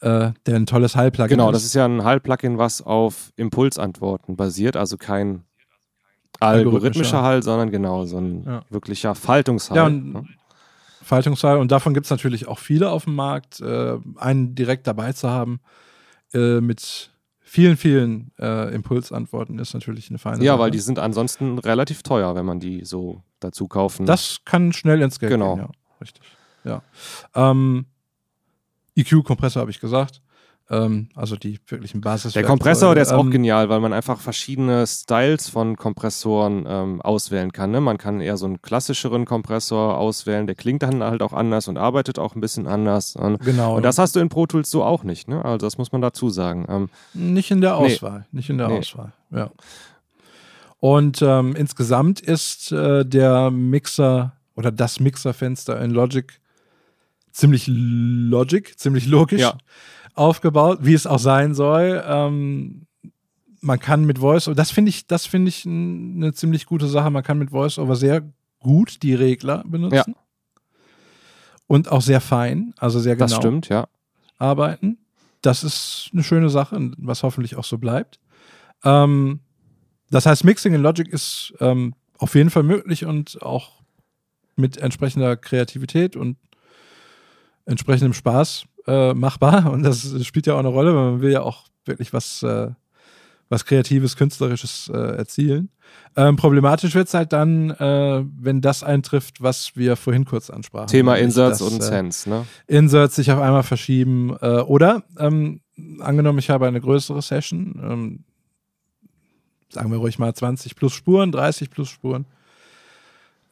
äh, 0.00 0.32
der 0.46 0.56
ein 0.56 0.66
tolles 0.66 0.96
Hall-Plugin 0.96 1.30
Genau, 1.36 1.50
ist. 1.50 1.54
das 1.56 1.64
ist 1.64 1.74
ja 1.74 1.84
ein 1.84 2.04
Hall-Plugin, 2.04 2.58
was 2.58 2.82
auf 2.82 3.32
Impulsantworten 3.36 4.36
basiert, 4.36 4.76
also 4.76 4.96
kein 4.96 5.44
algorithmischer. 6.38 7.22
Hall, 7.22 7.42
sondern 7.42 7.70
genau 7.70 8.04
so 8.06 8.18
ein 8.18 8.44
Ja. 8.44 8.62
wirklicher 8.70 9.14
Faltungshall. 9.14 9.76
Ja, 9.76 9.86
und- 9.86 10.12
ne? 10.12 10.24
Faltungshall. 11.02 11.58
Und 11.58 11.72
davon 11.72 11.92
gibt 11.94 12.06
es 12.06 12.10
natürlich 12.10 12.46
auch 12.46 12.58
viele 12.58 12.90
auf 12.90 13.04
dem 13.04 13.14
Markt. 13.16 13.60
Äh, 13.60 13.98
einen 14.16 14.54
direkt 14.54 14.86
dabei 14.86 15.12
zu 15.12 15.28
haben 15.28 15.60
äh, 16.32 16.60
mit 16.60 17.10
vielen, 17.40 17.76
vielen 17.76 18.30
äh, 18.38 18.72
Impulsantworten 18.72 19.58
ist 19.58 19.74
natürlich 19.74 20.08
eine 20.10 20.18
feine 20.18 20.44
ja, 20.44 20.52
Sache. 20.52 20.60
weil 20.62 20.70
die 20.70 20.78
sind 20.78 21.00
ansonsten 21.00 21.58
relativ 21.58 22.02
teuer, 22.04 22.36
wenn 22.36 22.46
man 22.46 22.60
die 22.60 22.84
so 22.84 23.22
dazu 23.40 23.66
kaufen. 23.66 24.06
Das 24.06 24.38
kann 24.44 24.72
schnell 24.72 25.02
ins 25.02 25.18
Geld 25.18 25.32
Genau. 25.32 25.56
gehen, 25.56 25.64
ja. 25.64 25.70
Richtig. 26.00 26.22
Ja. 26.62 26.82
Ähm, 27.34 27.86
EQ-Kompressor 29.00 29.60
habe 29.60 29.70
ich 29.70 29.80
gesagt. 29.80 30.20
Ähm, 30.72 31.08
also 31.16 31.34
die 31.34 31.58
wirklichen 31.66 32.00
Basis. 32.00 32.32
der 32.34 32.44
Kompressor, 32.44 32.94
der 32.94 33.02
ist 33.02 33.12
auch 33.12 33.24
ähm, 33.24 33.32
genial, 33.32 33.68
weil 33.68 33.80
man 33.80 33.92
einfach 33.92 34.20
verschiedene 34.20 34.86
Styles 34.86 35.48
von 35.48 35.74
Kompressoren 35.76 36.64
ähm, 36.68 37.02
auswählen 37.02 37.50
kann. 37.50 37.72
Ne? 37.72 37.80
Man 37.80 37.98
kann 37.98 38.20
eher 38.20 38.36
so 38.36 38.46
einen 38.46 38.62
klassischeren 38.62 39.24
Kompressor 39.24 39.98
auswählen, 39.98 40.46
der 40.46 40.54
klingt 40.54 40.84
dann 40.84 41.02
halt 41.02 41.22
auch 41.22 41.32
anders 41.32 41.66
und 41.66 41.76
arbeitet 41.76 42.20
auch 42.20 42.36
ein 42.36 42.40
bisschen 42.40 42.68
anders. 42.68 43.16
Und, 43.16 43.40
Genau. 43.40 43.76
und 43.76 43.82
das 43.82 43.98
hast 43.98 44.14
du 44.14 44.20
in 44.20 44.28
Pro 44.28 44.46
Tools 44.46 44.70
so 44.70 44.84
auch 44.84 45.02
nicht. 45.02 45.26
Ne? 45.26 45.44
Also 45.44 45.66
das 45.66 45.76
muss 45.76 45.90
man 45.90 46.02
dazu 46.02 46.30
sagen. 46.30 46.66
Ähm, 46.68 46.88
Nicht 47.14 47.50
in 47.50 47.60
der 47.60 47.76
Nee. 47.80 47.86
Auswahl. 47.94 48.26
Nicht 48.30 48.48
in 48.48 48.58
der 48.58 48.68
Nee. 48.68 48.78
Auswahl. 48.78 49.12
Ja. 49.32 49.50
Und 50.78 51.20
ähm, 51.20 51.54
insgesamt 51.56 52.20
ist 52.20 52.72
äh, 52.72 53.04
der 53.04 53.50
Mixer 53.50 54.32
oder 54.54 54.70
das 54.70 55.00
Mixerfenster 55.00 55.80
in 55.80 55.90
Logic 55.90 56.39
ziemlich 57.32 57.64
Logic, 57.68 58.78
ziemlich 58.78 59.06
logisch 59.06 59.40
Ja. 59.40 59.56
aufgebaut, 60.14 60.78
wie 60.82 60.94
es 60.94 61.06
auch 61.06 61.18
sein 61.18 61.54
soll. 61.54 62.02
Ähm, 62.06 62.86
man 63.60 63.78
kann 63.78 64.04
mit 64.04 64.18
Voice, 64.20 64.50
das 64.54 64.70
finde 64.70 64.88
ich, 64.88 65.06
das 65.06 65.26
finde 65.26 65.48
ich 65.50 65.66
eine 65.66 66.32
ziemlich 66.32 66.66
gute 66.66 66.86
Sache. 66.88 67.10
Man 67.10 67.22
kann 67.22 67.38
mit 67.38 67.52
VoiceOver 67.52 67.94
sehr 67.96 68.22
gut 68.58 69.02
die 69.02 69.14
Regler 69.14 69.62
benutzen. 69.66 70.14
Und 71.66 71.90
auch 71.90 72.00
sehr 72.02 72.20
fein, 72.20 72.74
also 72.78 72.98
sehr 72.98 73.14
genau 73.16 73.26
Das 73.28 73.36
stimmt, 73.36 73.68
ja. 73.68 73.86
arbeiten. 74.38 74.98
Das 75.42 75.62
ist 75.62 76.10
eine 76.12 76.24
schöne 76.24 76.50
Sache, 76.50 76.74
und 76.74 76.96
was 76.98 77.22
hoffentlich 77.22 77.56
auch 77.56 77.64
so 77.64 77.78
bleibt. 77.78 78.18
Ähm, 78.84 79.40
das 80.10 80.26
heißt, 80.26 80.42
Mixing 80.44 80.74
in 80.74 80.82
Logic 80.82 81.06
ist 81.08 81.54
ähm, 81.60 81.94
auf 82.18 82.34
jeden 82.34 82.50
Fall 82.50 82.64
möglich 82.64 83.04
und 83.06 83.40
auch 83.42 83.82
mit 84.56 84.78
entsprechender 84.78 85.36
Kreativität 85.36 86.16
und 86.16 86.36
entsprechendem 87.66 88.14
Spaß 88.14 88.64
äh, 88.86 89.14
machbar. 89.14 89.70
Und 89.72 89.82
das 89.82 90.24
spielt 90.24 90.46
ja 90.46 90.54
auch 90.54 90.58
eine 90.58 90.68
Rolle, 90.68 90.94
weil 90.94 91.12
man 91.12 91.20
will 91.20 91.32
ja 91.32 91.42
auch 91.42 91.64
wirklich 91.84 92.12
was, 92.12 92.42
äh, 92.42 92.68
was 93.48 93.64
Kreatives, 93.64 94.16
Künstlerisches 94.16 94.90
äh, 94.92 95.16
erzielen. 95.16 95.70
Ähm, 96.16 96.36
problematisch 96.36 96.94
wird 96.94 97.08
es 97.08 97.14
halt 97.14 97.32
dann, 97.32 97.70
äh, 97.70 98.24
wenn 98.38 98.60
das 98.60 98.82
eintrifft, 98.82 99.42
was 99.42 99.76
wir 99.76 99.96
vorhin 99.96 100.24
kurz 100.24 100.50
ansprachen. 100.50 100.88
Thema 100.88 101.16
Inserts 101.16 101.60
und 101.60 101.80
äh, 101.80 101.82
Sense, 101.82 102.28
ne? 102.28 102.46
Inserts 102.66 103.16
sich 103.16 103.30
auf 103.30 103.40
einmal 103.40 103.62
verschieben. 103.62 104.36
Äh, 104.40 104.60
oder, 104.60 105.02
ähm, 105.18 105.60
angenommen, 106.00 106.38
ich 106.38 106.50
habe 106.50 106.66
eine 106.66 106.80
größere 106.80 107.22
Session, 107.22 107.80
ähm, 107.82 108.24
sagen 109.72 109.90
wir 109.90 109.98
ruhig 109.98 110.18
mal 110.18 110.34
20 110.34 110.74
plus 110.74 110.92
Spuren, 110.92 111.32
30 111.32 111.70
plus 111.70 111.88
Spuren, 111.88 112.26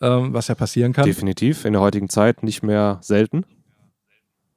ähm, 0.01 0.33
was 0.33 0.49
ja 0.49 0.55
passieren 0.55 0.93
kann. 0.93 1.07
Definitiv. 1.07 1.65
In 1.65 1.73
der 1.73 1.83
heutigen 1.83 2.09
Zeit 2.09 2.43
nicht 2.43 2.63
mehr 2.63 2.99
selten. 3.03 3.45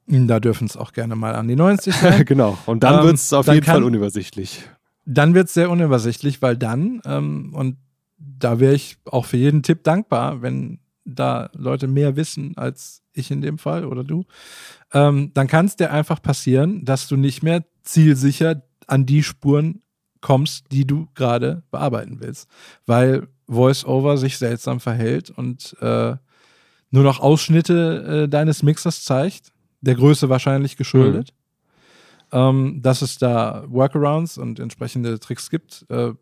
Da 0.06 0.40
dürfen 0.40 0.66
es 0.66 0.76
auch 0.76 0.92
gerne 0.92 1.14
mal 1.16 1.34
an 1.34 1.48
die 1.48 1.56
90 1.56 1.94
sein. 1.94 2.24
genau. 2.26 2.58
Und 2.66 2.82
dann 2.82 3.00
Ähm, 3.00 3.04
wird 3.06 3.14
es 3.16 3.32
auf 3.32 3.46
jeden 3.46 3.64
Fall 3.64 3.76
kann- 3.76 3.84
unübersichtlich. 3.84 4.62
dann 5.04 5.34
wird 5.34 5.48
es 5.48 5.54
sehr 5.54 5.70
unübersichtlich, 5.70 6.42
weil 6.42 6.56
dann, 6.56 7.00
ähm, 7.04 7.52
und 7.54 7.76
da 8.18 8.60
wäre 8.60 8.74
ich 8.74 8.98
auch 9.04 9.26
für 9.26 9.36
jeden 9.36 9.62
Tipp 9.62 9.84
dankbar, 9.84 10.42
wenn 10.42 10.80
da 11.04 11.50
Leute 11.54 11.88
mehr 11.88 12.14
wissen 12.16 12.56
als 12.56 13.02
ich 13.12 13.30
in 13.30 13.40
dem 13.42 13.58
Fall 13.58 13.84
oder 13.84 14.04
du, 14.04 14.24
ähm, 14.92 15.30
dann 15.34 15.46
kann 15.48 15.66
es 15.66 15.76
dir 15.76 15.90
einfach 15.90 16.22
passieren, 16.22 16.84
dass 16.84 17.08
du 17.08 17.16
nicht 17.16 17.42
mehr 17.42 17.64
zielsicher 17.82 18.62
an 18.86 19.06
die 19.06 19.22
Spuren 19.22 19.82
kommst, 20.20 20.66
die 20.70 20.86
du 20.86 21.08
gerade 21.14 21.62
bearbeiten 21.70 22.18
willst, 22.20 22.48
weil 22.86 23.26
VoiceOver 23.48 24.16
sich 24.18 24.38
seltsam 24.38 24.78
verhält 24.80 25.30
und 25.30 25.76
äh, 25.80 26.16
nur 26.90 27.02
noch 27.04 27.20
Ausschnitte 27.20 28.24
äh, 28.24 28.28
deines 28.28 28.62
Mixers 28.62 29.02
zeigt, 29.04 29.51
der 29.82 29.94
Größe 29.94 30.28
wahrscheinlich 30.28 30.76
geschuldet. 30.76 31.34
Ähm, 32.32 32.80
dass 32.82 33.02
es 33.02 33.18
da 33.18 33.64
Workarounds 33.68 34.38
und 34.38 34.58
entsprechende 34.58 35.20
Tricks 35.20 35.50
gibt, 35.50 35.84
äh, 35.90 36.12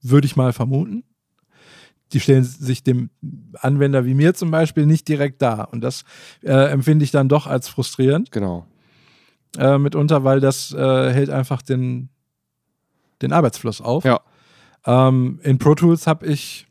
würde 0.00 0.26
ich 0.26 0.36
mal 0.36 0.52
vermuten. 0.52 1.02
Die 2.12 2.20
stellen 2.20 2.44
sich 2.44 2.84
dem 2.84 3.10
Anwender 3.54 4.04
wie 4.04 4.14
mir 4.14 4.34
zum 4.34 4.50
Beispiel 4.52 4.86
nicht 4.86 5.08
direkt 5.08 5.42
dar. 5.42 5.72
Und 5.72 5.80
das 5.80 6.04
äh, 6.42 6.70
empfinde 6.70 7.04
ich 7.04 7.10
dann 7.10 7.28
doch 7.28 7.46
als 7.48 7.68
frustrierend 7.68 8.30
Genau. 8.30 8.66
äh, 9.58 9.78
mitunter, 9.78 10.22
weil 10.22 10.38
das 10.38 10.72
äh, 10.72 11.12
hält 11.12 11.30
einfach 11.30 11.62
den, 11.62 12.10
den 13.22 13.32
Arbeitsfluss 13.32 13.80
auf. 13.80 14.04
Ja. 14.04 14.20
Ähm, 14.86 15.40
in 15.42 15.58
Pro 15.58 15.74
Tools 15.74 16.06
habe 16.06 16.26
ich 16.26 16.68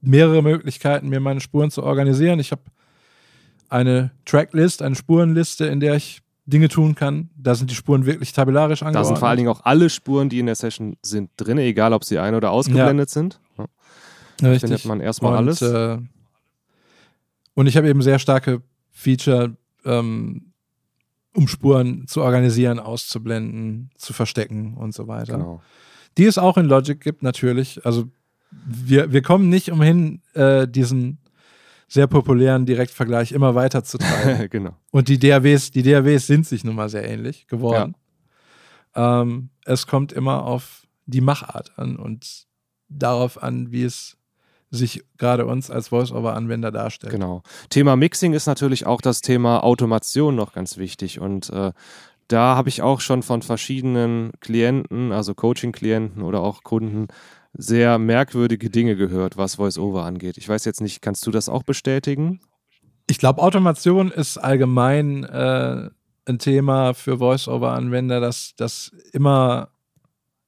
mehrere 0.00 0.42
Möglichkeiten, 0.42 1.08
mir 1.08 1.20
meine 1.20 1.40
Spuren 1.40 1.70
zu 1.70 1.82
organisieren. 1.82 2.38
Ich 2.38 2.52
habe 2.52 2.62
eine 3.68 4.10
Tracklist, 4.24 4.82
eine 4.82 4.94
Spurenliste, 4.94 5.66
in 5.66 5.80
der 5.80 5.96
ich 5.96 6.22
Dinge 6.46 6.68
tun 6.68 6.94
kann. 6.94 7.30
Da 7.36 7.54
sind 7.54 7.70
die 7.70 7.74
Spuren 7.74 8.06
wirklich 8.06 8.32
tabellarisch 8.32 8.80
Da 8.80 8.86
angeordnet. 8.86 9.08
sind 9.08 9.18
vor 9.18 9.28
allen 9.28 9.38
Dingen 9.38 9.48
auch 9.48 9.64
alle 9.64 9.90
Spuren, 9.90 10.28
die 10.28 10.38
in 10.38 10.46
der 10.46 10.54
Session 10.54 10.96
sind, 11.02 11.30
drin, 11.36 11.58
egal 11.58 11.92
ob 11.92 12.04
sie 12.04 12.18
ein- 12.18 12.34
oder 12.34 12.50
ausgeblendet 12.52 13.10
sind. 13.10 13.40
Ja. 13.58 13.66
Richtig. 14.42 14.60
Findet 14.60 14.84
man 14.84 15.00
erstmal 15.00 15.32
und, 15.32 15.38
alles. 15.38 15.62
Äh, 15.62 15.98
und 17.54 17.66
ich 17.66 17.76
habe 17.76 17.88
eben 17.88 18.02
sehr 18.02 18.18
starke 18.18 18.62
Feature, 18.92 19.56
ähm, 19.84 20.52
um 21.34 21.48
Spuren 21.48 22.06
zu 22.06 22.22
organisieren, 22.22 22.78
auszublenden, 22.78 23.90
zu 23.96 24.12
verstecken 24.12 24.74
und 24.74 24.94
so 24.94 25.08
weiter. 25.08 25.34
Genau. 25.34 25.62
Die 26.16 26.24
es 26.24 26.38
auch 26.38 26.56
in 26.56 26.66
Logic 26.66 27.00
gibt, 27.00 27.22
natürlich. 27.22 27.84
Also 27.84 28.08
wir, 28.66 29.12
wir 29.12 29.22
kommen 29.22 29.48
nicht 29.48 29.70
umhin, 29.70 30.22
äh, 30.34 30.66
diesen 30.68 31.18
sehr 31.88 32.06
populären 32.06 32.66
Direktvergleich 32.66 33.32
immer 33.32 33.54
weiter 33.54 33.84
zu 33.84 33.98
treiben. 33.98 34.48
genau. 34.50 34.76
Und 34.90 35.08
die 35.08 35.18
DAWs, 35.18 35.70
die 35.70 35.82
DAWs 35.82 36.26
sind 36.26 36.46
sich 36.46 36.64
nun 36.64 36.74
mal 36.74 36.88
sehr 36.88 37.08
ähnlich 37.08 37.46
geworden. 37.46 37.94
Ähm, 38.94 39.50
es 39.64 39.86
kommt 39.86 40.12
immer 40.12 40.44
auf 40.44 40.86
die 41.06 41.20
Machart 41.20 41.78
an 41.78 41.96
und 41.96 42.46
darauf 42.88 43.42
an, 43.42 43.70
wie 43.70 43.84
es 43.84 44.16
sich 44.70 45.04
gerade 45.16 45.46
uns 45.46 45.70
als 45.70 45.88
Voice-Over-Anwender 45.88 46.72
darstellt. 46.72 47.12
Genau. 47.12 47.42
Thema 47.70 47.94
Mixing 47.94 48.32
ist 48.32 48.46
natürlich 48.46 48.86
auch 48.86 49.00
das 49.00 49.20
Thema 49.20 49.62
Automation 49.62 50.34
noch 50.34 50.52
ganz 50.52 50.76
wichtig 50.76 51.20
und 51.20 51.50
äh, 51.50 51.72
da 52.28 52.56
habe 52.56 52.68
ich 52.68 52.82
auch 52.82 53.00
schon 53.00 53.22
von 53.22 53.42
verschiedenen 53.42 54.32
Klienten, 54.40 55.12
also 55.12 55.34
Coaching-Klienten 55.34 56.22
oder 56.22 56.40
auch 56.40 56.64
Kunden, 56.64 57.06
sehr 57.56 57.98
merkwürdige 57.98 58.70
Dinge 58.70 58.96
gehört, 58.96 59.36
was 59.36 59.56
Voice-Over 59.56 60.04
angeht. 60.04 60.36
Ich 60.38 60.48
weiß 60.48 60.64
jetzt 60.64 60.80
nicht, 60.80 61.00
kannst 61.02 61.26
du 61.26 61.30
das 61.30 61.48
auch 61.48 61.62
bestätigen? 61.62 62.40
Ich 63.08 63.18
glaube, 63.18 63.42
Automation 63.42 64.10
ist 64.10 64.38
allgemein 64.38 65.24
äh, 65.24 65.90
ein 66.26 66.38
Thema 66.38 66.92
für 66.94 67.18
Voice-Over-Anwender, 67.18 68.20
dass 68.20 68.54
das 68.56 68.90
immer 69.12 69.70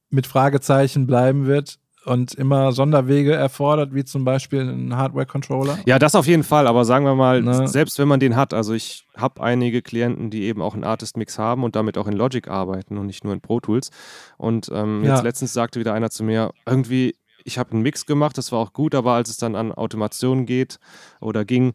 mit 0.09 0.27
Fragezeichen 0.27 1.07
bleiben 1.07 1.45
wird 1.45 1.79
und 2.09 2.33
immer 2.33 2.71
Sonderwege 2.71 3.33
erfordert, 3.33 3.93
wie 3.93 4.03
zum 4.03 4.25
Beispiel 4.25 4.61
ein 4.61 4.95
Hardware-Controller. 4.95 5.77
Ja, 5.85 5.99
das 5.99 6.15
auf 6.15 6.25
jeden 6.25 6.43
Fall, 6.43 6.65
aber 6.65 6.83
sagen 6.83 7.05
wir 7.05 7.15
mal, 7.15 7.41
ne? 7.41 7.67
selbst 7.67 7.99
wenn 7.99 8.07
man 8.07 8.19
den 8.19 8.35
hat, 8.35 8.53
also 8.53 8.73
ich 8.73 9.05
habe 9.15 9.41
einige 9.43 9.81
Klienten, 9.81 10.31
die 10.31 10.43
eben 10.43 10.61
auch 10.61 10.73
einen 10.73 10.83
Artist-Mix 10.83 11.37
haben 11.37 11.63
und 11.63 11.75
damit 11.75 11.97
auch 11.97 12.07
in 12.07 12.13
Logic 12.13 12.47
arbeiten 12.47 12.97
und 12.97 13.05
nicht 13.05 13.23
nur 13.23 13.33
in 13.33 13.41
Pro 13.41 13.59
Tools. 13.59 13.91
Und 14.37 14.71
ähm, 14.73 15.03
jetzt 15.03 15.19
ja. 15.19 15.21
letztens 15.21 15.53
sagte 15.53 15.79
wieder 15.79 15.93
einer 15.93 16.09
zu 16.09 16.23
mir, 16.23 16.51
irgendwie, 16.65 17.15
ich 17.43 17.59
habe 17.59 17.71
einen 17.71 17.81
Mix 17.81 18.05
gemacht, 18.05 18.37
das 18.37 18.51
war 18.51 18.59
auch 18.59 18.73
gut, 18.73 18.95
aber 18.95 19.13
als 19.13 19.29
es 19.29 19.37
dann 19.37 19.55
an 19.55 19.71
Automation 19.71 20.45
geht 20.45 20.79
oder 21.21 21.45
ging, 21.45 21.73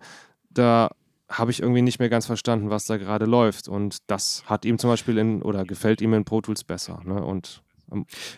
da 0.51 0.91
habe 1.29 1.51
ich 1.51 1.61
irgendwie 1.61 1.83
nicht 1.83 1.99
mehr 1.99 2.09
ganz 2.09 2.27
verstanden, 2.27 2.71
was 2.71 2.87
da 2.87 2.97
gerade 2.97 3.25
läuft. 3.25 3.69
Und 3.69 3.99
das 4.09 4.43
hat 4.47 4.65
ihm 4.65 4.79
zum 4.79 4.91
Beispiel 4.91 5.19
in 5.19 5.43
oder 5.43 5.65
gefällt 5.65 6.01
ihm 6.01 6.13
in 6.15 6.25
Pro 6.25 6.41
Tools 6.41 6.65
besser. 6.65 7.01
Ne? 7.05 7.25
Und 7.25 7.64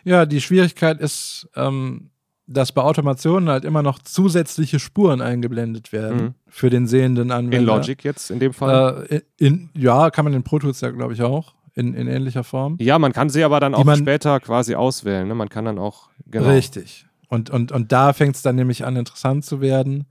ja, 0.04 0.26
die 0.26 0.40
Schwierigkeit 0.40 1.00
ist, 1.00 1.48
ähm, 1.54 2.10
dass 2.46 2.72
bei 2.72 2.82
Automationen 2.82 3.48
halt 3.48 3.64
immer 3.64 3.82
noch 3.82 3.98
zusätzliche 3.98 4.78
Spuren 4.78 5.20
eingeblendet 5.20 5.92
werden 5.92 6.20
mhm. 6.20 6.34
für 6.48 6.70
den 6.70 6.86
sehenden 6.86 7.30
Anwender. 7.30 7.58
In 7.58 7.64
Logic 7.64 8.04
jetzt 8.04 8.30
in 8.30 8.38
dem 8.38 8.52
Fall? 8.52 9.06
Äh, 9.08 9.20
in, 9.36 9.70
ja, 9.74 10.10
kann 10.10 10.24
man 10.24 10.34
in 10.34 10.42
Pro 10.42 10.58
Tools 10.58 10.80
ja, 10.80 10.90
glaube 10.90 11.12
ich, 11.12 11.22
auch. 11.22 11.54
In, 11.74 11.92
in 11.92 12.08
ähnlicher 12.08 12.42
Form. 12.42 12.78
Ja, 12.80 12.98
man 12.98 13.12
kann 13.12 13.28
sie 13.28 13.44
aber 13.44 13.60
dann 13.60 13.74
auch 13.74 13.84
man, 13.84 13.98
später 13.98 14.40
quasi 14.40 14.74
auswählen. 14.74 15.28
Ne? 15.28 15.34
Man 15.34 15.50
kann 15.50 15.66
dann 15.66 15.78
auch. 15.78 16.08
Genau. 16.30 16.48
Richtig. 16.48 17.06
Und, 17.28 17.50
und, 17.50 17.70
und 17.70 17.92
da 17.92 18.14
fängt 18.14 18.36
es 18.36 18.42
dann 18.42 18.56
nämlich 18.56 18.86
an, 18.86 18.96
interessant 18.96 19.44
zu 19.44 19.60
werden. 19.60 20.06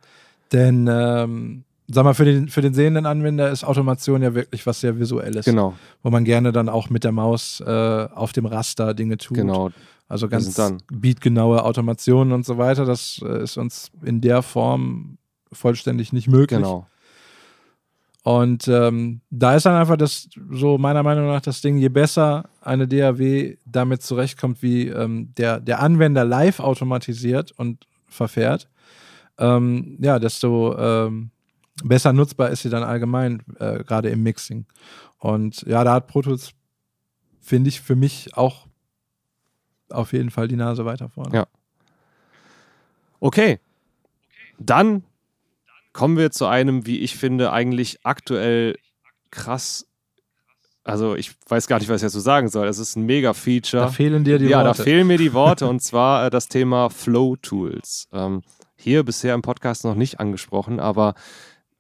Denn 0.52 0.88
ähm, 0.92 1.65
sag 1.88 2.04
mal, 2.04 2.14
für 2.14 2.26
den, 2.26 2.48
für 2.50 2.62
den 2.62 2.74
sehenden 2.74 3.06
Anwender 3.06 3.52
ist 3.52 3.64
Automation 3.64 4.22
ja 4.22 4.34
wirklich 4.34 4.66
was 4.66 4.80
sehr 4.80 5.00
Visuelles. 5.00 5.46
Genau. 5.46 5.74
Wo 6.04 6.10
man 6.10 6.26
gerne 6.26 6.52
dann 6.52 6.70
auch 6.70 6.90
mit 6.90 7.04
der 7.04 7.12
Maus 7.12 7.62
äh, 7.62 8.08
auf 8.14 8.34
dem 8.34 8.46
Raster 8.46 8.94
Dinge 8.94 9.18
tut. 9.18 9.38
Genau. 9.38 9.72
Also 10.08 10.28
ganz 10.28 10.56
beatgenaue 10.92 11.64
Automationen 11.64 12.34
und 12.34 12.46
so 12.46 12.58
weiter. 12.58 12.86
Das 12.86 13.20
äh, 13.24 13.44
ist 13.44 13.58
uns 13.58 13.92
in 14.04 14.22
der 14.22 14.42
Form 14.42 15.18
vollständig 15.52 16.14
nicht 16.14 16.28
möglich. 16.28 16.60
Genau. 16.60 16.88
Und 18.24 18.68
ähm, 18.68 19.22
da 19.30 19.56
ist 19.56 19.68
dann 19.68 19.76
einfach 19.76 19.98
das, 19.98 20.30
so 20.50 20.80
meiner 20.80 21.04
Meinung 21.04 21.28
nach, 21.28 21.42
das 21.42 21.62
Ding, 21.62 21.78
je 21.78 21.90
besser 21.90 22.50
eine 22.60 22.88
DAW 22.88 23.56
damit 23.66 24.02
zurechtkommt, 24.02 24.64
wie 24.64 24.88
ähm, 24.88 25.32
der, 25.38 25.60
der 25.60 25.80
Anwender 25.80 26.26
live 26.26 26.60
automatisiert 26.60 27.52
und 27.52 27.86
verfährt, 28.08 28.68
ähm, 29.38 29.98
ja, 30.02 30.18
desto 30.18 30.76
ähm, 30.76 31.30
besser 31.84 32.14
nutzbar 32.14 32.50
ist 32.50 32.62
sie 32.62 32.70
dann 32.70 32.84
allgemein, 32.84 33.44
äh, 33.60 33.84
gerade 33.84 34.10
im 34.10 34.24
Mixing. 34.24 34.66
Und 35.18 35.62
ja, 35.64 35.84
da 35.84 35.94
hat 35.94 36.08
Pro 36.08 36.22
Tools, 36.22 36.52
finde 37.42 37.70
ich, 37.70 37.82
für 37.82 37.96
mich 37.96 38.36
auch 38.36 38.68
auf 39.90 40.14
jeden 40.14 40.32
Fall 40.32 40.48
die 40.48 40.56
Nase 40.56 40.86
weiter 40.86 41.10
vorne. 41.10 41.36
Ja. 41.36 41.48
Okay. 43.20 43.60
Dann 44.58 45.04
kommen 45.94 46.18
wir 46.18 46.32
zu 46.32 46.46
einem, 46.46 46.86
wie 46.86 47.00
ich 47.00 47.16
finde, 47.16 47.52
eigentlich 47.52 48.00
aktuell 48.04 48.78
krass. 49.32 49.88
Also 50.84 51.16
ich 51.16 51.32
weiß 51.48 51.68
gar 51.68 51.80
nicht, 51.80 51.90
was 51.90 52.02
ich 52.02 52.08
dazu 52.08 52.20
sagen 52.20 52.50
soll. 52.50 52.68
Es 52.68 52.78
ist 52.78 52.96
ein 52.96 53.06
Mega-Feature. 53.06 53.84
Da 53.84 53.90
fehlen 53.90 54.24
dir 54.24 54.38
die 54.38 54.46
ja, 54.46 54.58
Worte. 54.58 54.68
Ja, 54.68 54.74
da 54.74 54.84
fehlen 54.84 55.08
mir 55.08 55.18
die 55.18 55.34
Worte 55.34 55.68
und 55.68 55.82
zwar 55.82 56.28
äh, 56.28 56.30
das 56.30 56.48
Thema 56.48 56.90
Flow 56.90 57.36
Tools. 57.38 58.08
Ähm, 58.14 58.44
hier 58.76 59.04
bisher 59.04 59.34
im 59.34 59.42
Podcast 59.42 59.84
noch 59.84 59.96
nicht 59.96 60.20
angesprochen, 60.20 60.80
aber 60.80 61.16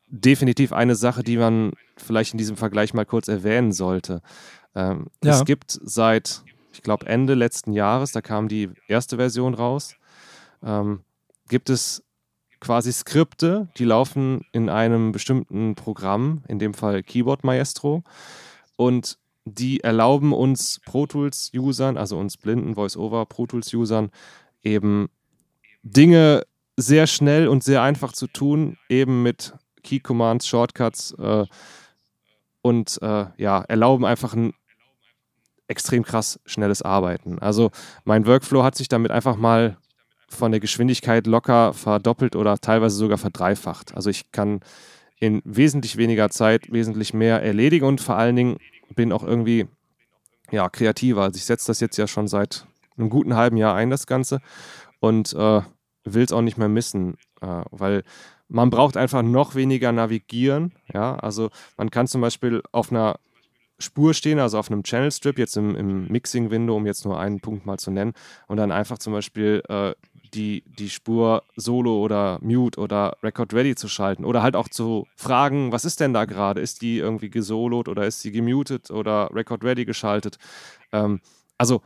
definitiv 0.08 0.72
eine 0.72 0.96
Sache, 0.96 1.24
die 1.24 1.38
man 1.38 1.74
vielleicht 1.98 2.34
in 2.34 2.38
diesem 2.38 2.58
Vergleich 2.58 2.94
mal 2.94 3.06
kurz 3.06 3.28
erwähnen 3.28 3.72
sollte. 3.72 4.22
Ähm, 4.76 5.08
ja. 5.24 5.34
Es 5.34 5.46
gibt 5.46 5.80
seit, 5.84 6.44
ich 6.74 6.82
glaube, 6.82 7.08
Ende 7.08 7.34
letzten 7.34 7.74
Jahres, 7.74 8.12
da 8.12 8.22
kam 8.22 8.48
die 8.48 8.70
erste 8.88 9.18
Version 9.18 9.54
raus, 9.54 9.96
ähm, 10.64 11.02
gibt 11.48 11.70
es 11.70 12.04
quasi 12.60 12.92
Skripte, 12.92 13.68
die 13.78 13.86
laufen 13.86 14.46
in 14.52 14.70
einem 14.70 15.12
bestimmten 15.12 15.76
Programm, 15.76 16.44
in 16.48 16.60
dem 16.60 16.74
Fall 16.74 17.04
Keyboard 17.04 17.44
Maestro, 17.44 18.04
und 18.76 19.18
die 19.46 19.82
erlauben 19.82 20.34
uns 20.34 20.82
Pro 20.86 21.06
Tools-Usern, 21.06 21.98
also 21.98 22.18
uns 22.18 22.38
blinden 22.38 22.76
Voice-Over 22.76 23.26
Pro 23.28 23.46
Tools-Usern, 23.46 24.10
eben 24.64 25.10
Dinge 25.84 26.44
sehr 26.78 27.08
schnell 27.08 27.48
und 27.48 27.64
sehr 27.64 27.84
einfach 27.84 28.12
zu 28.12 28.28
tun, 28.28 28.78
eben 28.90 29.22
mit 29.24 29.54
Key 29.86 30.00
Commands, 30.00 30.48
Shortcuts 30.48 31.14
äh, 31.18 31.46
und 32.62 33.00
äh, 33.02 33.26
ja, 33.38 33.62
erlauben 33.62 34.06
einfach 34.06 34.34
ein 34.34 34.54
extrem 35.68 36.04
krass 36.04 36.40
schnelles 36.46 36.82
Arbeiten. 36.82 37.40
Also 37.40 37.72
mein 38.04 38.26
Workflow 38.26 38.64
hat 38.64 38.76
sich 38.76 38.88
damit 38.88 39.12
einfach 39.12 39.36
mal 39.36 39.78
von 40.28 40.52
der 40.52 40.60
Geschwindigkeit 40.60 41.28
locker 41.28 41.74
verdoppelt 41.74 42.36
oder 42.36 42.58
teilweise 42.58 42.96
sogar 42.96 43.18
verdreifacht. 43.18 43.96
Also 43.96 44.10
ich 44.10 44.32
kann 44.32 44.62
in 45.20 45.42
wesentlich 45.46 45.98
weniger 45.98 46.30
Zeit 46.30 46.72
wesentlich 46.72 47.14
mehr 47.14 47.42
erledigen 47.42 47.86
und 47.86 48.02
vor 48.02 48.16
allen 48.16 48.36
Dingen 48.36 48.58
bin 48.96 49.12
auch 49.12 49.24
irgendwie 49.24 49.68
ja, 50.52 50.70
kreativer. 50.70 51.24
Also 51.24 51.38
ich 51.38 51.46
setze 51.46 51.68
das 51.68 51.80
jetzt 51.80 51.98
ja 51.98 52.08
schon 52.08 52.28
seit 52.28 52.66
einem 52.98 53.10
guten 53.10 53.36
halben 53.36 53.58
Jahr 53.58 53.76
ein, 53.76 53.90
das 53.90 54.08
Ganze, 54.08 54.42
und 55.00 55.34
äh, 55.34 55.62
will 56.04 56.24
es 56.24 56.32
auch 56.32 56.42
nicht 56.42 56.58
mehr 56.58 56.70
missen, 56.70 57.16
äh, 57.42 57.64
weil 57.72 58.04
man 58.48 58.70
braucht 58.70 58.98
einfach 58.98 59.22
noch 59.22 59.56
weniger 59.56 59.92
navigieren. 59.92 60.74
Ja, 60.94 61.16
also 61.16 61.50
man 61.78 61.90
kann 61.90 62.08
zum 62.08 62.22
Beispiel 62.22 62.62
auf 62.72 62.92
einer 62.92 63.20
Spur 63.78 64.14
stehen, 64.14 64.40
also 64.40 64.58
auf 64.58 64.72
einem 64.72 64.84
Channel 64.84 65.12
Strip, 65.12 65.38
jetzt 65.38 65.58
im, 65.58 65.76
im 65.76 66.08
Mixing-Window, 66.08 66.76
um 66.76 66.86
jetzt 66.86 67.06
nur 67.06 67.20
einen 67.20 67.42
Punkt 67.42 67.66
mal 67.66 67.78
zu 67.78 67.92
nennen, 67.92 68.14
und 68.48 68.58
dann 68.58 68.72
einfach 68.72 68.98
zum 69.00 69.12
Beispiel 69.12 69.62
äh, 69.68 69.94
die, 70.34 70.64
die 70.66 70.90
Spur 70.90 71.44
Solo 71.56 72.02
oder 72.02 72.40
Mute 72.42 72.80
oder 72.80 73.18
Record 73.22 73.54
Ready 73.54 73.76
zu 73.76 73.88
schalten 73.88 74.24
oder 74.24 74.42
halt 74.42 74.56
auch 74.56 74.70
zu 74.70 75.08
fragen, 75.16 75.72
was 75.72 75.86
ist 75.86 76.00
denn 76.00 76.14
da 76.14 76.26
gerade? 76.26 76.62
Ist 76.62 76.82
die 76.82 76.98
irgendwie 76.98 77.30
gesolot 77.30 77.90
oder 77.90 78.06
ist 78.06 78.22
sie 78.22 78.32
gemutet 78.32 78.92
oder 78.92 79.30
Record 79.34 79.64
Ready 79.64 79.86
geschaltet? 79.86 80.38
Ähm, 80.92 81.20
also, 81.58 81.82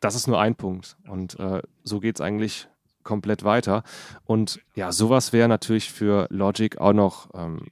das 0.00 0.14
ist 0.14 0.28
nur 0.28 0.40
ein 0.40 0.54
Punkt 0.54 0.96
und 1.08 1.38
äh, 1.38 1.60
so 1.82 2.00
geht 2.00 2.16
es 2.16 2.20
eigentlich 2.20 2.68
komplett 3.08 3.42
weiter. 3.42 3.84
Und 4.26 4.60
ja, 4.74 4.92
sowas 4.92 5.32
wäre 5.32 5.48
natürlich 5.48 5.90
für 5.90 6.26
Logic 6.28 6.76
auch 6.76 6.92
noch 6.92 7.30
ähm, 7.34 7.68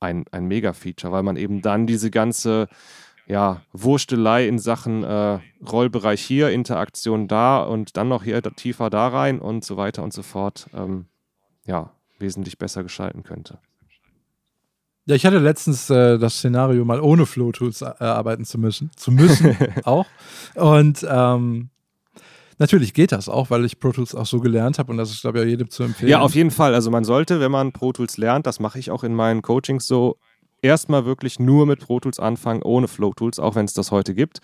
ein, 0.00 0.24
ein 0.32 0.46
Mega-Feature, 0.46 1.12
weil 1.12 1.22
man 1.22 1.36
eben 1.36 1.60
dann 1.60 1.86
diese 1.86 2.10
ganze 2.10 2.66
ja, 3.26 3.60
Wurstelei 3.74 4.48
in 4.48 4.58
Sachen 4.58 5.04
äh, 5.04 5.38
Rollbereich 5.70 6.22
hier, 6.22 6.48
Interaktion 6.48 7.28
da 7.28 7.62
und 7.62 7.98
dann 7.98 8.08
noch 8.08 8.24
hier 8.24 8.42
tiefer 8.42 8.88
da 8.88 9.08
rein 9.08 9.38
und 9.38 9.64
so 9.64 9.76
weiter 9.76 10.02
und 10.02 10.14
so 10.14 10.22
fort, 10.22 10.68
ähm, 10.74 11.04
ja, 11.66 11.90
wesentlich 12.18 12.56
besser 12.56 12.82
gestalten 12.82 13.22
könnte. 13.22 13.58
Ja, 15.04 15.14
ich 15.14 15.26
hatte 15.26 15.38
letztens 15.38 15.90
äh, 15.90 16.18
das 16.18 16.38
Szenario, 16.38 16.84
mal 16.86 17.00
ohne 17.00 17.26
Flow 17.26 17.52
Tools 17.52 17.82
äh, 17.82 17.92
arbeiten 17.98 18.46
zu 18.46 18.58
müssen. 18.58 18.90
Zu 18.96 19.12
müssen 19.12 19.56
auch. 19.84 20.06
Und 20.54 21.06
ähm, 21.08 21.68
Natürlich 22.60 22.92
geht 22.92 23.10
das 23.10 23.30
auch, 23.30 23.48
weil 23.48 23.64
ich 23.64 23.80
Pro 23.80 23.90
Tools 23.90 24.14
auch 24.14 24.26
so 24.26 24.38
gelernt 24.38 24.78
habe 24.78 24.92
und 24.92 24.98
das 24.98 25.10
ist, 25.10 25.22
glaube 25.22 25.38
ich, 25.38 25.44
auch 25.44 25.48
jedem 25.48 25.70
zu 25.70 25.82
empfehlen. 25.82 26.10
Ja, 26.10 26.20
auf 26.20 26.34
jeden 26.34 26.50
Fall. 26.50 26.74
Also 26.74 26.90
man 26.90 27.04
sollte, 27.04 27.40
wenn 27.40 27.50
man 27.50 27.72
Pro 27.72 27.92
Tools 27.92 28.18
lernt, 28.18 28.46
das 28.46 28.60
mache 28.60 28.78
ich 28.78 28.90
auch 28.90 29.02
in 29.02 29.14
meinen 29.14 29.40
Coachings 29.40 29.86
so, 29.86 30.18
erstmal 30.60 31.06
wirklich 31.06 31.40
nur 31.40 31.64
mit 31.64 31.80
Pro 31.80 32.00
Tools 32.00 32.20
anfangen, 32.20 32.62
ohne 32.62 32.86
Flow 32.86 33.14
Tools, 33.14 33.38
auch 33.38 33.54
wenn 33.54 33.64
es 33.64 33.72
das 33.72 33.90
heute 33.90 34.14
gibt. 34.14 34.40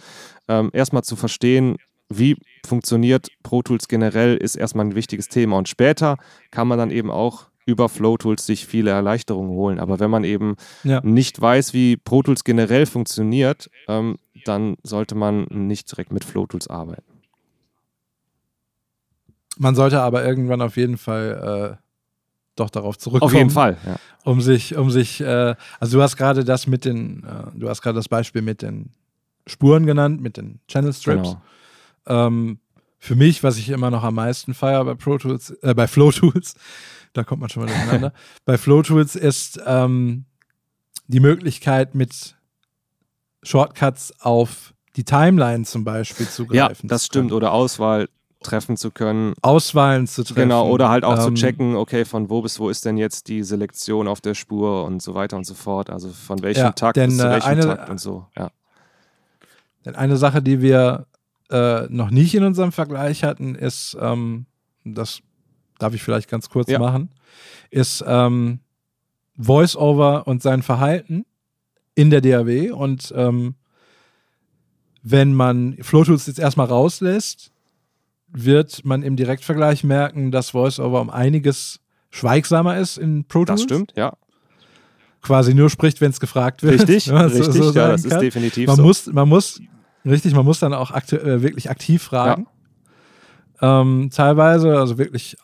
Ähm, 0.48 0.70
erstmal 0.72 1.04
zu 1.04 1.14
verstehen, 1.14 1.76
wie 2.08 2.36
funktioniert 2.66 3.28
Pro 3.42 3.62
Tools 3.62 3.86
generell, 3.86 4.38
ist 4.38 4.56
erstmal 4.56 4.86
ein 4.86 4.94
wichtiges 4.94 5.28
Thema. 5.28 5.58
Und 5.58 5.68
später 5.68 6.16
kann 6.50 6.68
man 6.68 6.78
dann 6.78 6.90
eben 6.90 7.10
auch 7.10 7.48
über 7.66 7.90
Flow 7.90 8.16
Tools 8.16 8.46
sich 8.46 8.64
viele 8.64 8.92
Erleichterungen 8.92 9.50
holen. 9.50 9.78
Aber 9.78 10.00
wenn 10.00 10.10
man 10.10 10.24
eben 10.24 10.56
ja. 10.84 11.02
nicht 11.02 11.38
weiß, 11.38 11.74
wie 11.74 11.98
Pro 11.98 12.22
Tools 12.22 12.44
generell 12.44 12.86
funktioniert, 12.86 13.68
ähm, 13.88 14.16
dann 14.46 14.76
sollte 14.84 15.16
man 15.16 15.46
nicht 15.50 15.90
direkt 15.90 16.12
mit 16.12 16.24
Flow 16.24 16.46
Tools 16.46 16.68
arbeiten. 16.68 17.15
Man 19.58 19.74
sollte 19.74 20.00
aber 20.00 20.24
irgendwann 20.24 20.60
auf 20.60 20.76
jeden 20.76 20.98
Fall 20.98 21.78
äh, 21.78 21.82
doch 22.56 22.70
darauf 22.70 22.98
zurückkommen. 22.98 23.30
Auf 23.30 23.36
jeden 23.36 23.50
Fall, 23.50 23.76
ja. 23.86 23.96
Um 24.24 24.40
sich, 24.40 24.76
um 24.76 24.90
sich, 24.90 25.20
äh, 25.20 25.54
also 25.78 25.98
du 25.98 26.02
hast 26.02 26.16
gerade 26.16 26.44
das 26.44 26.66
mit 26.66 26.84
den, 26.84 27.22
äh, 27.24 27.58
du 27.58 27.68
hast 27.68 27.82
gerade 27.82 27.96
das 27.96 28.08
Beispiel 28.08 28.42
mit 28.42 28.62
den 28.62 28.90
Spuren 29.46 29.86
genannt, 29.86 30.20
mit 30.20 30.36
den 30.36 30.60
Channel 30.66 30.92
Strips. 30.92 31.36
Genau. 32.04 32.26
Ähm, 32.26 32.58
für 32.98 33.14
mich, 33.14 33.42
was 33.42 33.58
ich 33.58 33.68
immer 33.68 33.90
noch 33.90 34.02
am 34.02 34.14
meisten 34.14 34.54
feiere 34.54 34.84
bei 34.84 34.94
Pro 34.94 35.18
Tools, 35.18 35.50
äh, 35.62 35.74
bei 35.74 35.86
Flow 35.86 36.10
Tools, 36.10 36.54
da 37.12 37.24
kommt 37.24 37.40
man 37.40 37.50
schon 37.50 37.64
mal 37.64 37.68
durcheinander, 37.68 38.12
bei 38.44 38.58
Flow 38.58 38.82
Tools 38.82 39.14
ist 39.14 39.60
ähm, 39.64 40.24
die 41.06 41.20
Möglichkeit 41.20 41.94
mit 41.94 42.36
Shortcuts 43.42 44.12
auf 44.20 44.74
die 44.96 45.04
Timeline 45.04 45.64
zum 45.64 45.84
Beispiel 45.84 46.26
zugreifen. 46.26 46.88
Ja, 46.88 46.88
das 46.88 47.06
stimmt. 47.06 47.32
Oder 47.32 47.52
Auswahl 47.52 48.08
treffen 48.42 48.76
zu 48.76 48.90
können. 48.90 49.34
Auswahlen 49.42 50.06
zu 50.06 50.22
treffen. 50.22 50.42
Genau, 50.42 50.68
oder 50.68 50.88
halt 50.88 51.04
auch 51.04 51.16
ähm, 51.18 51.22
zu 51.22 51.34
checken, 51.34 51.76
okay, 51.76 52.04
von 52.04 52.30
wo 52.30 52.42
bis 52.42 52.60
wo 52.60 52.68
ist 52.68 52.84
denn 52.84 52.96
jetzt 52.96 53.28
die 53.28 53.42
Selektion 53.42 54.08
auf 54.08 54.20
der 54.20 54.34
Spur 54.34 54.84
und 54.84 55.02
so 55.02 55.14
weiter 55.14 55.36
und 55.36 55.44
so 55.44 55.54
fort. 55.54 55.90
Also 55.90 56.10
von 56.10 56.42
welchem 56.42 56.60
ja, 56.60 56.72
Takt 56.72 56.96
denn, 56.96 57.10
bis 57.10 57.18
zu 57.18 57.26
äh, 57.26 57.30
welchem 57.30 57.48
eine, 57.48 57.60
Takt 57.62 57.90
und 57.90 58.00
so, 58.00 58.26
ja. 58.36 58.50
Denn 59.84 59.94
eine 59.94 60.16
Sache, 60.16 60.42
die 60.42 60.60
wir 60.60 61.06
äh, 61.50 61.86
noch 61.88 62.10
nicht 62.10 62.34
in 62.34 62.44
unserem 62.44 62.72
Vergleich 62.72 63.22
hatten, 63.22 63.54
ist, 63.54 63.96
ähm, 64.00 64.46
das 64.84 65.20
darf 65.78 65.94
ich 65.94 66.02
vielleicht 66.02 66.28
ganz 66.28 66.48
kurz 66.48 66.70
ja. 66.70 66.78
machen, 66.78 67.10
ist 67.70 68.04
ähm, 68.06 68.60
Voice-Over 69.38 70.26
und 70.26 70.42
sein 70.42 70.62
Verhalten 70.62 71.24
in 71.94 72.10
der 72.10 72.20
DAW 72.20 72.72
und 72.72 73.12
ähm, 73.16 73.54
wenn 75.02 75.34
man 75.34 75.76
Flow 75.82 76.04
Tools 76.04 76.26
jetzt 76.26 76.40
erstmal 76.40 76.66
rauslässt, 76.66 77.52
wird 78.44 78.84
man 78.84 79.02
im 79.02 79.16
Direktvergleich 79.16 79.82
merken, 79.82 80.30
dass 80.30 80.52
VoiceOver 80.52 81.00
um 81.00 81.10
einiges 81.10 81.80
schweigsamer 82.10 82.76
ist 82.76 82.98
in 82.98 83.24
Pro 83.24 83.44
Tools. 83.44 83.60
Das 83.60 83.62
stimmt, 83.62 83.92
ja. 83.96 84.12
Quasi 85.22 85.54
nur 85.54 85.70
spricht, 85.70 86.00
wenn 86.00 86.10
es 86.10 86.20
gefragt 86.20 86.62
wird. 86.62 86.74
Richtig, 86.74 87.10
richtig, 87.12 87.44
so, 87.46 87.72
ja, 87.72 87.88
das 87.88 88.02
kann. 88.02 88.12
ist 88.12 88.20
definitiv 88.20 88.66
man 88.66 88.76
so. 88.76 88.82
Muss, 88.82 89.06
man 89.06 89.28
muss, 89.28 89.60
richtig, 90.04 90.34
man 90.34 90.44
muss 90.44 90.60
dann 90.60 90.74
auch 90.74 90.90
aktu 90.90 91.16
äh, 91.16 91.42
wirklich 91.42 91.70
aktiv 91.70 92.02
fragen. 92.02 92.46
Ja. 93.60 93.80
Ähm, 93.80 94.10
teilweise, 94.12 94.78
also 94.78 94.98
wirklich, 94.98 95.36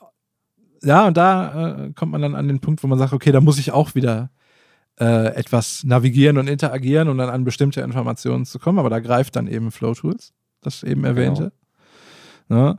ja, 0.82 1.06
und 1.06 1.16
da 1.16 1.86
äh, 1.86 1.92
kommt 1.94 2.12
man 2.12 2.20
dann 2.20 2.34
an 2.34 2.46
den 2.46 2.60
Punkt, 2.60 2.82
wo 2.82 2.86
man 2.86 2.98
sagt, 2.98 3.12
okay, 3.12 3.32
da 3.32 3.40
muss 3.40 3.58
ich 3.58 3.72
auch 3.72 3.94
wieder 3.94 4.30
äh, 5.00 5.34
etwas 5.34 5.82
navigieren 5.84 6.36
und 6.36 6.48
interagieren, 6.48 7.08
um 7.08 7.16
dann 7.16 7.30
an 7.30 7.44
bestimmte 7.44 7.80
Informationen 7.80 8.44
zu 8.44 8.58
kommen. 8.58 8.78
Aber 8.78 8.90
da 8.90 9.00
greift 9.00 9.36
dann 9.36 9.46
eben 9.46 9.70
Flow 9.70 9.94
Tools, 9.94 10.34
das 10.60 10.82
eben 10.82 11.04
erwähnte. 11.04 11.42
Genau. 11.44 11.61
Ne? 12.52 12.78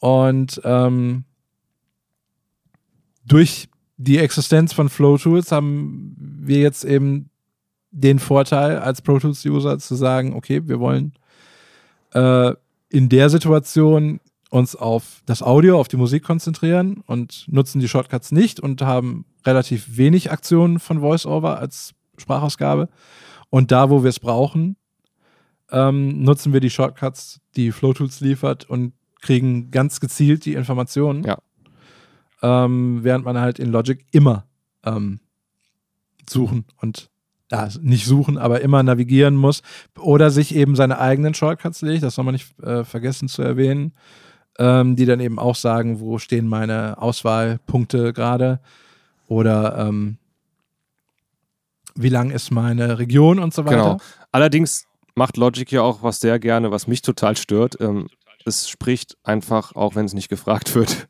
Und 0.00 0.60
ähm, 0.64 1.24
durch 3.24 3.70
die 3.96 4.18
Existenz 4.18 4.74
von 4.74 4.90
Flow 4.90 5.16
Tools 5.16 5.50
haben 5.50 6.14
wir 6.18 6.58
jetzt 6.58 6.84
eben 6.84 7.30
den 7.90 8.18
Vorteil 8.18 8.78
als 8.78 9.00
Pro 9.00 9.18
Tools 9.18 9.46
User 9.46 9.78
zu 9.78 9.94
sagen, 9.94 10.34
okay, 10.34 10.68
wir 10.68 10.78
wollen 10.78 11.14
äh, 12.12 12.52
in 12.90 13.08
der 13.08 13.30
Situation 13.30 14.20
uns 14.50 14.76
auf 14.76 15.22
das 15.24 15.42
Audio, 15.42 15.80
auf 15.80 15.88
die 15.88 15.96
Musik 15.96 16.22
konzentrieren 16.22 17.02
und 17.06 17.46
nutzen 17.48 17.80
die 17.80 17.88
Shortcuts 17.88 18.30
nicht 18.30 18.60
und 18.60 18.82
haben 18.82 19.24
relativ 19.46 19.96
wenig 19.96 20.30
Aktionen 20.30 20.80
von 20.80 21.00
VoiceOver 21.00 21.58
als 21.58 21.94
Sprachausgabe. 22.18 22.90
Und 23.48 23.72
da, 23.72 23.88
wo 23.88 24.02
wir 24.02 24.10
es 24.10 24.20
brauchen, 24.20 24.76
ähm, 25.70 26.22
nutzen 26.22 26.52
wir 26.52 26.60
die 26.60 26.70
Shortcuts, 26.70 27.40
die 27.56 27.72
Flow 27.72 27.94
Tools 27.94 28.20
liefert 28.20 28.68
und 28.68 28.92
kriegen 29.24 29.70
ganz 29.70 30.00
gezielt 30.00 30.44
die 30.44 30.54
Informationen. 30.54 31.24
Ja. 31.24 31.38
Ähm, 32.42 33.00
während 33.02 33.24
man 33.24 33.40
halt 33.40 33.58
in 33.58 33.72
Logic 33.72 34.04
immer 34.12 34.46
ähm, 34.84 35.20
suchen 36.28 36.66
und 36.80 37.10
ja, 37.50 37.68
nicht 37.80 38.06
suchen, 38.06 38.38
aber 38.38 38.60
immer 38.60 38.82
navigieren 38.82 39.36
muss 39.36 39.62
oder 39.98 40.30
sich 40.30 40.54
eben 40.54 40.76
seine 40.76 40.98
eigenen 40.98 41.34
Shortcuts 41.34 41.82
legt, 41.82 42.02
das 42.02 42.14
soll 42.14 42.24
man 42.24 42.34
nicht 42.34 42.58
äh, 42.60 42.84
vergessen 42.84 43.28
zu 43.28 43.42
erwähnen, 43.42 43.92
ähm, 44.58 44.96
die 44.96 45.06
dann 45.06 45.20
eben 45.20 45.38
auch 45.38 45.56
sagen, 45.56 46.00
wo 46.00 46.18
stehen 46.18 46.46
meine 46.46 47.00
Auswahlpunkte 47.00 48.12
gerade 48.12 48.60
oder 49.26 49.78
ähm, 49.78 50.18
wie 51.94 52.08
lang 52.08 52.30
ist 52.30 52.50
meine 52.50 52.98
Region 52.98 53.38
und 53.38 53.54
so 53.54 53.64
weiter. 53.64 53.76
Genau. 53.76 53.96
Allerdings 54.32 54.86
macht 55.14 55.36
Logic 55.36 55.70
ja 55.70 55.82
auch 55.82 56.02
was 56.02 56.20
sehr 56.20 56.38
gerne, 56.38 56.70
was 56.70 56.86
mich 56.86 57.02
total 57.02 57.36
stört. 57.36 57.80
Ähm, 57.80 58.08
es 58.44 58.68
spricht 58.68 59.16
einfach, 59.22 59.74
auch 59.74 59.94
wenn 59.94 60.04
es 60.04 60.14
nicht 60.14 60.28
gefragt 60.28 60.74
wird. 60.74 61.08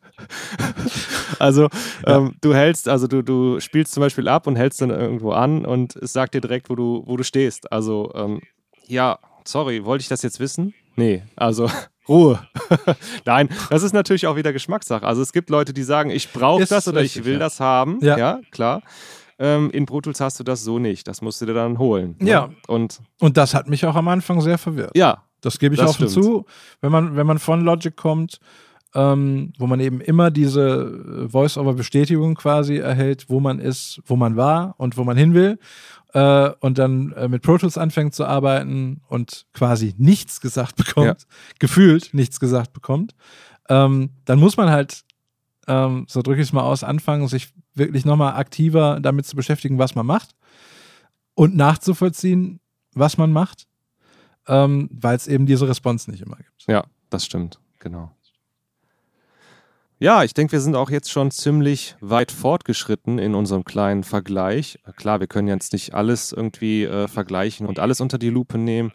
also 1.38 1.68
ja. 2.06 2.16
ähm, 2.18 2.36
du 2.40 2.54
hältst, 2.54 2.88
also 2.88 3.06
du, 3.06 3.22
du 3.22 3.60
spielst 3.60 3.92
zum 3.92 4.00
Beispiel 4.00 4.28
ab 4.28 4.46
und 4.46 4.56
hältst 4.56 4.80
dann 4.80 4.90
irgendwo 4.90 5.32
an 5.32 5.64
und 5.64 5.96
es 5.96 6.12
sagt 6.12 6.34
dir 6.34 6.40
direkt, 6.40 6.70
wo 6.70 6.74
du, 6.74 7.02
wo 7.06 7.16
du 7.16 7.24
stehst. 7.24 7.72
Also 7.72 8.12
ähm, 8.14 8.40
ja, 8.86 9.18
sorry, 9.44 9.84
wollte 9.84 10.02
ich 10.02 10.08
das 10.08 10.22
jetzt 10.22 10.40
wissen? 10.40 10.74
Nee, 10.96 11.22
also 11.36 11.68
Ruhe. 12.08 12.46
Nein, 13.24 13.48
das 13.70 13.82
ist 13.82 13.92
natürlich 13.92 14.26
auch 14.26 14.36
wieder 14.36 14.52
Geschmackssache. 14.52 15.06
Also 15.06 15.22
es 15.22 15.32
gibt 15.32 15.50
Leute, 15.50 15.72
die 15.72 15.82
sagen, 15.82 16.10
ich 16.10 16.32
brauche 16.32 16.64
das 16.64 16.86
oder 16.86 17.00
richtig, 17.00 17.22
ich 17.22 17.26
will 17.26 17.34
ja. 17.34 17.38
das 17.38 17.60
haben. 17.60 17.98
Ja, 18.02 18.18
ja 18.18 18.40
klar. 18.50 18.82
Ähm, 19.38 19.70
in 19.70 19.86
Pro 19.86 20.00
Tools 20.00 20.20
hast 20.20 20.38
du 20.38 20.44
das 20.44 20.62
so 20.62 20.78
nicht. 20.78 21.08
Das 21.08 21.20
musst 21.20 21.40
du 21.40 21.46
dir 21.46 21.54
dann 21.54 21.78
holen. 21.78 22.14
Ne? 22.20 22.30
Ja. 22.30 22.50
Und, 22.68 23.00
und 23.18 23.36
das 23.36 23.54
hat 23.54 23.68
mich 23.68 23.84
auch 23.84 23.96
am 23.96 24.06
Anfang 24.06 24.40
sehr 24.40 24.58
verwirrt. 24.58 24.92
Ja, 24.94 25.24
das 25.44 25.58
gebe 25.58 25.74
ich 25.74 25.80
das 25.80 25.90
offen 25.90 26.08
stimmt. 26.08 26.24
zu. 26.24 26.46
Wenn 26.80 26.92
man, 26.92 27.16
wenn 27.16 27.26
man 27.26 27.38
von 27.38 27.60
Logic 27.62 27.94
kommt, 27.94 28.40
ähm, 28.94 29.52
wo 29.58 29.66
man 29.66 29.80
eben 29.80 30.00
immer 30.00 30.30
diese 30.30 31.28
Voice-over-Bestätigung 31.28 32.36
quasi 32.36 32.76
erhält, 32.76 33.28
wo 33.28 33.40
man 33.40 33.58
ist, 33.58 34.00
wo 34.06 34.16
man 34.16 34.36
war 34.36 34.74
und 34.78 34.96
wo 34.96 35.04
man 35.04 35.16
hin 35.16 35.34
will. 35.34 35.58
Äh, 36.12 36.50
und 36.60 36.78
dann 36.78 37.12
äh, 37.12 37.28
mit 37.28 37.42
Pro 37.42 37.58
Tools 37.58 37.76
anfängt 37.76 38.14
zu 38.14 38.24
arbeiten 38.24 39.02
und 39.08 39.46
quasi 39.52 39.94
nichts 39.98 40.40
gesagt 40.40 40.76
bekommt, 40.84 41.06
ja. 41.06 41.26
gefühlt 41.58 42.14
nichts 42.14 42.38
gesagt 42.38 42.72
bekommt, 42.72 43.14
ähm, 43.68 44.10
dann 44.24 44.38
muss 44.38 44.56
man 44.56 44.70
halt, 44.70 45.04
ähm, 45.66 46.06
so 46.08 46.22
drücke 46.22 46.40
ich 46.40 46.48
es 46.48 46.52
mal 46.52 46.62
aus, 46.62 46.84
anfangen, 46.84 47.26
sich 47.26 47.48
wirklich 47.74 48.04
nochmal 48.04 48.34
aktiver 48.34 49.00
damit 49.00 49.26
zu 49.26 49.34
beschäftigen, 49.34 49.78
was 49.78 49.96
man 49.96 50.06
macht 50.06 50.36
und 51.34 51.56
nachzuvollziehen, 51.56 52.60
was 52.94 53.18
man 53.18 53.32
macht 53.32 53.66
ähm, 54.48 54.88
weil 54.92 55.16
es 55.16 55.26
eben 55.26 55.46
diese 55.46 55.68
Response 55.68 56.10
nicht 56.10 56.22
immer 56.22 56.36
gibt. 56.36 56.66
Ja, 56.66 56.84
das 57.10 57.24
stimmt, 57.24 57.60
genau. 57.78 58.10
Ja, 60.00 60.24
ich 60.24 60.34
denke, 60.34 60.52
wir 60.52 60.60
sind 60.60 60.74
auch 60.74 60.90
jetzt 60.90 61.10
schon 61.10 61.30
ziemlich 61.30 61.96
weit 62.00 62.32
fortgeschritten 62.32 63.18
in 63.18 63.34
unserem 63.34 63.64
kleinen 63.64 64.02
Vergleich. 64.02 64.78
Klar, 64.96 65.20
wir 65.20 65.28
können 65.28 65.48
jetzt 65.48 65.72
nicht 65.72 65.94
alles 65.94 66.32
irgendwie 66.32 66.84
äh, 66.84 67.08
vergleichen 67.08 67.66
und 67.66 67.78
alles 67.78 68.00
unter 68.00 68.18
die 68.18 68.28
Lupe 68.28 68.58
nehmen. 68.58 68.92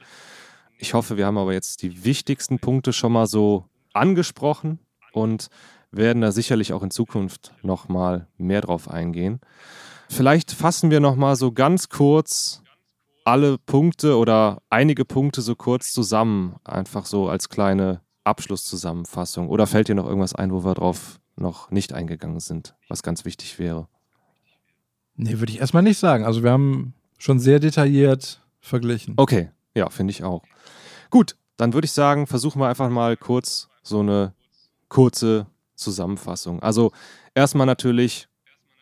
Ich 0.77 0.93
hoffe, 0.93 1.17
wir 1.17 1.25
haben 1.25 1.37
aber 1.37 1.53
jetzt 1.53 1.81
die 1.81 2.03
wichtigsten 2.03 2.59
Punkte 2.59 2.93
schon 2.93 3.13
mal 3.13 3.27
so 3.27 3.65
angesprochen 3.93 4.79
und 5.13 5.49
werden 5.91 6.21
da 6.21 6.31
sicherlich 6.31 6.73
auch 6.73 6.83
in 6.83 6.91
Zukunft 6.91 7.53
noch 7.63 7.89
mal 7.89 8.27
mehr 8.37 8.61
drauf 8.61 8.89
eingehen. 8.89 9.39
Vielleicht 10.09 10.51
fassen 10.51 10.91
wir 10.91 10.99
noch 10.99 11.15
mal 11.15 11.35
so 11.35 11.51
ganz 11.51 11.89
kurz 11.89 12.61
alle 13.29 13.59
Punkte 13.59 14.17
oder 14.17 14.61
einige 14.69 15.05
Punkte 15.05 15.41
so 15.41 15.55
kurz 15.55 15.93
zusammen, 15.93 16.55
einfach 16.63 17.05
so 17.05 17.29
als 17.29 17.47
kleine 17.47 18.01
Abschlusszusammenfassung? 18.23 19.49
Oder 19.49 19.67
fällt 19.67 19.87
dir 19.87 19.95
noch 19.95 20.07
irgendwas 20.07 20.33
ein, 20.33 20.51
wo 20.51 20.65
wir 20.65 20.73
drauf 20.73 21.19
noch 21.35 21.69
nicht 21.69 21.93
eingegangen 21.93 22.39
sind, 22.39 22.75
was 22.87 23.03
ganz 23.03 23.25
wichtig 23.25 23.59
wäre? 23.59 23.87
Nee, 25.15 25.39
würde 25.39 25.51
ich 25.51 25.59
erstmal 25.59 25.83
nicht 25.83 25.99
sagen. 25.99 26.25
Also 26.25 26.43
wir 26.43 26.51
haben 26.51 26.95
schon 27.19 27.39
sehr 27.39 27.59
detailliert 27.59 28.41
verglichen. 28.61 29.13
Okay, 29.17 29.51
ja, 29.75 29.89
finde 29.89 30.11
ich 30.11 30.23
auch. 30.23 30.43
Gut, 31.11 31.35
dann 31.55 31.73
würde 31.73 31.85
ich 31.85 31.91
sagen, 31.91 32.25
versuchen 32.25 32.59
wir 32.59 32.67
einfach 32.67 32.89
mal 32.89 33.15
kurz 33.15 33.69
so 33.83 33.99
eine 33.99 34.33
kurze 34.87 35.45
Zusammenfassung. 35.75 36.63
Also 36.63 36.91
erstmal 37.35 37.67
natürlich 37.67 38.27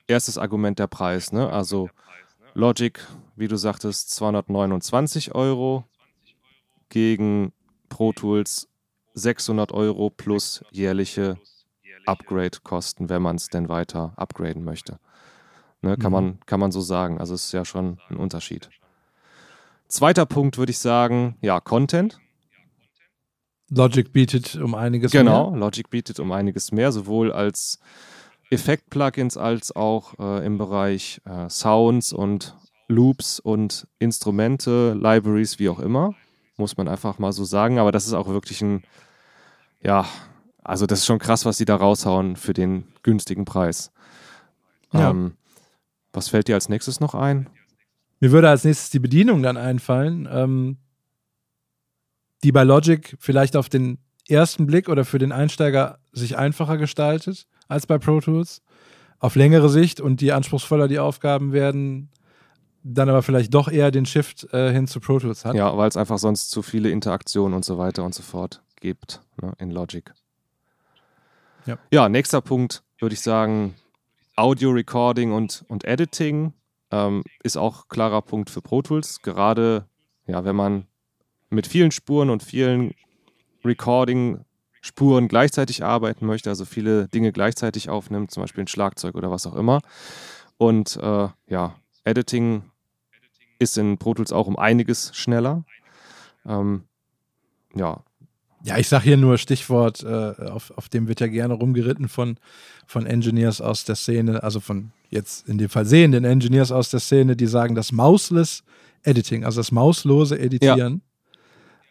erstes 0.08 0.38
Argument 0.38 0.80
der 0.80 0.88
Preis, 0.88 1.34
ne? 1.34 1.50
Also 1.50 1.89
Logic, 2.58 2.99
wie 3.36 3.47
du 3.47 3.55
sagtest, 3.55 4.10
229 4.16 5.36
Euro 5.36 5.84
gegen 6.89 7.53
Pro 7.88 8.14
Tools 8.14 8.68
600 9.14 9.72
Euro 9.74 10.10
plus 10.10 10.66
jährliche 10.72 11.38
Upgrade-Kosten, 12.08 13.10
wenn 13.10 13.22
man 13.22 13.36
es 13.36 13.49
denn 13.49 13.70
weiter 13.70 14.14
upgraden 14.16 14.64
möchte. 14.64 14.97
Ne, 15.84 15.97
kann, 15.97 16.10
mhm. 16.10 16.14
man, 16.14 16.39
kann 16.47 16.60
man 16.60 16.72
so 16.72 16.82
sagen. 16.82 17.20
Also 17.20 17.36
ist 17.36 17.51
ja 17.51 17.64
schon 17.64 17.99
ein 18.10 18.18
Unterschied. 18.18 18.72
Zweiter 19.88 20.26
Punkt 20.26 20.58
würde 20.58 20.72
ich 20.72 20.80
sagen, 20.80 21.38
ja, 21.41 21.60
Content. 21.60 22.20
Logic 23.70 24.12
bietet 24.12 24.55
um 24.55 24.74
einiges 24.74 25.12
genau, 25.12 25.43
mehr. 25.43 25.51
Genau, 25.51 25.66
Logic 25.66 25.88
bietet 25.91 26.20
um 26.20 26.32
einiges 26.32 26.72
mehr, 26.72 26.91
sowohl 26.91 27.32
als 27.32 27.80
Effekt-Plugins 28.50 29.38
als 29.38 29.76
auch 29.76 30.18
äh, 30.20 30.45
im 30.45 30.58
Bereich 30.58 31.22
äh, 31.26 31.50
Sounds 31.50 32.14
und 32.14 32.56
Loops 32.88 33.39
und 33.39 33.88
Instrumente, 34.00 34.93
Libraries, 34.93 35.60
wie 35.60 35.70
auch 35.70 35.80
immer. 35.80 36.16
Muss 36.56 36.78
man 36.78 36.88
einfach 36.88 37.20
mal 37.20 37.34
so 37.34 37.43
sagen. 37.43 37.80
Aber 37.80 37.91
das 37.91 38.08
ist 38.08 38.14
auch 38.14 38.30
wirklich 38.30 38.62
ein, 38.62 38.84
ja, 39.82 40.06
also 40.64 40.86
das 40.86 41.00
ist 41.00 41.06
schon 41.06 41.20
krass, 41.20 41.45
was 41.45 41.58
sie 41.58 41.66
da 41.66 41.76
raushauen 41.76 42.36
für 42.36 42.54
den 42.54 42.86
günstigen 43.04 43.45
Preis. 43.45 43.91
Ja. 44.93 45.10
Ähm, 45.10 45.36
was 46.14 46.30
fällt 46.30 46.48
dir 46.48 46.56
als 46.56 46.70
nächstes 46.70 47.00
noch 47.00 47.14
ein? 47.14 47.50
Mir 48.20 48.32
würde 48.32 48.50
als 48.50 48.64
nächstes 48.64 48.89
die 48.89 49.00
Bedienung 49.00 49.43
dann 49.43 49.58
einfallen, 49.58 50.28
ähm, 50.32 50.78
die 52.43 52.52
bei 52.52 52.64
Logic 52.64 53.16
vielleicht 53.20 53.56
auf 53.56 53.70
den 53.70 54.00
ersten 54.28 54.66
Blick 54.66 54.89
oder 54.89 55.06
für 55.06 55.20
den 55.20 55.32
Einsteiger 55.32 56.00
sich 56.12 56.38
einfacher 56.38 56.78
gestaltet 56.78 57.48
als 57.68 57.88
bei 57.88 57.97
Pro 57.97 58.20
Tools. 58.20 58.61
Auf 59.20 59.36
längere 59.36 59.70
Sicht 59.70 59.99
und 59.99 60.22
je 60.22 60.32
anspruchsvoller 60.32 60.88
die 60.88 60.99
Aufgaben 60.99 61.51
werden, 61.51 62.09
dann 62.84 63.09
aber 63.09 63.24
vielleicht 63.24 63.53
doch 63.53 63.68
eher 63.68 63.91
den 63.91 64.05
Shift 64.05 64.51
äh, 64.53 64.72
hin 64.72 64.88
zu 64.88 64.99
Pro 64.99 65.20
Tools 65.20 65.43
hat. 65.43 65.55
Ja, 65.55 65.76
weil 65.76 65.89
es 65.89 65.97
einfach 65.97 66.18
sonst 66.18 66.51
zu 66.51 66.61
viele 66.61 66.89
Interaktionen 66.89 67.55
und 67.55 67.65
so 67.65 67.78
weiter 67.78 68.03
und 68.03 68.13
so 68.13 68.24
fort 68.24 68.61
gibt 68.80 69.22
ne, 69.41 69.53
in 69.57 69.72
Logic. 69.72 70.13
Ja. 71.65 71.78
ja, 71.91 72.09
nächster 72.09 72.41
Punkt 72.41 72.84
würde 72.99 73.13
ich 73.13 73.22
sagen, 73.22 73.76
Audio 74.36 74.70
Recording 74.70 75.34
und, 75.34 75.65
und 75.68 75.84
Editing 75.84 76.53
ähm, 76.91 77.24
ist 77.43 77.57
auch 77.57 77.89
klarer 77.89 78.22
Punkt 78.22 78.49
für 78.49 78.61
Pro 78.61 78.82
Tools. 78.82 79.22
Gerade 79.22 79.86
ja, 80.28 80.45
wenn 80.45 80.55
man 80.55 80.88
mit 81.49 81.68
vielen 81.68 81.91
Spuren 81.91 82.30
und 82.30 82.43
vielen 82.43 82.93
Recording-Spuren 84.88 85.28
gleichzeitig 85.28 85.84
arbeiten 85.84 86.26
möchte, 86.26 86.50
also 86.50 86.66
viele 86.66 87.08
Dinge 87.08 87.32
gleichzeitig 87.32 87.90
aufnimmt, 87.90 88.32
zum 88.32 88.44
Beispiel 88.44 88.64
ein 88.64 88.68
Schlagzeug 88.68 89.16
oder 89.16 89.32
was 89.32 89.46
auch 89.46 89.56
immer. 89.56 89.82
Und 90.58 90.98
äh, 90.98 91.28
ja, 91.48 91.76
Editing 92.04 92.64
ist 93.60 93.78
in 93.78 93.98
Pro 93.98 94.14
Tools 94.14 94.32
auch 94.32 94.48
um 94.48 94.58
einiges 94.58 95.12
schneller. 95.16 95.64
Ähm, 96.46 96.84
ja. 97.76 98.04
Ja, 98.64 98.78
ich 98.78 98.90
sage 98.90 99.04
hier 99.04 99.18
nur 99.18 99.38
Stichwort, 99.38 100.04
äh, 100.04 100.34
auf, 100.50 100.72
auf 100.76 100.90
dem 100.90 101.08
wird 101.08 101.20
ja 101.20 101.28
gerne 101.28 101.54
rumgeritten 101.54 102.10
von, 102.10 102.38
von 102.88 103.06
Engineers 103.06 103.62
aus 103.62 103.86
der 103.86 103.96
Szene, 103.96 104.42
also 104.42 104.60
von 104.60 104.92
jetzt 105.10 105.48
in 105.48 105.58
dem 105.58 105.70
Fall 105.70 105.86
sehenden 105.86 106.26
Engineers 106.26 106.72
aus 106.72 106.90
der 106.90 107.00
Szene, 107.00 107.36
die 107.36 107.48
sagen, 107.48 107.76
das 107.76 107.92
Mouseless 107.92 108.64
Editing, 109.04 109.46
also 109.46 109.60
das 109.60 109.72
mauslose 109.72 110.38
Editieren. 110.38 111.02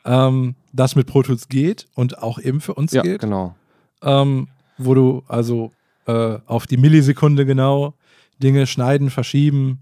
Ähm, 0.06 0.54
das 0.72 0.96
mit 0.96 1.06
Pro 1.06 1.22
Tools 1.22 1.48
geht 1.48 1.86
und 1.94 2.22
auch 2.22 2.38
eben 2.38 2.60
für 2.60 2.74
uns 2.74 2.92
ja, 2.92 3.02
geht. 3.02 3.20
genau. 3.20 3.54
Ähm, 4.02 4.48
wo 4.78 4.94
du 4.94 5.22
also 5.26 5.72
äh, 6.06 6.38
auf 6.46 6.66
die 6.66 6.76
Millisekunde 6.76 7.44
genau 7.44 7.94
Dinge 8.42 8.66
schneiden, 8.66 9.10
verschieben, 9.10 9.80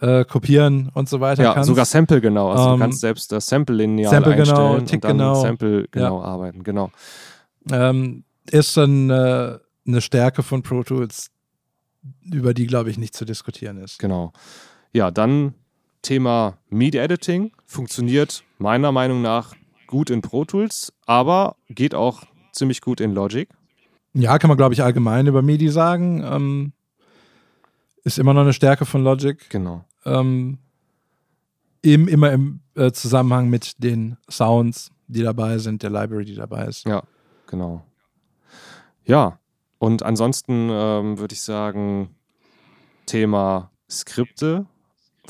äh, 0.00 0.24
kopieren 0.24 0.90
und 0.94 1.08
so 1.08 1.20
weiter 1.20 1.42
ja, 1.42 1.54
kannst. 1.54 1.68
sogar 1.68 1.84
Sample 1.84 2.20
genau. 2.20 2.50
Also 2.50 2.64
ähm, 2.64 2.72
du 2.74 2.78
kannst 2.78 3.00
selbst 3.00 3.32
das 3.32 3.46
Sample 3.46 3.76
linear 3.76 4.10
Sample 4.10 4.34
einstellen 4.34 4.58
genau, 4.58 4.74
und 4.74 4.86
Tick 4.86 5.00
dann 5.00 5.18
genau. 5.18 5.34
Sample 5.34 5.88
genau 5.90 6.20
ja. 6.20 6.24
arbeiten. 6.24 6.62
Genau. 6.62 6.90
Ähm, 7.72 8.24
ist 8.50 8.76
dann 8.76 9.10
äh, 9.10 9.58
eine 9.86 10.00
Stärke 10.00 10.42
von 10.42 10.62
Pro 10.62 10.82
Tools, 10.82 11.30
über 12.30 12.54
die 12.54 12.66
glaube 12.66 12.90
ich 12.90 12.98
nicht 12.98 13.14
zu 13.14 13.24
diskutieren 13.24 13.78
ist. 13.78 13.98
Genau. 13.98 14.32
Ja, 14.92 15.10
dann 15.10 15.54
Thema 16.06 16.56
Media 16.70 17.02
Editing 17.02 17.50
funktioniert 17.64 18.44
meiner 18.58 18.92
Meinung 18.92 19.22
nach 19.22 19.54
gut 19.88 20.08
in 20.08 20.22
Pro 20.22 20.44
Tools, 20.44 20.92
aber 21.04 21.56
geht 21.68 21.96
auch 21.96 22.22
ziemlich 22.52 22.80
gut 22.80 23.00
in 23.00 23.12
Logic. 23.12 23.48
Ja, 24.14 24.38
kann 24.38 24.46
man 24.46 24.56
glaube 24.56 24.72
ich 24.72 24.84
allgemein 24.84 25.26
über 25.26 25.42
MIDI 25.42 25.68
sagen. 25.68 26.22
Ähm, 26.24 26.72
ist 28.04 28.20
immer 28.20 28.34
noch 28.34 28.42
eine 28.42 28.52
Stärke 28.52 28.86
von 28.86 29.02
Logic. 29.02 29.50
Genau. 29.50 29.84
Ähm, 30.04 30.58
eben 31.82 32.06
immer 32.06 32.30
im 32.30 32.60
äh, 32.76 32.92
Zusammenhang 32.92 33.50
mit 33.50 33.82
den 33.82 34.16
Sounds, 34.30 34.92
die 35.08 35.24
dabei 35.24 35.58
sind, 35.58 35.82
der 35.82 35.90
Library, 35.90 36.24
die 36.24 36.36
dabei 36.36 36.66
ist. 36.66 36.86
Ja, 36.86 37.02
genau. 37.48 37.84
Ja, 39.04 39.40
und 39.78 40.04
ansonsten 40.04 40.68
ähm, 40.70 41.18
würde 41.18 41.34
ich 41.34 41.42
sagen, 41.42 42.14
Thema 43.06 43.72
Skripte. 43.90 44.66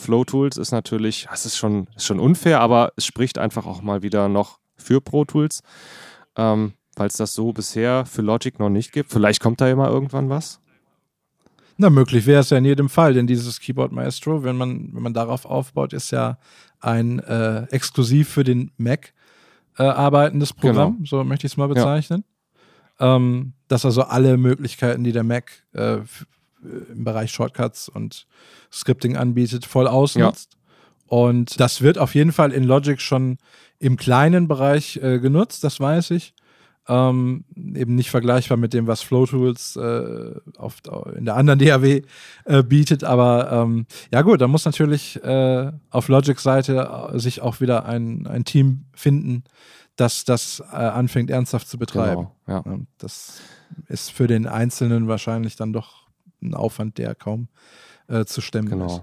Flow 0.01 0.24
Tools 0.24 0.57
ist 0.57 0.72
natürlich, 0.72 1.26
das 1.30 1.47
ist 1.47 1.57
schon, 1.57 1.88
ist 1.97 2.07
schon 2.07 2.20
unfair, 2.20 2.61
aber 2.61 2.92
es 2.97 3.05
spricht 3.07 3.38
einfach 3.38 3.66
auch 3.66 3.82
mal 3.82 4.03
wieder 4.03 4.28
noch 4.28 4.59
für 4.76 5.01
Pro 5.01 5.24
Tools, 5.24 5.62
ähm, 6.36 6.74
weil 6.97 7.09
es 7.09 7.16
das 7.16 7.34
so 7.34 7.53
bisher 7.53 8.07
für 8.07 8.22
Logic 8.22 8.59
noch 8.59 8.70
nicht 8.70 8.92
gibt. 8.92 9.11
Vielleicht 9.11 9.40
kommt 9.40 9.61
da 9.61 9.68
immer 9.68 9.88
irgendwann 9.88 10.28
was. 10.28 10.61
Na, 11.78 11.90
möglich 11.90 12.24
wäre 12.26 12.40
es 12.40 12.51
ja 12.51 12.59
in 12.59 12.64
jedem 12.64 12.88
Fall, 12.88 13.12
denn 13.12 13.26
dieses 13.26 13.61
Keyboard 13.61 13.92
Maestro, 13.92 14.42
wenn 14.42 14.57
man, 14.57 14.90
wenn 14.94 15.03
man 15.03 15.12
darauf 15.12 15.44
aufbaut, 15.44 15.92
ist 15.92 16.11
ja 16.11 16.38
ein 16.80 17.18
äh, 17.18 17.64
exklusiv 17.64 18.30
für 18.30 18.44
den 18.44 18.70
Mac 18.78 19.12
äh, 19.78 19.82
arbeitendes 19.82 20.55
Programm, 20.55 20.97
genau. 20.97 21.07
so 21.07 21.24
möchte 21.24 21.47
ich 21.47 21.53
es 21.53 21.57
mal 21.59 21.68
bezeichnen. 21.68 22.24
Ja. 22.99 23.16
Ähm, 23.16 23.53
das 23.68 23.84
also 23.84 24.03
alle 24.03 24.38
Möglichkeiten, 24.38 25.05
die 25.05 25.12
der 25.12 25.24
Mac 25.24 25.64
äh, 25.72 25.99
im 26.93 27.05
Bereich 27.05 27.31
Shortcuts 27.31 27.89
und 27.89 28.27
Scripting 28.73 29.17
anbietet, 29.17 29.64
voll 29.64 29.87
ausnutzt. 29.87 30.53
Ja. 30.53 30.57
Und 31.09 31.61
das 31.61 31.83
wird 31.83 31.99
auf 31.99 32.14
jeden 32.14 32.33
Fall 32.33 32.53
in 32.53 32.64
Logic 32.64 33.01
schon 33.01 33.39
im 33.79 33.97
kleinen 33.97 34.49
Bereich 34.49 34.97
äh, 35.03 35.19
genutzt, 35.19 35.62
das 35.64 35.79
weiß 35.81 36.11
ich. 36.12 36.35
Ähm, 36.89 37.45
eben 37.75 37.97
nicht 37.97 38.11
vergleichbar 38.11 38.57
mit 38.57 38.73
dem, 38.73 38.87
was 38.87 39.03
FlowTools 39.03 39.75
äh, 39.75 40.35
auf, 40.57 40.77
in 41.17 41.25
der 41.25 41.35
anderen 41.35 41.59
DAW 41.59 42.03
äh, 42.45 42.62
bietet. 42.62 43.03
Aber 43.03 43.51
ähm, 43.51 43.87
ja 44.12 44.23
gut, 44.23 44.41
da 44.41 44.47
muss 44.47 44.64
natürlich 44.64 45.23
äh, 45.25 45.73
auf 45.91 46.09
Logic-Seite 46.09 47.11
äh, 47.12 47.19
sich 47.19 47.41
auch 47.41 47.61
wieder 47.61 47.87
ein, 47.87 48.29
ein 48.29 48.45
Team 48.45 48.85
finden, 48.95 49.43
das 49.97 50.25
das 50.25 50.62
äh, 50.73 50.77
anfängt 50.77 51.29
ernsthaft 51.29 51.69
zu 51.69 51.77
betreiben. 51.77 52.29
Genau, 52.47 52.62
ja. 52.64 52.79
Das 52.99 53.41
ist 53.89 54.12
für 54.12 54.29
den 54.29 54.47
Einzelnen 54.47 55.09
wahrscheinlich 55.09 55.57
dann 55.57 55.73
doch 55.73 56.05
ein 56.47 56.55
Aufwand, 56.55 56.99
der 56.99 57.14
kaum 57.14 57.49
äh, 58.09 58.24
zu 58.24 58.40
stemmen 58.40 58.68
genau. 58.68 58.86
ist. 58.86 59.03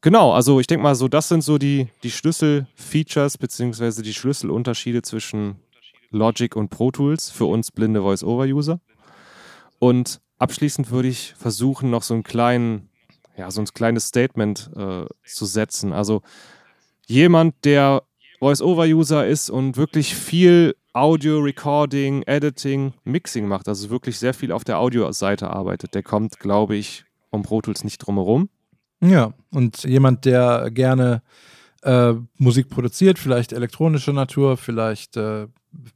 Genau, 0.00 0.32
also 0.32 0.60
ich 0.60 0.66
denke 0.66 0.82
mal 0.82 0.94
so, 0.94 1.08
das 1.08 1.28
sind 1.28 1.42
so 1.42 1.56
die, 1.56 1.88
die 2.02 2.10
Schlüsselfeatures 2.10 3.38
beziehungsweise 3.38 4.02
die 4.02 4.12
Schlüsselunterschiede 4.12 5.00
zwischen 5.00 5.56
Logic 6.10 6.54
und 6.56 6.68
Pro 6.68 6.90
Tools 6.90 7.30
für 7.30 7.46
uns 7.46 7.70
blinde 7.70 8.02
Voice-Over-User. 8.02 8.80
Und 9.78 10.20
abschließend 10.38 10.90
würde 10.90 11.08
ich 11.08 11.34
versuchen, 11.38 11.90
noch 11.90 12.02
so 12.02 12.14
einen 12.14 12.22
kleinen, 12.22 12.90
ja, 13.36 13.50
so 13.50 13.62
ein 13.62 13.66
kleines 13.66 14.08
Statement 14.08 14.70
äh, 14.76 15.06
zu 15.24 15.46
setzen. 15.46 15.92
Also 15.92 16.20
jemand, 17.06 17.64
der 17.64 18.02
Voice-Over-User 18.40 19.26
ist 19.26 19.48
und 19.48 19.78
wirklich 19.78 20.14
viel 20.14 20.76
Audio, 20.94 21.40
Recording, 21.40 22.22
Editing, 22.22 22.94
Mixing 23.02 23.48
macht, 23.48 23.68
also 23.68 23.90
wirklich 23.90 24.16
sehr 24.16 24.32
viel 24.32 24.52
auf 24.52 24.62
der 24.62 24.78
Audioseite 24.78 25.50
arbeitet, 25.50 25.94
der 25.94 26.04
kommt, 26.04 26.38
glaube 26.38 26.76
ich, 26.76 27.04
um 27.30 27.42
Pro 27.42 27.60
Tools 27.60 27.82
nicht 27.82 27.98
drumherum. 27.98 28.48
Ja, 29.00 29.34
und 29.50 29.82
jemand, 29.82 30.24
der 30.24 30.70
gerne 30.70 31.22
äh, 31.82 32.14
Musik 32.38 32.68
produziert, 32.68 33.18
vielleicht 33.18 33.52
elektronische 33.52 34.12
Natur, 34.12 34.56
vielleicht 34.56 35.16
äh, 35.16 35.48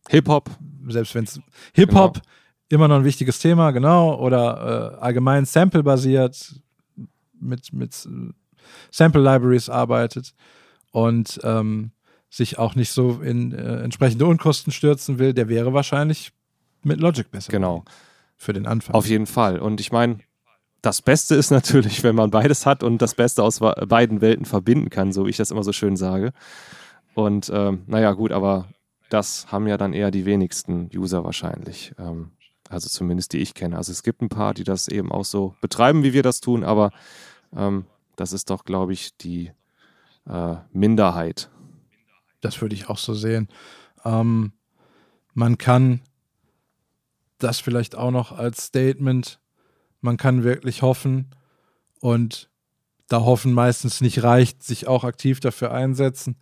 Hip-Hop. 0.09 0.51
Selbst 0.89 1.15
wenn 1.15 1.25
es 1.25 1.41
Hip-Hop 1.75 2.15
genau. 2.15 2.27
immer 2.69 2.89
noch 2.89 2.97
ein 2.97 3.05
wichtiges 3.05 3.39
Thema, 3.39 3.71
genau, 3.71 4.19
oder 4.19 4.97
äh, 4.99 5.01
allgemein 5.01 5.45
Sample-basiert 5.45 6.61
mit, 7.41 7.73
mit 7.73 8.05
äh, 8.05 8.33
Sample-Libraries 8.91 9.71
arbeitet 9.71 10.35
und 10.91 11.39
ähm, 11.45 11.93
sich 12.31 12.59
auch 12.59 12.75
nicht 12.75 12.91
so 12.91 13.21
in 13.23 13.53
äh, 13.53 13.83
entsprechende 13.83 14.27
Unkosten 14.27 14.73
stürzen 14.73 15.19
will, 15.19 15.33
der 15.33 15.49
wäre 15.49 15.73
wahrscheinlich 15.73 16.33
mit 16.83 17.01
Logic 17.01 17.31
besser. 17.31 17.51
Genau. 17.51 17.85
Für 18.37 18.53
den 18.53 18.67
Anfang. 18.67 18.95
Auf 18.95 19.07
jeden 19.07 19.27
Fall. 19.27 19.59
Und 19.59 19.81
ich 19.81 19.91
meine, 19.91 20.21
das 20.83 21.03
Beste 21.03 21.35
ist 21.35 21.51
natürlich, 21.51 22.03
wenn 22.03 22.15
man 22.15 22.31
beides 22.31 22.67
hat 22.67 22.83
und 22.83 23.03
das 23.03 23.15
Beste 23.15 23.43
aus 23.43 23.61
beiden 23.61 24.21
Welten 24.21 24.45
verbinden 24.45 24.91
kann, 24.91 25.13
so 25.13 25.27
wie 25.27 25.31
ich 25.31 25.37
das 25.37 25.51
immer 25.51 25.65
so 25.65 25.73
schön 25.73 25.97
sage. 25.97 26.33
Und 27.15 27.51
ähm, 27.53 27.83
naja, 27.87 28.13
gut, 28.13 28.31
aber 28.31 28.69
das 29.09 29.51
haben 29.51 29.67
ja 29.67 29.77
dann 29.77 29.93
eher 29.93 30.11
die 30.11 30.25
wenigsten 30.25 30.89
User 30.95 31.25
wahrscheinlich. 31.25 31.95
Ähm, 31.99 32.31
also 32.69 32.89
zumindest 32.89 33.33
die 33.33 33.39
ich 33.39 33.55
kenne. 33.55 33.77
Also 33.77 33.93
es 33.93 34.03
gibt 34.03 34.23
ein 34.23 34.29
paar, 34.29 34.55
die 34.55 34.65
das 34.65 34.89
eben 34.89 35.11
auch 35.11 35.25
so 35.25 35.55
betreiben, 35.61 36.03
wie 36.03 36.13
wir 36.13 36.23
das 36.23 36.41
tun, 36.41 36.65
aber 36.65 36.93
ähm, 37.57 37.87
das 38.17 38.33
ist 38.33 38.51
doch, 38.51 38.65
glaube 38.65 38.93
ich, 38.93 39.17
die 39.17 39.53
äh, 40.29 40.57
Minderheit. 40.73 41.51
Das 42.41 42.61
würde 42.61 42.75
ich 42.75 42.89
auch 42.89 42.99
so 42.99 43.15
sehen. 43.15 43.49
Ähm, 44.05 44.53
man 45.35 45.59
kann 45.59 46.01
das 47.39 47.61
vielleicht 47.61 47.97
auch 47.97 48.11
noch 48.11 48.33
als 48.33 48.65
Statement, 48.65 49.41
man 50.01 50.17
kann 50.17 50.45
wirklich 50.45 50.83
hoffen 50.83 51.31
und 52.01 52.51
da 53.09 53.21
hoffen 53.21 53.53
meistens 53.53 54.01
nicht 54.01 54.23
reicht, 54.23 54.63
sich 54.63 54.87
auch 54.87 55.05
aktiv 55.05 55.41
dafür 55.41 55.73
einsetzen, 55.73 56.37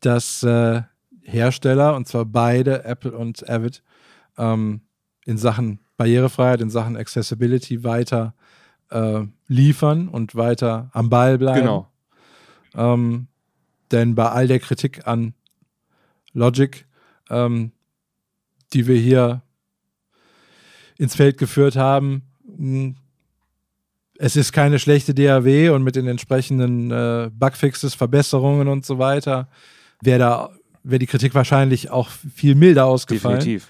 dass 0.00 0.42
äh, 0.42 0.82
Hersteller, 1.22 1.94
und 1.96 2.08
zwar 2.08 2.24
beide, 2.24 2.84
Apple 2.84 3.12
und 3.12 3.48
Avid, 3.48 3.82
ähm, 4.36 4.82
in 5.24 5.38
Sachen 5.38 5.80
Barrierefreiheit, 5.96 6.60
in 6.60 6.70
Sachen 6.70 6.96
Accessibility 6.96 7.84
weiter 7.84 8.34
äh, 8.90 9.22
liefern 9.46 10.08
und 10.08 10.34
weiter 10.34 10.90
am 10.92 11.10
Ball 11.10 11.38
bleiben. 11.38 11.60
Genau. 11.60 11.86
Ähm, 12.74 13.28
denn 13.90 14.14
bei 14.14 14.30
all 14.30 14.46
der 14.46 14.60
Kritik 14.60 15.06
an 15.06 15.34
Logic, 16.32 16.86
ähm, 17.28 17.72
die 18.72 18.86
wir 18.86 18.96
hier 18.96 19.42
ins 20.98 21.16
Feld 21.16 21.38
geführt 21.38 21.76
haben, 21.76 22.22
hm, 22.44 22.96
es 24.18 24.36
ist 24.36 24.52
keine 24.52 24.78
schlechte 24.78 25.14
DAW 25.14 25.70
und 25.70 25.82
mit 25.82 25.96
den 25.96 26.06
entsprechenden 26.06 26.90
äh, 26.90 27.30
Bugfixes, 27.32 27.94
Verbesserungen 27.94 28.68
und 28.68 28.84
so 28.84 28.98
weiter. 28.98 29.48
Wer 30.02 30.18
da 30.18 30.50
wäre 30.82 30.98
die 30.98 31.06
Kritik 31.06 31.34
wahrscheinlich 31.34 31.90
auch 31.90 32.08
viel 32.08 32.54
milder 32.54 32.86
ausgefallen. 32.86 33.38
Definitiv. 33.38 33.68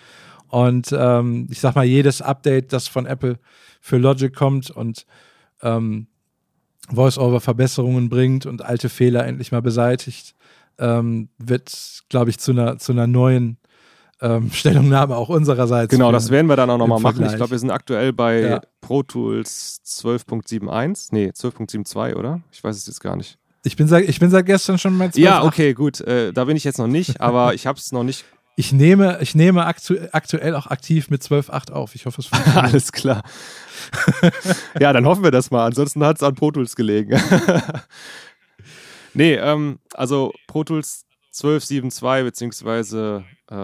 Und 0.49 0.93
ähm, 0.93 1.47
ich 1.51 1.61
sag 1.61 1.77
mal, 1.77 1.85
jedes 1.85 2.23
Update, 2.23 2.73
das 2.73 2.89
von 2.89 3.07
Apple 3.07 3.39
für 3.81 3.99
Logic 3.99 4.35
kommt 4.35 4.71
und 4.71 5.07
ähm, 5.63 6.09
Voice-Over-Verbesserungen 6.93 8.09
bringt 8.09 8.47
und 8.47 8.63
alte 8.63 8.89
Fehler 8.89 9.27
endlich 9.27 9.53
mal 9.53 9.63
beseitigt, 9.63 10.35
ähm, 10.81 11.29
wird, 11.39 11.73
glaube 12.09 12.31
ich, 12.31 12.39
zu 12.39 12.51
einer, 12.53 12.79
zu 12.79 12.93
einer 12.93 13.07
neuen 13.07 13.59
ähm, 14.21 14.51
Stellungnahme 14.53 15.17
auch 15.17 15.29
unsererseits. 15.29 15.91
Genau, 15.91 16.13
das 16.13 16.31
werden 16.31 16.49
wir 16.49 16.57
dann 16.57 16.71
auch 16.71 16.79
nochmal 16.79 17.01
machen. 17.01 17.25
Ich 17.27 17.37
glaube, 17.37 17.53
wir 17.53 17.59
sind 17.59 17.71
aktuell 17.71 18.13
bei 18.13 18.41
Ja. 18.41 18.61
Pro 18.81 19.03
Tools 19.03 19.81
12.71. 19.87 21.09
Nee, 21.13 21.29
12.72, 21.29 22.15
oder? 22.17 22.41
Ich 22.51 22.63
weiß 22.63 22.77
es 22.77 22.87
jetzt 22.87 23.01
gar 23.01 23.17
nicht. 23.17 23.39
Ich 23.63 23.77
bin 23.77 23.89
seit, 23.89 24.09
ich 24.09 24.19
bin 24.19 24.31
seit 24.31 24.47
gestern 24.47 24.79
schon 24.79 24.99
bei 24.99 25.09
12. 25.09 25.25
Ja, 25.25 25.45
okay, 25.45 25.75
gut. 25.75 26.01
Äh, 26.01 26.33
da 26.33 26.47
bin 26.47 26.57
ich 26.57 26.65
jetzt 26.65 26.79
noch 26.79 26.87
nicht, 26.87 27.21
aber 27.21 27.55
ich 27.55 27.67
habe 27.67 27.79
es 27.79 27.93
noch 27.93 28.05
nicht. 28.05 28.25
Ich 28.57 28.73
nehme, 28.73 29.19
ich 29.21 29.35
nehme 29.35 29.65
aktu 29.65 29.97
aktuell 30.13 30.55
auch 30.55 30.67
aktiv 30.67 31.09
mit 31.09 31.23
12.8 31.23 31.73
auf. 31.73 31.95
Ich 31.95 32.05
hoffe, 32.07 32.21
es 32.21 32.27
funktioniert. 32.27 32.65
Alles 32.73 32.93
klar. 32.93 33.23
ja, 34.79 34.93
dann 34.93 35.07
hoffen 35.07 35.23
wir 35.25 35.31
das 35.31 35.51
mal. 35.51 35.67
Ansonsten 35.67 36.05
hat 36.05 36.17
es 36.17 36.23
an 36.23 36.35
Pro 36.35 36.51
Tools 36.51 36.77
gelegen. 36.77 37.19
Nee, 39.15 39.35
ähm, 39.35 39.79
also 39.95 40.33
Pro 40.47 40.65
Tools 40.65 41.07
12.72 41.33 42.25
beziehungsweise 42.25 43.25
äh, 43.49 43.55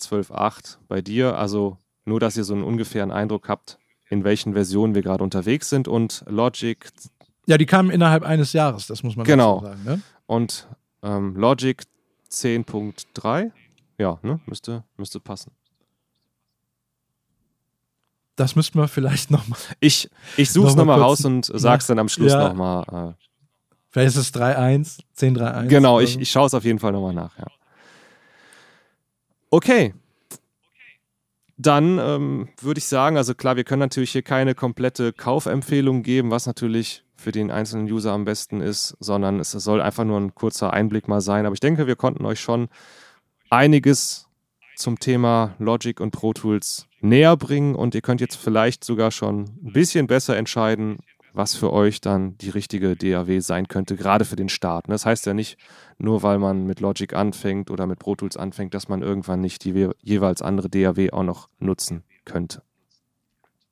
12.8 0.00 0.78
bei 0.88 1.00
dir. 1.02 1.36
Also 1.36 1.76
nur, 2.04 2.20
dass 2.20 2.36
ihr 2.36 2.44
so 2.44 2.54
einen 2.54 2.64
ungefähren 2.64 3.10
Eindruck 3.10 3.48
habt, 3.48 3.78
in 4.08 4.24
welchen 4.24 4.54
Versionen 4.54 4.94
wir 4.94 5.02
gerade 5.02 5.22
unterwegs 5.22 5.68
sind. 5.70 5.86
Und 5.88 6.24
Logic 6.28 6.78
ja, 7.46 7.58
die 7.58 7.66
kamen 7.66 7.90
innerhalb 7.90 8.22
eines 8.22 8.52
Jahres, 8.52 8.86
das 8.86 9.02
muss 9.02 9.16
man 9.16 9.26
Genau. 9.26 9.60
sagen. 9.60 9.82
Ne? 9.84 10.00
und 10.26 10.68
ähm, 11.02 11.34
Logic 11.36 11.82
10.3. 12.30 13.50
Ja, 13.98 14.18
ne? 14.22 14.38
Müsste, 14.46 14.84
müsste 14.96 15.18
passen. 15.18 15.50
Das 18.36 18.56
müssten 18.56 18.78
wir 18.78 18.88
vielleicht 18.88 19.30
nochmal. 19.30 19.58
Ich, 19.80 20.08
ich 20.36 20.50
suche 20.50 20.68
es 20.68 20.76
Noch 20.76 20.84
mal 20.84 20.92
nochmal 20.94 21.08
raus 21.08 21.24
und 21.24 21.50
sag's 21.52 21.86
dann 21.88 21.98
am 21.98 22.08
Schluss 22.08 22.32
Ja. 22.32 22.48
nochmal. 22.48 23.14
Äh, 23.18 23.29
Vielleicht 23.90 24.16
ist 24.16 24.16
es 24.16 24.34
3.1, 24.34 25.00
10.3.1. 25.18 25.66
Genau, 25.66 26.00
ich, 26.00 26.18
ich 26.18 26.30
schaue 26.30 26.46
es 26.46 26.54
auf 26.54 26.64
jeden 26.64 26.78
Fall 26.78 26.92
nochmal 26.92 27.14
nach, 27.14 27.36
ja. 27.38 27.46
Okay. 29.50 29.94
Dann 31.56 31.98
ähm, 31.98 32.48
würde 32.60 32.78
ich 32.78 32.86
sagen, 32.86 33.16
also 33.16 33.34
klar, 33.34 33.56
wir 33.56 33.64
können 33.64 33.80
natürlich 33.80 34.12
hier 34.12 34.22
keine 34.22 34.54
komplette 34.54 35.12
Kaufempfehlung 35.12 36.02
geben, 36.02 36.30
was 36.30 36.46
natürlich 36.46 37.04
für 37.16 37.32
den 37.32 37.50
einzelnen 37.50 37.90
User 37.90 38.12
am 38.12 38.24
besten 38.24 38.62
ist, 38.62 38.96
sondern 38.98 39.40
es 39.40 39.50
soll 39.50 39.82
einfach 39.82 40.04
nur 40.04 40.18
ein 40.18 40.34
kurzer 40.34 40.72
Einblick 40.72 41.06
mal 41.06 41.20
sein. 41.20 41.44
Aber 41.44 41.52
ich 41.52 41.60
denke, 41.60 41.86
wir 41.86 41.96
konnten 41.96 42.24
euch 42.24 42.40
schon 42.40 42.68
einiges 43.50 44.28
zum 44.76 44.98
Thema 44.98 45.54
Logic 45.58 46.00
und 46.00 46.12
Pro 46.12 46.32
Tools 46.32 46.86
näher 47.00 47.36
bringen 47.36 47.74
und 47.74 47.94
ihr 47.94 48.00
könnt 48.00 48.22
jetzt 48.22 48.36
vielleicht 48.36 48.84
sogar 48.84 49.10
schon 49.10 49.50
ein 49.62 49.72
bisschen 49.72 50.06
besser 50.06 50.36
entscheiden, 50.36 50.98
was 51.32 51.54
für 51.54 51.72
euch 51.72 52.00
dann 52.00 52.36
die 52.38 52.50
richtige 52.50 52.96
DAW 52.96 53.40
sein 53.40 53.68
könnte, 53.68 53.96
gerade 53.96 54.24
für 54.24 54.36
den 54.36 54.48
Start. 54.48 54.86
Das 54.88 55.06
heißt 55.06 55.26
ja 55.26 55.34
nicht, 55.34 55.58
nur 55.98 56.22
weil 56.22 56.38
man 56.38 56.64
mit 56.66 56.80
Logic 56.80 57.12
anfängt 57.14 57.70
oder 57.70 57.86
mit 57.86 57.98
Pro 57.98 58.14
Tools 58.16 58.36
anfängt, 58.36 58.74
dass 58.74 58.88
man 58.88 59.02
irgendwann 59.02 59.40
nicht 59.40 59.64
die 59.64 59.74
we- 59.74 59.94
jeweils 60.02 60.42
andere 60.42 60.68
DAW 60.68 61.10
auch 61.12 61.22
noch 61.24 61.48
nutzen 61.58 62.02
könnte. 62.24 62.62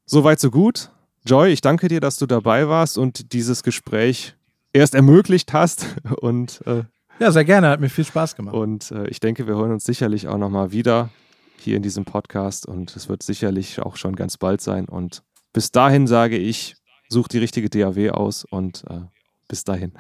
Soweit, 0.07 0.41
so 0.41 0.51
gut. 0.51 0.91
Joy, 1.27 1.51
ich 1.53 1.61
danke 1.61 1.89
dir, 1.89 2.01
dass 2.01 2.17
du 2.17 2.27
dabei 2.27 2.69
warst 2.69 2.97
und 2.97 3.33
dieses 3.33 3.63
Gespräch 3.63 4.35
erst 4.73 4.95
ermöglicht 4.95 5.53
hast. 5.53 5.87
Und, 6.21 6.63
äh, 6.67 6.85
Ja, 7.19 7.33
sehr 7.33 7.45
gerne, 7.45 7.69
hat 7.69 7.81
mir 7.81 7.91
viel 7.91 8.05
Spaß 8.05 8.37
gemacht. 8.37 8.55
und 8.55 8.91
äh, 8.93 9.09
ich 9.09 9.19
denke, 9.21 9.47
wir 9.47 9.57
hören 9.57 9.73
uns 9.73 9.85
sicherlich 9.85 10.29
auch 10.29 10.39
nochmal 10.39 10.73
wieder 10.73 11.11
hier 11.59 11.77
in 11.77 11.83
diesem 11.83 12.05
Podcast 12.05 12.65
und 12.67 12.95
es 12.95 13.09
wird 13.09 13.23
sicherlich 13.23 13.81
auch 13.81 13.97
schon 13.97 14.15
ganz 14.15 14.37
bald 14.37 14.61
sein. 14.61 14.85
Und 14.89 15.23
bis 15.53 15.73
dahin 15.73 16.07
sage 16.07 16.39
ich, 16.39 16.77
such 17.09 17.29
die 17.29 17.39
richtige 17.39 17.71
DAW 17.71 18.11
aus 18.11 18.45
und 18.45 18.85
äh, 18.89 19.01
bis 19.49 19.65
dahin. 19.65 19.93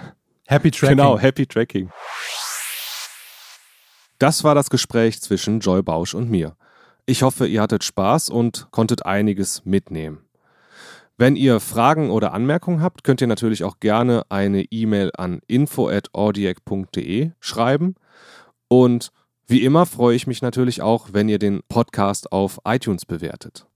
Happy 0.46 0.70
Tracking. 0.72 0.96
Genau, 0.96 1.18
Happy 1.18 1.46
Tracking. 1.46 1.90
Das 4.18 4.42
war 4.44 4.54
das 4.54 4.70
Gespräch 4.70 5.20
zwischen 5.20 5.60
Joy 5.60 5.82
Bausch 5.82 6.14
und 6.14 6.28
mir. 6.30 6.56
Ich 7.06 7.22
hoffe, 7.22 7.46
ihr 7.46 7.62
hattet 7.62 7.84
Spaß 7.84 8.28
und 8.28 8.68
konntet 8.70 9.06
einiges 9.06 9.64
mitnehmen. 9.64 10.24
Wenn 11.16 11.36
ihr 11.36 11.58
Fragen 11.58 12.10
oder 12.10 12.32
Anmerkungen 12.32 12.82
habt, 12.82 13.02
könnt 13.02 13.20
ihr 13.20 13.26
natürlich 13.26 13.64
auch 13.64 13.80
gerne 13.80 14.22
eine 14.28 14.62
E-Mail 14.62 15.10
an 15.16 15.40
info@audiac.de 15.46 17.32
schreiben. 17.40 17.94
Und 18.68 19.10
wie 19.46 19.64
immer 19.64 19.86
freue 19.86 20.14
ich 20.14 20.26
mich 20.26 20.42
natürlich 20.42 20.82
auch, 20.82 21.08
wenn 21.12 21.28
ihr 21.28 21.38
den 21.38 21.62
Podcast 21.68 22.30
auf 22.30 22.60
iTunes 22.64 23.06
bewertet. 23.06 23.66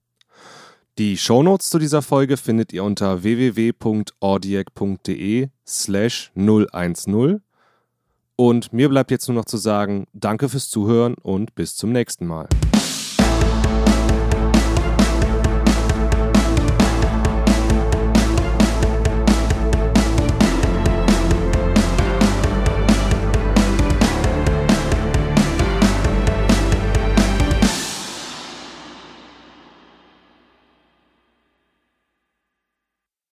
Die 0.99 1.17
Shownotes 1.17 1.71
zu 1.71 1.79
dieser 1.79 2.03
Folge 2.03 2.37
findet 2.37 2.71
ihr 2.71 2.83
unter 2.83 3.23
www.audiac.de 3.23 5.47
slash 5.65 6.31
010. 6.35 7.41
Und 8.35 8.73
mir 8.73 8.89
bleibt 8.89 9.09
jetzt 9.09 9.27
nur 9.27 9.33
noch 9.33 9.45
zu 9.45 9.57
sagen, 9.57 10.05
danke 10.13 10.49
fürs 10.49 10.69
Zuhören 10.69 11.15
und 11.15 11.55
bis 11.55 11.75
zum 11.75 11.93
nächsten 11.93 12.27
Mal. 12.27 12.47